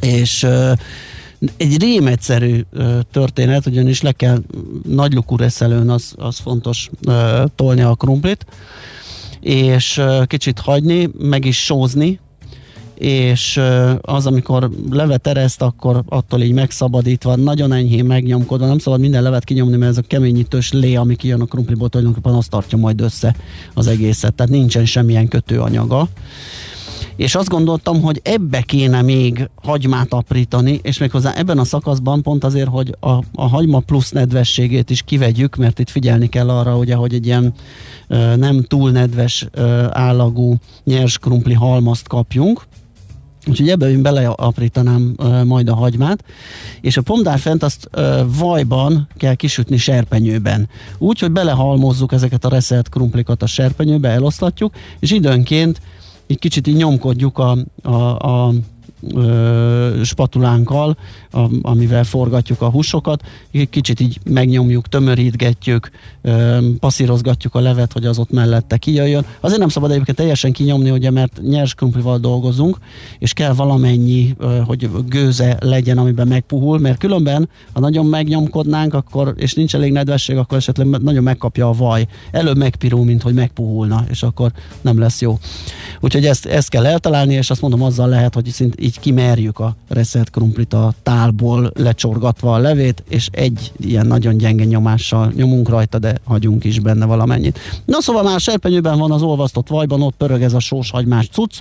és 0.00 0.46
egy 1.56 1.80
rémegyszerű 1.80 2.64
ö, 2.72 2.98
történet, 3.10 3.66
ugyanis 3.66 4.02
le 4.02 4.12
kell 4.12 4.42
nagylukú 4.88 5.36
reszelőn, 5.36 5.90
az, 5.90 6.12
az 6.16 6.38
fontos 6.38 6.90
tolni 7.54 7.80
a 7.80 7.94
krumplit, 7.94 8.46
és 9.40 10.02
kicsit 10.26 10.58
hagyni, 10.58 11.08
meg 11.18 11.44
is 11.44 11.64
sózni, 11.64 12.20
és 12.98 13.60
az, 14.00 14.26
amikor 14.26 14.70
levet 14.90 15.26
ereszt, 15.26 15.62
akkor 15.62 16.02
attól 16.08 16.40
így 16.40 16.52
megszabadítva, 16.52 17.36
nagyon 17.36 17.72
enyhén 17.72 18.04
megnyomkodva, 18.04 18.66
nem 18.66 18.78
szabad 18.78 19.00
minden 19.00 19.22
levet 19.22 19.44
kinyomni, 19.44 19.76
mert 19.76 19.90
ez 19.90 19.98
a 19.98 20.02
keményítős 20.02 20.72
lé, 20.72 20.94
ami 20.94 21.16
kijön 21.16 21.40
a 21.40 21.44
krumpliból, 21.44 21.88
tulajdonképpen 21.88 22.34
azt 22.34 22.50
tartja 22.50 22.78
majd 22.78 23.00
össze 23.00 23.36
az 23.74 23.86
egészet, 23.86 24.34
tehát 24.34 24.52
nincsen 24.52 24.84
semmilyen 24.84 25.28
kötőanyaga. 25.28 26.08
És 27.16 27.34
azt 27.34 27.48
gondoltam, 27.48 28.02
hogy 28.02 28.20
ebbe 28.24 28.60
kéne 28.60 29.02
még 29.02 29.48
hagymát 29.62 30.12
aprítani, 30.12 30.80
és 30.82 30.98
méghozzá 30.98 31.32
ebben 31.32 31.58
a 31.58 31.64
szakaszban 31.64 32.22
pont 32.22 32.44
azért, 32.44 32.68
hogy 32.68 32.96
a, 33.00 33.10
a 33.34 33.48
hagyma 33.48 33.78
plusz 33.78 34.10
nedvességét 34.10 34.90
is 34.90 35.02
kivegyük, 35.02 35.56
mert 35.56 35.78
itt 35.78 35.90
figyelni 35.90 36.28
kell 36.28 36.48
arra, 36.48 36.76
ugye, 36.76 36.94
hogy 36.94 37.14
egy 37.14 37.26
ilyen 37.26 37.54
nem 38.36 38.62
túl 38.62 38.90
nedves 38.90 39.46
állagú 39.90 40.54
nyers 40.84 41.18
krumpli 41.18 41.54
halmazt 41.54 42.08
kapjunk, 42.08 42.66
Úgyhogy 43.48 43.68
ebbe 43.68 43.90
én 43.90 44.02
beleaprítanám 44.02 45.14
uh, 45.16 45.44
majd 45.44 45.68
a 45.68 45.74
hagymát, 45.74 46.24
és 46.80 46.96
a 46.96 47.02
pomdárfent 47.02 47.62
azt 47.62 47.88
uh, 47.96 48.20
vajban 48.38 49.08
kell 49.16 49.34
kisütni 49.34 49.76
serpenyőben. 49.76 50.68
Úgy, 50.98 51.18
hogy 51.18 51.32
belehalmozzuk 51.32 52.12
ezeket 52.12 52.44
a 52.44 52.48
reszelt 52.48 52.88
krumplikat 52.88 53.42
a 53.42 53.46
serpenyőbe, 53.46 54.08
eloszlatjuk, 54.08 54.74
és 54.98 55.10
időnként 55.10 55.80
egy 56.26 56.38
kicsit 56.38 56.66
így 56.66 56.76
nyomkodjuk 56.76 57.38
a, 57.38 57.56
a, 57.82 57.92
a 58.28 58.52
ö, 59.14 60.00
spatulánkkal, 60.04 60.96
a, 61.30 61.46
amivel 61.62 62.04
forgatjuk 62.04 62.60
a 62.60 62.70
húsokat, 62.70 63.22
kicsit 63.70 64.00
így 64.00 64.18
megnyomjuk, 64.24 64.88
tömörítgetjük, 64.88 65.90
ö, 66.22 66.58
passzírozgatjuk 66.78 67.54
a 67.54 67.60
levet, 67.60 67.92
hogy 67.92 68.06
az 68.06 68.18
ott 68.18 68.30
mellette 68.30 68.76
kijöjjön. 68.76 69.24
Azért 69.40 69.60
nem 69.60 69.68
szabad 69.68 69.90
egyébként 69.90 70.16
teljesen 70.16 70.52
kinyomni, 70.52 70.90
ugye, 70.90 71.10
mert 71.10 71.40
nyers 71.42 71.74
krumplival 71.74 72.18
dolgozunk, 72.18 72.78
és 73.18 73.32
kell 73.32 73.52
valamennyi, 73.52 74.34
ö, 74.38 74.58
hogy 74.66 74.90
gőze 75.08 75.56
legyen, 75.60 75.98
amiben 75.98 76.28
megpuhul, 76.28 76.78
mert 76.78 76.98
különben, 76.98 77.48
ha 77.72 77.80
nagyon 77.80 78.06
megnyomkodnánk, 78.06 78.94
akkor, 78.94 79.34
és 79.36 79.54
nincs 79.54 79.74
elég 79.74 79.92
nedvesség, 79.92 80.36
akkor 80.36 80.58
esetleg 80.58 80.86
nagyon 80.86 81.22
megkapja 81.22 81.68
a 81.68 81.72
vaj. 81.72 82.06
Előbb 82.30 82.56
megpirul, 82.56 83.04
mint 83.04 83.22
hogy 83.22 83.34
megpuhulna, 83.34 84.04
és 84.10 84.22
akkor 84.22 84.52
nem 84.80 84.98
lesz 84.98 85.20
jó. 85.20 85.38
Úgyhogy 86.00 86.26
ezt, 86.26 86.46
ezt 86.46 86.68
kell 86.68 86.86
eltalálni, 86.86 87.34
és 87.34 87.50
azt 87.50 87.60
mondom, 87.60 87.82
azzal 87.82 88.08
lehet, 88.08 88.34
hogy 88.34 88.46
szint 88.46 88.74
így 88.88 89.00
kimerjük 89.00 89.58
a 89.58 89.76
reszelt 89.88 90.30
krumplit 90.30 90.72
a 90.72 90.92
tálból 91.02 91.72
lecsorgatva 91.74 92.54
a 92.54 92.58
levét, 92.58 93.02
és 93.08 93.28
egy 93.32 93.72
ilyen 93.80 94.06
nagyon 94.06 94.36
gyenge 94.36 94.64
nyomással 94.64 95.32
nyomunk 95.34 95.68
rajta, 95.68 95.98
de 95.98 96.14
hagyunk 96.24 96.64
is 96.64 96.78
benne 96.78 97.06
valamennyit. 97.06 97.58
Na 97.84 98.00
szóval 98.00 98.22
már 98.22 98.40
serpenyőben 98.40 98.98
van 98.98 99.12
az 99.12 99.22
olvasztott 99.22 99.68
vajban, 99.68 100.02
ott 100.02 100.16
pörög 100.16 100.42
ez 100.42 100.52
a 100.52 100.60
sós 100.60 100.90
hagymás 100.90 101.28
cucc, 101.28 101.60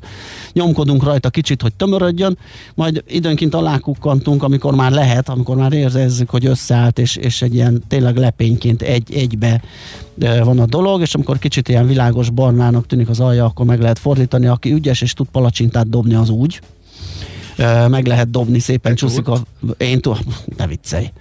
nyomkodunk 0.53 1.03
rajta 1.03 1.29
kicsit, 1.29 1.61
hogy 1.61 1.73
tömörödjön, 1.73 2.37
majd 2.75 3.03
időnként 3.07 3.53
alákukkantunk, 3.53 4.43
amikor 4.43 4.75
már 4.75 4.91
lehet, 4.91 5.29
amikor 5.29 5.55
már 5.55 5.73
érezzük, 5.73 6.29
hogy 6.29 6.45
összeállt, 6.45 6.99
és, 6.99 7.15
és 7.15 7.41
egy 7.41 7.53
ilyen 7.53 7.83
tényleg 7.87 8.17
lepényként 8.17 8.81
egy, 8.81 9.13
egybe 9.13 9.61
ö, 10.19 10.43
van 10.43 10.59
a 10.59 10.65
dolog, 10.65 11.01
és 11.01 11.15
amikor 11.15 11.39
kicsit 11.39 11.69
ilyen 11.69 11.87
világos 11.87 12.29
barnának 12.29 12.85
tűnik 12.85 13.09
az 13.09 13.19
alja, 13.19 13.45
akkor 13.45 13.65
meg 13.65 13.81
lehet 13.81 13.99
fordítani, 13.99 14.47
aki 14.47 14.71
ügyes 14.71 15.01
és 15.01 15.13
tud 15.13 15.27
palacsintát 15.31 15.89
dobni, 15.89 16.13
az 16.15 16.29
úgy. 16.29 16.59
Meg 17.87 18.05
lehet 18.05 18.29
dobni 18.29 18.59
szépen, 18.59 18.95
csúszik 18.95 19.27
a... 19.27 19.41
Én 19.77 20.01
tudom, 20.01 20.19
ne 20.57 20.67
viccelj. 20.67 21.11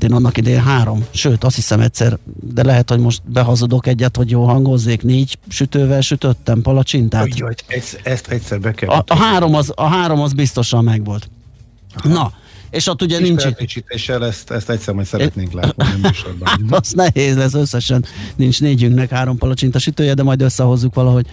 Én 0.00 0.12
annak 0.12 0.36
idején 0.36 0.62
három, 0.62 1.04
sőt 1.10 1.44
azt 1.44 1.54
hiszem 1.54 1.80
egyszer, 1.80 2.18
de 2.40 2.62
lehet, 2.62 2.90
hogy 2.90 2.98
most 2.98 3.22
behazudok 3.24 3.86
egyet, 3.86 4.16
hogy 4.16 4.30
jó 4.30 4.44
hangozzék, 4.44 5.02
négy 5.02 5.38
sütővel 5.48 6.00
sütöttem 6.00 6.62
palacsintát. 6.62 7.24
Úgy, 7.24 7.64
ezt, 7.66 8.00
ezt 8.02 8.28
egyszer 8.28 8.60
be 8.60 8.72
kell. 8.72 8.88
A, 8.88 9.04
a, 9.06 9.16
három 9.16 9.54
az, 9.54 9.72
a 9.74 9.86
három 9.86 10.20
az 10.20 10.32
biztosan 10.32 10.84
megvolt. 10.84 11.30
Na, 12.02 12.32
és 12.70 12.86
ott 12.86 13.02
ugye 13.02 13.18
nincs... 13.18 13.44
Nincs 13.44 14.10
ezt, 14.10 14.50
ezt 14.50 14.70
egyszer 14.70 14.94
majd 14.94 15.06
szeretnénk 15.06 15.52
látni 15.52 15.84
a 15.84 15.96
műsorban. 16.02 16.48
az 16.80 16.92
nehéz 16.92 17.36
lesz 17.36 17.54
összesen. 17.54 18.04
Nincs 18.36 18.60
négyünknek 18.60 19.10
három 19.10 19.38
palacsinta 19.38 19.78
sütője, 19.78 20.14
de 20.14 20.22
majd 20.22 20.40
összehozzuk 20.40 20.94
valahogy. 20.94 21.26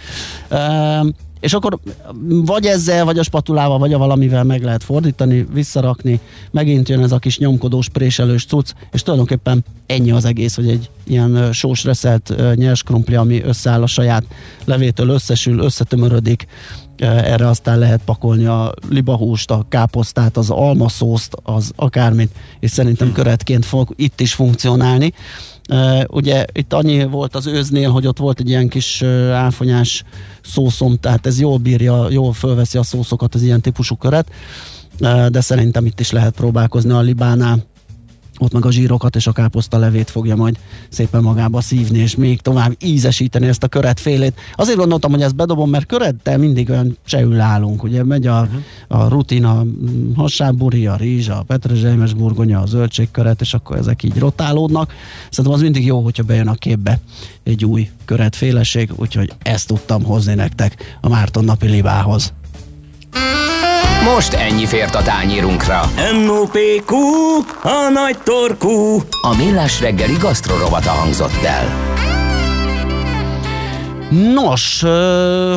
Ehm, 0.48 1.08
és 1.40 1.54
akkor 1.54 1.80
vagy 2.26 2.66
ezzel, 2.66 3.06
vagy 3.06 3.20
a 3.20 3.24
spatulával, 3.24 3.78
vagy 3.78 3.94
a 3.94 3.98
valamivel 3.98 4.44
meg 4.44 4.64
lehet 4.64 4.84
fordítani, 4.84 5.48
visszarakni, 5.54 6.20
megint 6.52 6.90
jön 6.90 7.04
ez 7.04 7.12
a 7.12 7.20
kis 7.20 7.38
nyomkodós, 7.38 7.90
préselős 7.90 8.46
cucc, 8.46 8.72
és 8.92 9.02
tulajdonképpen 9.02 9.66
ennyi 9.86 10.12
az 10.12 10.26
egész, 10.26 10.56
hogy 10.56 10.70
egy 10.70 10.90
ilyen 11.04 11.54
sós 11.54 11.84
reszelt 11.84 12.34
nyers 12.56 12.84
krumpli, 12.84 13.16
ami 13.16 13.44
összeáll 13.44 13.82
a 13.82 13.88
saját 13.88 14.24
levétől, 14.66 15.10
összesül, 15.10 15.60
összetömörödik, 15.60 16.48
erre 16.98 17.48
aztán 17.48 17.80
lehet 17.80 18.02
pakolni 18.06 18.46
a 18.46 18.74
libahúst, 18.90 19.52
a 19.52 19.66
káposztát, 19.70 20.38
az 20.38 20.50
almaszószt, 20.50 21.36
az 21.44 21.72
akármit, 21.76 22.32
és 22.60 22.72
szerintem 22.72 23.12
köretként 23.12 23.66
fog 23.66 23.94
itt 23.96 24.20
is 24.20 24.34
funkcionálni. 24.34 25.14
Ugye 26.08 26.46
itt 26.52 26.74
annyi 26.74 27.06
volt 27.06 27.36
az 27.36 27.48
őznél, 27.48 27.92
hogy 27.92 28.08
ott 28.08 28.18
volt 28.18 28.40
egy 28.40 28.50
ilyen 28.50 28.68
kis 28.68 29.02
áfonyás 29.32 30.04
szószom, 30.44 30.98
tehát 30.98 31.26
ez 31.26 31.40
jól 31.40 31.58
bírja, 31.58 32.10
jól 32.10 32.34
fölveszi 32.34 32.78
a 32.78 32.84
szószokat 32.84 33.36
az 33.36 33.42
ilyen 33.42 33.62
típusú 33.62 33.96
köret, 33.96 34.28
de 35.30 35.42
szerintem 35.42 35.86
itt 35.86 36.00
is 36.00 36.12
lehet 36.12 36.36
próbálkozni 36.36 36.92
a 36.92 37.00
libánál 37.00 37.64
ott 38.40 38.54
meg 38.54 38.66
a 38.66 38.72
zsírokat 38.72 39.16
és 39.16 39.28
a 39.28 39.32
káposzta 39.32 39.78
levét 39.78 40.10
fogja 40.10 40.36
majd 40.36 40.58
szépen 40.90 41.22
magába 41.22 41.62
szívni, 41.62 42.00
és 42.00 42.16
még 42.16 42.42
tovább 42.42 42.76
ízesíteni 42.80 43.48
ezt 43.48 43.64
a 43.64 43.68
köret 43.68 44.00
félét. 44.00 44.40
Azért 44.56 44.78
gondoltam, 44.78 45.12
hogy 45.12 45.22
ezt 45.22 45.36
bedobom, 45.36 45.70
mert 45.70 45.86
körettel 45.86 46.38
mindig 46.38 46.70
olyan 46.70 46.98
csehül 47.06 47.40
állunk, 47.40 47.84
ugye 47.84 48.04
megy 48.04 48.28
a, 48.28 48.48
a 48.88 49.08
rutin, 49.08 49.46
a 49.46 49.64
hassáburi, 50.16 50.88
a 50.88 50.96
rizs, 50.96 51.30
a 51.30 51.44
petrezselymes 51.48 52.14
burgonya, 52.14 52.62
a 52.62 52.66
zöldségköret, 52.66 53.42
és 53.42 53.54
akkor 53.54 53.78
ezek 53.78 54.04
így 54.04 54.18
rotálódnak. 54.18 54.94
Szerintem 55.30 55.54
az 55.54 55.62
mindig 55.62 55.86
jó, 55.86 56.00
hogyha 56.00 56.24
bejön 56.24 56.48
a 56.48 56.54
képbe 56.54 57.00
egy 57.44 57.66
új 57.66 57.90
köretféleség, 58.06 58.92
úgyhogy 58.96 59.34
ezt 59.42 59.68
tudtam 59.68 60.04
hozni 60.04 60.34
nektek 60.34 60.98
a 61.02 61.10
Márton 61.10 61.44
napi 61.44 61.68
libához. 61.68 62.34
Most 64.14 64.34
ennyi 64.34 64.66
fért 64.66 64.96
a 64.96 65.02
tányírunkra. 65.02 65.82
M.O.P.Q. 66.26 66.96
A 67.64 67.90
nagy 67.94 68.18
torkú. 68.24 69.02
A 69.22 69.36
millás 69.38 69.80
reggeli 69.80 70.14
gasztrorovata 70.20 70.90
hangzott 70.90 71.44
el. 71.44 71.66
Nos, 74.34 74.84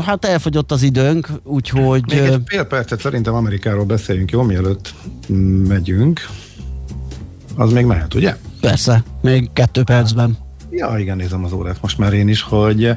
hát 0.05 0.24
elfogyott 0.24 0.72
az 0.72 0.82
időnk, 0.82 1.28
úgyhogy... 1.44 2.03
Még 2.07 2.18
egy 2.18 2.42
fél 2.46 2.64
percet 2.64 3.01
szerintem 3.01 3.34
Amerikáról 3.34 3.84
beszéljünk, 3.84 4.30
jó, 4.30 4.42
mielőtt 4.42 4.94
megyünk. 5.68 6.28
Az 7.57 7.72
még 7.72 7.84
mehet, 7.84 8.14
ugye? 8.14 8.36
Persze, 8.61 9.03
még 9.20 9.53
kettő 9.53 9.82
percben. 9.82 10.47
Ja, 10.71 10.95
igen, 10.99 11.16
nézem 11.16 11.45
az 11.45 11.53
órát 11.53 11.79
most 11.81 11.99
már 11.99 12.12
én 12.12 12.29
is, 12.29 12.43
hogy 12.43 12.95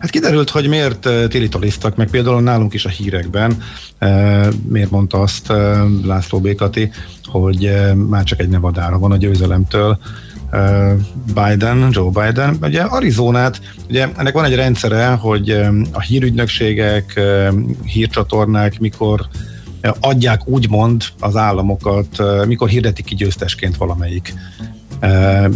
hát 0.00 0.10
kiderült, 0.10 0.50
hogy 0.50 0.68
miért 0.68 1.06
eh, 1.06 1.28
tilitoliztak, 1.28 1.96
meg 1.96 2.10
például 2.10 2.40
nálunk 2.40 2.74
is 2.74 2.84
a 2.84 2.88
hírekben, 2.88 3.56
eh, 3.98 4.48
miért 4.68 4.90
mondta 4.90 5.20
azt 5.20 5.50
eh, 5.50 5.80
László 6.04 6.40
Békati, 6.40 6.90
hogy 7.24 7.64
eh, 7.66 7.94
már 7.94 8.24
csak 8.24 8.40
egy 8.40 8.48
nevadára 8.48 8.98
van 8.98 9.12
a 9.12 9.16
győzelemtől, 9.16 9.98
eh, 10.50 10.92
Biden, 11.34 11.88
Joe 11.90 12.10
Biden. 12.10 12.56
Ugye 12.62 12.82
Arizonát, 12.82 13.60
ugye 13.88 14.08
ennek 14.16 14.32
van 14.32 14.44
egy 14.44 14.54
rendszere, 14.54 15.06
hogy 15.06 15.50
eh, 15.50 15.68
a 15.92 16.00
hírügynökségek, 16.00 17.16
eh, 17.16 17.48
hírcsatornák 17.84 18.78
mikor 18.78 19.26
eh, 19.80 19.92
adják 20.00 20.48
úgymond 20.48 21.04
az 21.18 21.36
államokat, 21.36 22.20
eh, 22.20 22.46
mikor 22.46 22.68
hirdetik 22.68 23.04
ki 23.04 23.14
győztesként 23.14 23.76
valamelyik 23.76 24.34
eh, 24.60 24.66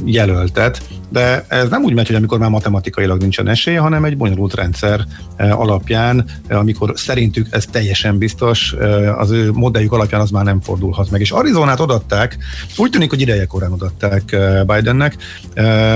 jelöltet, 0.04 0.82
de 1.08 1.44
ez 1.48 1.68
nem 1.68 1.82
úgy 1.82 1.94
megy, 1.94 2.06
hogy 2.06 2.16
amikor 2.16 2.38
már 2.38 2.50
matematikailag 2.50 3.20
nincsen 3.20 3.48
esélye, 3.48 3.78
hanem 3.78 4.04
egy 4.04 4.16
bonyolult 4.16 4.54
rendszer 4.54 5.04
alapján, 5.38 6.24
amikor 6.48 6.92
szerintük 6.94 7.46
ez 7.50 7.64
teljesen 7.70 8.18
biztos, 8.18 8.74
az 9.16 9.30
ő 9.30 9.52
modelljük 9.52 9.92
alapján 9.92 10.20
az 10.20 10.30
már 10.30 10.44
nem 10.44 10.60
fordulhat 10.60 11.10
meg. 11.10 11.20
És 11.20 11.30
Arizonát 11.30 11.80
odatták, 11.80 12.36
úgy 12.76 12.90
tűnik, 12.90 13.10
hogy 13.10 13.20
ideje 13.20 13.44
korán 13.44 13.72
odatták 13.72 14.36
Bidennek, 14.66 15.16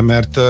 mert 0.00 0.40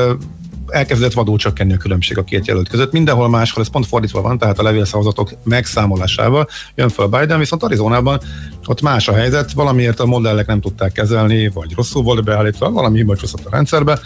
elkezdett 0.69 1.13
vadul 1.13 1.39
csökkenni 1.39 1.73
a 1.73 1.77
különbség 1.77 2.19
a 2.19 2.25
két 2.25 2.47
jelölt 2.47 2.69
között. 2.69 2.93
Mindenhol 2.93 3.29
máshol 3.29 3.63
ez 3.63 3.71
pont 3.71 3.87
fordítva 3.87 4.21
van, 4.21 4.39
tehát 4.39 4.59
a 4.59 4.63
levélszavazatok 4.63 5.31
megszámolásával 5.45 6.49
jön 6.75 6.89
fel 6.89 7.07
Biden, 7.07 7.39
viszont 7.39 7.63
Arizonában 7.63 8.21
ott 8.69 8.81
más 8.81 9.09
a 9.09 9.15
helyzet, 9.15 9.53
valamiért 9.53 10.01
a 10.01 10.07
modellek 10.07 10.47
nem 10.47 10.61
tudták 10.61 10.93
kezelni, 10.93 11.49
vagy 11.49 11.73
rosszul 11.77 12.03
volt 12.03 12.25
beállítva, 12.25 12.71
valami 12.71 12.97
hiba 12.97 13.17
a 13.45 13.51
rendszerbe, 13.51 13.99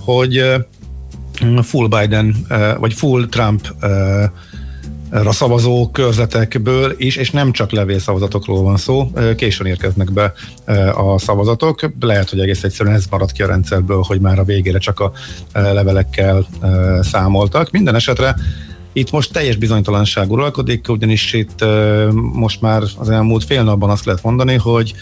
hogy 0.00 0.36
eh, 0.36 0.62
full 1.62 1.88
Biden, 1.88 2.34
eh, 2.48 2.76
vagy 2.78 2.92
full 2.92 3.28
Trump 3.28 3.74
eh, 3.80 4.30
a 5.10 5.32
szavazó 5.32 5.90
körzetekből 5.90 6.94
is, 6.96 7.16
és 7.16 7.30
nem 7.30 7.52
csak 7.52 7.70
levélszavazatokról 7.70 8.62
van 8.62 8.76
szó, 8.76 9.10
későn 9.36 9.66
érkeznek 9.66 10.12
be 10.12 10.32
a 10.94 11.18
szavazatok. 11.18 11.90
Lehet, 12.00 12.30
hogy 12.30 12.40
egész 12.40 12.64
egyszerűen 12.64 12.94
ez 12.94 13.04
maradt 13.10 13.32
ki 13.32 13.42
a 13.42 13.46
rendszerből, 13.46 14.02
hogy 14.06 14.20
már 14.20 14.38
a 14.38 14.44
végére 14.44 14.78
csak 14.78 15.00
a 15.00 15.12
levelekkel 15.52 16.46
számoltak. 17.02 17.70
Minden 17.70 17.94
esetre 17.94 18.34
itt 18.98 19.10
most 19.10 19.32
teljes 19.32 19.56
bizonytalanság 19.56 20.30
uralkodik, 20.30 20.88
ugyanis 20.88 21.32
itt 21.32 21.64
most 22.32 22.60
már 22.60 22.82
az 22.98 23.10
elmúlt 23.10 23.44
fél 23.44 23.62
napban 23.62 23.90
azt 23.90 24.04
lehet 24.04 24.22
mondani, 24.22 24.54
hogy 24.54 24.94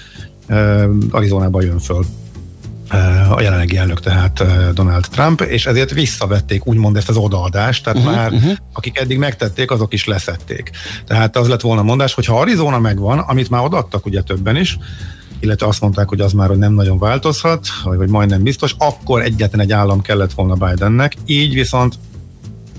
Arizonában 1.10 1.62
jön 1.62 1.78
föl 1.78 2.04
a 3.30 3.40
jelenlegi 3.40 3.76
elnök, 3.76 4.00
tehát 4.00 4.44
Donald 4.74 5.06
Trump, 5.10 5.40
és 5.40 5.66
ezért 5.66 5.90
visszavették 5.90 6.66
úgymond 6.66 6.96
ezt 6.96 7.08
az 7.08 7.16
odaadást, 7.16 7.84
tehát 7.84 7.98
uh-huh, 7.98 8.14
már 8.14 8.32
uh-huh. 8.32 8.52
akik 8.72 8.98
eddig 8.98 9.18
megtették, 9.18 9.70
azok 9.70 9.92
is 9.92 10.06
leszették. 10.06 10.70
Tehát 11.06 11.36
az 11.36 11.48
lett 11.48 11.60
volna 11.60 11.82
mondás, 11.82 12.14
hogy 12.14 12.24
ha 12.24 12.40
Arizona 12.40 12.78
megvan, 12.78 13.18
amit 13.18 13.50
már 13.50 13.64
odaadtak 13.64 14.06
ugye 14.06 14.20
többen 14.20 14.56
is, 14.56 14.78
illetve 15.40 15.66
azt 15.66 15.80
mondták, 15.80 16.08
hogy 16.08 16.20
az 16.20 16.32
már 16.32 16.48
hogy 16.48 16.58
nem 16.58 16.72
nagyon 16.72 16.98
változhat, 16.98 17.66
vagy, 17.84 17.96
vagy 17.96 18.08
majdnem 18.08 18.42
biztos, 18.42 18.74
akkor 18.78 19.22
egyetlen 19.22 19.60
egy 19.60 19.72
állam 19.72 20.00
kellett 20.00 20.32
volna 20.32 20.54
Bidennek, 20.54 21.16
így 21.26 21.54
viszont 21.54 21.98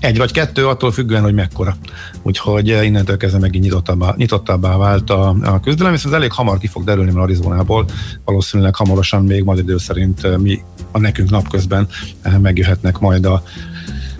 egy 0.00 0.18
vagy 0.18 0.32
kettő, 0.32 0.66
attól 0.66 0.92
függően, 0.92 1.22
hogy 1.22 1.34
mekkora. 1.34 1.76
Úgyhogy 2.22 2.70
eh, 2.70 2.86
innentől 2.86 3.16
kezdve 3.16 3.38
megint 3.38 3.64
nyitottabbá, 3.64 4.14
nyitottabbá 4.16 4.76
vált 4.76 5.10
a, 5.10 5.36
a 5.42 5.60
küzdelem, 5.60 5.92
viszont 5.92 6.14
elég 6.14 6.32
hamar 6.32 6.58
ki 6.58 6.66
fog 6.66 6.84
derülni, 6.84 7.10
mert 7.10 7.24
Arizonából 7.24 7.84
valószínűleg 8.24 8.74
hamarosan 8.74 9.24
még 9.24 9.44
majd 9.44 9.58
idő 9.58 9.78
szerint 9.78 10.24
eh, 10.24 10.36
mi 10.36 10.62
a 10.90 10.98
nekünk 10.98 11.30
napközben 11.30 11.88
eh, 12.22 12.38
megjöhetnek 12.38 12.98
majd 12.98 13.24
a 13.24 13.42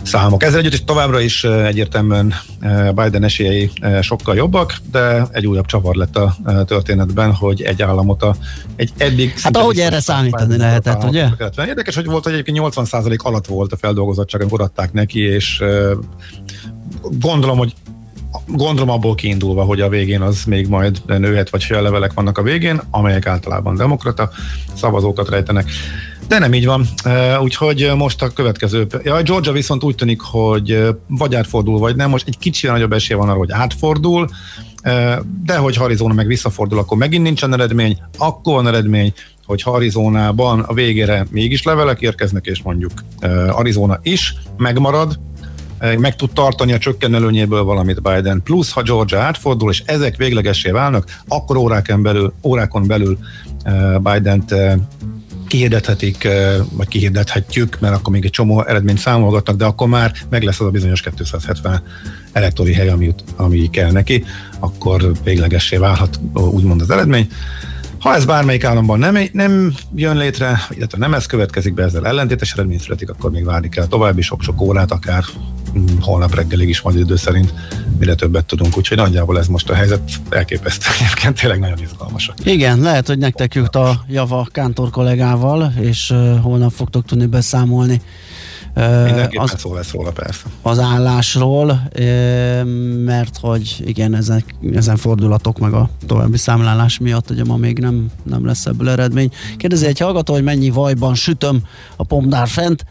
számok. 0.08 0.42
Ezzel 0.42 0.58
együtt 0.58 0.72
is 0.72 0.84
továbbra 0.84 1.20
is 1.20 1.44
egyértelműen 1.44 2.34
Biden 2.94 3.24
esélyei 3.24 3.70
sokkal 4.00 4.36
jobbak, 4.36 4.76
de 4.90 5.26
egy 5.32 5.46
újabb 5.46 5.66
csavar 5.66 5.94
lett 5.94 6.16
a 6.16 6.36
történetben, 6.64 7.32
hogy 7.34 7.62
egy 7.62 7.82
államot 7.82 8.22
a, 8.22 8.36
egy 8.76 8.92
eddig... 8.96 9.38
Hát 9.40 9.56
ahogy 9.56 9.78
erre 9.78 10.00
számítani 10.00 10.56
lehetett, 10.56 11.04
ugye? 11.04 11.28
Érdekes, 11.56 11.94
hogy 11.94 12.06
volt, 12.06 12.24
hogy 12.24 12.32
egyébként 12.32 12.58
80% 12.60 13.16
alatt 13.16 13.46
volt 13.46 13.72
a 13.72 13.76
feldolgozottság, 13.76 14.40
amikor 14.40 14.60
adták 14.60 14.92
neki, 14.92 15.20
és 15.20 15.62
gondolom, 17.02 17.58
hogy 17.58 17.74
gondolom 18.46 18.90
abból 18.90 19.14
kiindulva, 19.14 19.64
hogy 19.64 19.80
a 19.80 19.88
végén 19.88 20.20
az 20.20 20.44
még 20.44 20.68
majd 20.68 21.02
nőhet, 21.06 21.50
vagy 21.50 21.66
levelek 21.68 22.12
vannak 22.12 22.38
a 22.38 22.42
végén, 22.42 22.80
amelyek 22.90 23.26
általában 23.26 23.76
demokrata 23.76 24.30
szavazókat 24.74 25.28
rejtenek. 25.28 25.70
De 26.28 26.38
nem 26.38 26.54
így 26.54 26.66
van, 26.66 26.86
úgyhogy 27.42 27.92
most 27.96 28.22
a 28.22 28.28
következő. 28.28 28.86
Ja, 29.02 29.22
Georgia 29.22 29.52
viszont 29.52 29.84
úgy 29.84 29.94
tűnik, 29.94 30.20
hogy 30.20 30.86
vagy 31.06 31.34
átfordul, 31.34 31.78
vagy 31.78 31.96
nem. 31.96 32.10
Most 32.10 32.28
egy 32.28 32.38
kicsi 32.38 32.66
nagyobb 32.66 32.92
esély 32.92 33.16
van 33.16 33.28
arra, 33.28 33.38
hogy 33.38 33.52
átfordul, 33.52 34.28
de 35.44 35.56
hogy 35.56 35.76
Arizona 35.78 36.14
meg 36.14 36.26
visszafordul, 36.26 36.78
akkor 36.78 36.98
megint 36.98 37.22
nincsen 37.22 37.52
eredmény, 37.52 37.98
akkor 38.18 38.54
van 38.54 38.66
eredmény, 38.66 39.12
hogy 39.46 39.62
Arizonában 39.64 40.60
a 40.60 40.72
végére 40.72 41.26
mégis 41.30 41.62
levelek 41.62 42.00
érkeznek, 42.00 42.46
és 42.46 42.62
mondjuk 42.62 42.92
Arizona 43.48 43.98
is 44.02 44.34
megmarad, 44.56 45.18
meg 45.98 46.16
tud 46.16 46.30
tartani 46.32 46.72
a 46.72 46.78
csökken 46.78 47.14
előnyéből 47.14 47.64
valamit 47.64 48.02
Biden, 48.02 48.42
plusz 48.42 48.72
ha 48.72 48.82
Georgia 48.82 49.20
átfordul, 49.20 49.70
és 49.70 49.82
ezek 49.86 50.16
véglegessé 50.16 50.70
válnak, 50.70 51.20
akkor 51.28 51.56
órákon 51.56 52.02
belül, 52.02 52.32
órákon 52.42 52.86
belül 52.86 53.18
Biden-t 54.02 54.54
kihirdethetik, 55.48 56.28
vagy 56.72 56.88
kihirdethetjük, 56.88 57.80
mert 57.80 57.94
akkor 57.94 58.12
még 58.12 58.24
egy 58.24 58.30
csomó 58.30 58.64
eredményt 58.64 58.98
számolgatnak, 58.98 59.56
de 59.56 59.64
akkor 59.64 59.88
már 59.88 60.12
meg 60.30 60.42
lesz 60.42 60.60
az 60.60 60.66
a 60.66 60.70
bizonyos 60.70 61.00
270 61.00 61.82
elektori 62.32 62.72
hely, 62.72 62.88
ami, 62.88 63.14
ami 63.36 63.70
kell 63.70 63.90
neki, 63.90 64.24
akkor 64.58 65.12
véglegessé 65.24 65.76
válhat 65.76 66.20
úgymond 66.32 66.80
az 66.80 66.90
eredmény. 66.90 67.28
Ha 67.98 68.14
ez 68.14 68.24
bármelyik 68.24 68.64
államban 68.64 68.98
nem, 68.98 69.18
nem 69.32 69.74
jön 69.94 70.16
létre, 70.16 70.66
illetve 70.70 70.98
nem 70.98 71.14
ez 71.14 71.26
következik 71.26 71.74
be, 71.74 71.82
ezzel 71.82 72.06
ellentétes 72.06 72.52
eredmény 72.52 72.78
születik, 72.78 73.10
akkor 73.10 73.30
még 73.30 73.44
várni 73.44 73.68
kell 73.68 73.86
további 73.86 74.22
sok-sok 74.22 74.60
órát, 74.60 74.92
akár 74.92 75.24
holnap 76.00 76.34
reggelig 76.34 76.68
is 76.68 76.80
majd 76.80 76.98
idő 76.98 77.16
szerint 77.16 77.54
mire 77.98 78.14
többet 78.14 78.44
tudunk. 78.44 78.76
Úgyhogy 78.76 78.96
nagyjából 78.96 79.38
ez 79.38 79.46
most 79.46 79.70
a 79.70 79.74
helyzet 79.74 80.10
elképesztő. 80.28 80.86
Egyébként 81.00 81.40
tényleg 81.40 81.58
nagyon 81.58 81.78
izgalmas. 81.78 82.30
Igen, 82.44 82.78
lehet, 82.78 83.06
hogy 83.06 83.18
nektek 83.18 83.54
jut 83.54 83.76
a 83.76 84.04
java 84.08 84.48
Kántor 84.52 84.90
kollégával, 84.90 85.72
és 85.80 86.14
holnap 86.42 86.72
fogtok 86.72 87.04
tudni 87.04 87.26
beszámolni 87.26 88.00
Mindenképpen 89.04 89.42
az, 89.42 89.54
szó 89.58 89.74
lesz 89.74 89.92
róla, 89.92 90.10
persze. 90.10 90.44
Az 90.62 90.78
állásról, 90.78 91.82
mert 93.04 93.38
hogy 93.40 93.82
igen, 93.86 94.14
ezek, 94.14 94.54
ezen 94.72 94.96
fordulatok 94.96 95.58
meg 95.58 95.72
a 95.72 95.90
további 96.06 96.36
számlálás 96.36 96.98
miatt 96.98 97.30
ugye 97.30 97.44
ma 97.44 97.56
még 97.56 97.78
nem, 97.78 98.06
nem 98.22 98.46
lesz 98.46 98.66
ebből 98.66 98.88
eredmény. 98.88 99.30
Kérdezi 99.56 99.86
egy 99.86 99.98
hallgató, 99.98 100.32
hogy 100.32 100.42
mennyi 100.42 100.70
vajban 100.70 101.14
sütöm 101.14 101.62
a 101.96 102.04
pomdár 102.04 102.48
fent, 102.48 102.84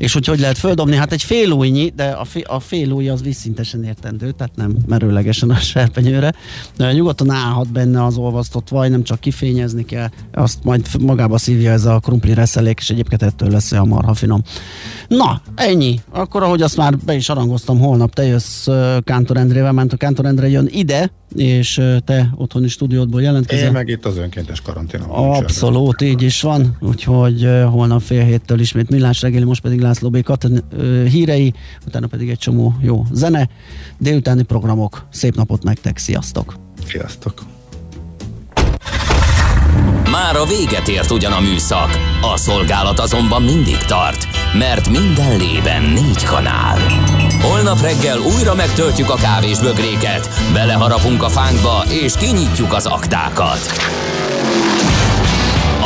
és 0.00 0.12
hogy 0.12 0.26
hogy 0.26 0.40
lehet 0.40 0.58
földobni? 0.58 0.96
Hát 0.96 1.12
egy 1.12 1.22
fél 1.22 1.50
újnyi, 1.50 1.92
de 1.96 2.04
a, 2.04 2.24
fél, 2.24 2.42
a 2.46 2.60
fél 2.60 2.90
új 2.90 3.08
az 3.08 3.22
vízszintesen 3.22 3.84
értendő, 3.84 4.30
tehát 4.30 4.56
nem 4.56 4.76
merőlegesen 4.86 5.50
a 5.50 5.56
serpenyőre. 5.56 6.32
De 6.76 6.92
nyugodtan 6.92 7.30
állhat 7.30 7.72
benne 7.72 8.04
az 8.04 8.16
olvasztott 8.16 8.68
vaj, 8.68 8.88
nem 8.88 9.02
csak 9.02 9.20
kifényezni 9.20 9.84
kell, 9.84 10.08
azt 10.32 10.64
majd 10.64 10.86
magába 11.00 11.38
szívja 11.38 11.70
ez 11.70 11.84
a 11.84 11.98
krumpli 11.98 12.34
reszelék, 12.34 12.78
és 12.80 12.90
egyébként 12.90 13.22
ettől 13.22 13.50
lesz 13.50 13.72
a 13.72 13.84
marha 13.84 14.14
finom. 14.14 14.42
Na, 15.08 15.42
ennyi. 15.54 16.00
Akkor, 16.10 16.42
ahogy 16.42 16.62
azt 16.62 16.76
már 16.76 16.98
be 16.98 17.14
is 17.14 17.28
arangoztam, 17.28 17.78
holnap 17.78 18.14
te 18.14 18.22
jössz 18.22 18.68
Kántor 19.04 19.36
Endrével, 19.36 19.72
ment 19.72 19.92
a 19.92 19.96
Kántor 19.96 20.26
Endre 20.26 20.48
jön 20.48 20.68
ide, 20.70 21.10
és 21.36 21.80
te 22.04 22.30
otthoni 22.36 22.68
stúdiódból 22.68 23.22
jelentkezel. 23.22 23.66
Én 23.66 23.72
meg 23.72 23.88
itt 23.88 24.06
az 24.06 24.16
önkéntes 24.16 24.60
karantén. 24.60 25.00
Abszolút, 25.00 26.00
így 26.02 26.22
is 26.22 26.40
van. 26.40 26.76
Úgyhogy 26.80 27.48
holnap 27.70 28.00
fél 28.00 28.24
héttől 28.24 28.60
ismét 28.60 28.90
Millás 28.90 29.22
reggeli, 29.22 29.44
most 29.44 29.60
pedig 29.60 29.80
László 29.90 30.10
B. 30.10 30.22
Katon 30.22 30.64
hírei, 31.08 31.54
utána 31.86 32.06
pedig 32.06 32.30
egy 32.30 32.38
csomó 32.38 32.74
jó 32.80 33.06
zene. 33.12 33.48
Délutáni 33.98 34.42
programok. 34.42 35.06
Szép 35.10 35.34
napot 35.34 35.62
nektek, 35.62 35.98
sziasztok! 35.98 36.54
Sziasztok! 36.86 37.42
Már 40.10 40.36
a 40.36 40.44
véget 40.44 40.88
ért 40.88 41.10
ugyan 41.10 41.32
a 41.32 41.40
műszak, 41.40 41.98
a 42.34 42.36
szolgálat 42.36 42.98
azonban 42.98 43.42
mindig 43.42 43.76
tart, 43.76 44.26
mert 44.58 44.88
minden 44.88 45.36
lében 45.36 45.82
négy 45.82 46.24
kanál. 46.24 46.78
Holnap 47.42 47.80
reggel 47.80 48.18
újra 48.18 48.54
megtöltjük 48.54 49.10
a 49.10 49.14
kávés 49.14 49.58
bögréket, 49.58 50.28
beleharapunk 50.52 51.22
a 51.22 51.28
fánkba 51.28 51.84
és 52.02 52.14
kinyitjuk 52.14 52.72
az 52.72 52.86
aktákat. 52.86 53.60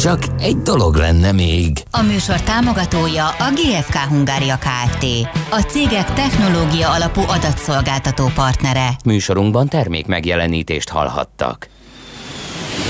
Csak 0.00 0.22
egy 0.38 0.56
dolog 0.56 0.94
lenne 0.94 1.32
még. 1.32 1.82
A 1.90 2.02
műsor 2.02 2.40
támogatója 2.40 3.28
a 3.28 3.52
GFK 3.54 3.96
Hungária 3.96 4.58
Kft. 4.58 5.04
A 5.50 5.60
cégek 5.60 6.12
technológia 6.12 6.90
alapú 6.90 7.20
adatszolgáltató 7.20 8.30
partnere. 8.34 8.88
Műsorunkban 9.04 9.68
termék 9.68 10.06
megjelenítést 10.06 10.88
hallhattak. 10.88 11.68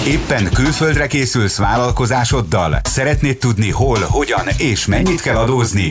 Éppen 0.06 0.50
külföldre 0.54 1.06
készülsz 1.06 1.58
vállalkozásoddal? 1.58 2.80
Szeretnéd 2.82 3.38
tudni 3.38 3.70
hol, 3.70 3.98
hogyan 4.08 4.46
és 4.58 4.86
mennyit 4.86 5.20
kell 5.20 5.36
adózni? 5.36 5.90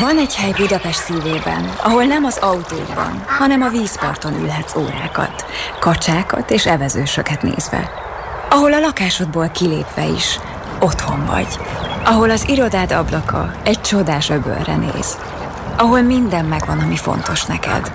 Van 0.00 0.18
egy 0.18 0.34
hely 0.34 0.52
Budapest 0.56 0.98
szívében, 0.98 1.72
ahol 1.82 2.04
nem 2.04 2.24
az 2.24 2.36
autóban, 2.36 3.24
hanem 3.26 3.62
a 3.62 3.68
vízparton 3.68 4.34
ülhetsz 4.40 4.76
órákat, 4.76 5.46
kacsákat 5.80 6.50
és 6.50 6.66
evezősöket 6.66 7.42
nézve. 7.42 7.90
Ahol 8.50 8.72
a 8.72 8.78
lakásodból 8.78 9.48
kilépve 9.48 10.04
is 10.04 10.38
otthon 10.80 11.26
vagy. 11.26 11.58
Ahol 12.04 12.30
az 12.30 12.48
irodád 12.48 12.92
ablaka 12.92 13.54
egy 13.62 13.80
csodás 13.80 14.30
öbölre 14.30 14.76
néz. 14.76 15.18
Ahol 15.76 16.00
minden 16.00 16.44
megvan, 16.44 16.78
ami 16.78 16.96
fontos 16.96 17.44
neked. 17.44 17.92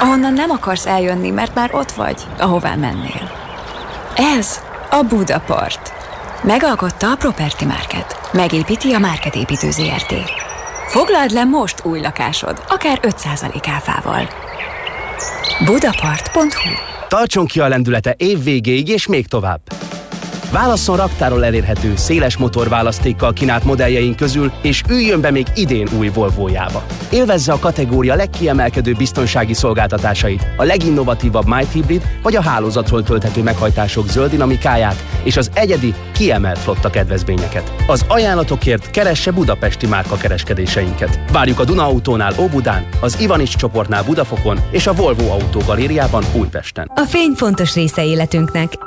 Ahonnan 0.00 0.32
nem 0.32 0.50
akarsz 0.50 0.86
eljönni, 0.86 1.30
mert 1.30 1.54
már 1.54 1.74
ott 1.74 1.92
vagy, 1.92 2.26
ahová 2.38 2.74
mennél. 2.74 3.30
Ez 4.36 4.60
a 4.90 5.02
Budapart. 5.02 5.92
Megalkotta 6.42 7.10
a 7.10 7.16
Property 7.16 7.64
Market. 7.64 8.28
Megépíti 8.32 8.92
a 8.92 8.98
Market 8.98 9.34
Építő 9.34 9.70
ZRT. 9.70 10.14
Foglald 10.92 11.30
le 11.30 11.44
most 11.44 11.84
új 11.84 12.00
lakásod, 12.00 12.64
akár 12.68 13.00
5% 13.02 13.66
áfával. 13.68 14.28
Budapart.hu 15.64 16.70
Tartson 17.08 17.46
ki 17.46 17.60
a 17.60 17.68
lendülete 17.68 18.14
év 18.16 18.42
végéig 18.42 18.88
és 18.88 19.06
még 19.06 19.26
tovább! 19.26 19.60
Válasszon 20.52 20.96
raktáról 20.96 21.44
elérhető, 21.44 21.96
széles 21.96 22.36
motorválasztékkal 22.36 23.32
kínált 23.32 23.64
modelljeink 23.64 24.16
közül, 24.16 24.52
és 24.62 24.82
üljön 24.88 25.20
be 25.20 25.30
még 25.30 25.46
idén 25.54 25.88
új 25.98 26.08
Volvo-jába. 26.08 26.82
Élvezze 27.10 27.52
a 27.52 27.58
kategória 27.58 28.14
legkiemelkedő 28.14 28.92
biztonsági 28.92 29.54
szolgáltatásait, 29.54 30.46
a 30.56 30.64
leginnovatívabb 30.64 31.46
Might 31.46 31.72
Hybrid 31.72 32.02
vagy 32.22 32.36
a 32.36 32.42
hálózatról 32.42 33.02
tölthető 33.02 33.42
meghajtások 33.42 34.08
zöld 34.08 34.30
dinamikáját 34.30 35.04
és 35.22 35.36
az 35.36 35.50
egyedi, 35.54 35.94
kiemelt 36.12 36.58
flotta 36.58 36.90
kedvezményeket. 36.90 37.72
Az 37.86 38.04
ajánlatokért 38.08 38.90
keresse 38.90 39.30
budapesti 39.30 39.86
márka 39.86 40.16
kereskedéseinket. 40.16 41.20
Várjuk 41.32 41.58
a 41.58 41.64
Duna 41.64 41.86
Autónál 41.86 42.34
Óbudán, 42.38 42.86
az 43.00 43.20
Ivanics 43.20 43.56
csoportnál 43.56 44.02
Budafokon 44.04 44.58
és 44.70 44.86
a 44.86 44.92
Volvo 44.92 45.30
Autó 45.30 45.60
Galériában 45.66 46.24
Újpesten. 46.34 46.90
A 46.94 47.04
fény 47.08 47.32
fontos 47.36 47.74
része 47.74 48.04
életünknek, 48.04 48.72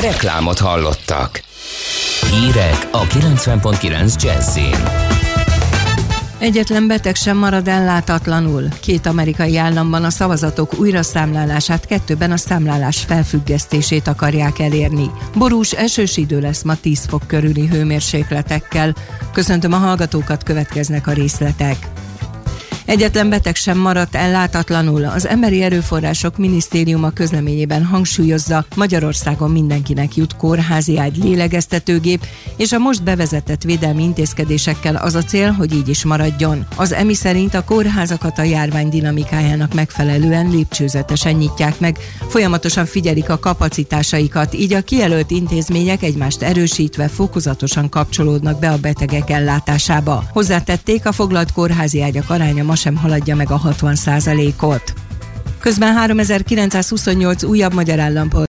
Reklámot 0.00 0.58
hallottak. 0.58 1.42
Hírek 2.30 2.88
a 2.90 3.02
90.9 3.02 4.22
Jazzin. 4.22 5.12
Egyetlen 6.38 6.86
beteg 6.86 7.14
sem 7.14 7.36
marad 7.36 7.68
ellátatlanul. 7.68 8.68
Két 8.80 9.06
amerikai 9.06 9.56
államban 9.56 10.04
a 10.04 10.10
szavazatok 10.10 10.78
újraszámlálását, 10.78 11.86
kettőben 11.86 12.32
a 12.32 12.36
számlálás 12.36 12.98
felfüggesztését 12.98 14.06
akarják 14.08 14.58
elérni. 14.58 15.10
Borús 15.36 15.72
esős 15.72 16.16
idő 16.16 16.40
lesz 16.40 16.62
ma 16.62 16.76
10 16.76 17.06
fok 17.06 17.22
körüli 17.26 17.66
hőmérsékletekkel. 17.66 18.94
Köszöntöm 19.32 19.72
a 19.72 19.76
hallgatókat, 19.76 20.42
következnek 20.42 21.06
a 21.06 21.12
részletek. 21.12 21.76
Egyetlen 22.84 23.28
beteg 23.28 23.56
sem 23.56 23.78
maradt 23.78 24.14
ellátatlanul. 24.14 25.04
Az 25.04 25.26
Emberi 25.26 25.62
Erőforrások 25.62 26.36
Minisztériuma 26.36 27.10
közleményében 27.10 27.84
hangsúlyozza, 27.84 28.64
Magyarországon 28.76 29.50
mindenkinek 29.50 30.16
jut 30.16 30.36
kórházi 30.36 30.98
ágy 30.98 31.16
lélegeztetőgép, 31.16 32.26
és 32.56 32.72
a 32.72 32.78
most 32.78 33.02
bevezetett 33.02 33.62
védelmi 33.62 34.02
intézkedésekkel 34.02 34.96
az 34.96 35.14
a 35.14 35.22
cél, 35.22 35.50
hogy 35.50 35.74
így 35.74 35.88
is 35.88 36.04
maradjon. 36.04 36.66
Az 36.76 36.92
EMI 36.92 37.14
szerint 37.14 37.54
a 37.54 37.64
kórházakat 37.64 38.38
a 38.38 38.42
járvány 38.42 38.88
dinamikájának 38.88 39.74
megfelelően 39.74 40.50
lépcsőzetesen 40.50 41.34
nyitják 41.34 41.80
meg, 41.80 41.98
folyamatosan 42.28 42.86
figyelik 42.86 43.28
a 43.30 43.38
kapacitásaikat, 43.38 44.54
így 44.54 44.72
a 44.72 44.82
kijelölt 44.82 45.30
intézmények 45.30 46.02
egymást 46.02 46.42
erősítve 46.42 47.08
fokozatosan 47.08 47.88
kapcsolódnak 47.88 48.58
be 48.58 48.70
a 48.70 48.78
betegek 48.78 49.30
ellátásába. 49.30 50.24
Hozzátették, 50.32 51.06
a 51.06 51.12
foglalt 51.12 51.52
kórházi 51.52 52.02
ágyak 52.02 52.30
aránya 52.30 52.64
ma 52.74 52.80
sem 52.80 52.96
haladja 52.96 53.36
meg 53.36 53.50
a 53.50 53.56
60 53.56 53.96
ot 54.60 54.92
Közben 55.60 55.94
3928 55.94 57.42
újabb 57.42 57.74
magyar 57.74 57.98
állampolgár 57.98 58.42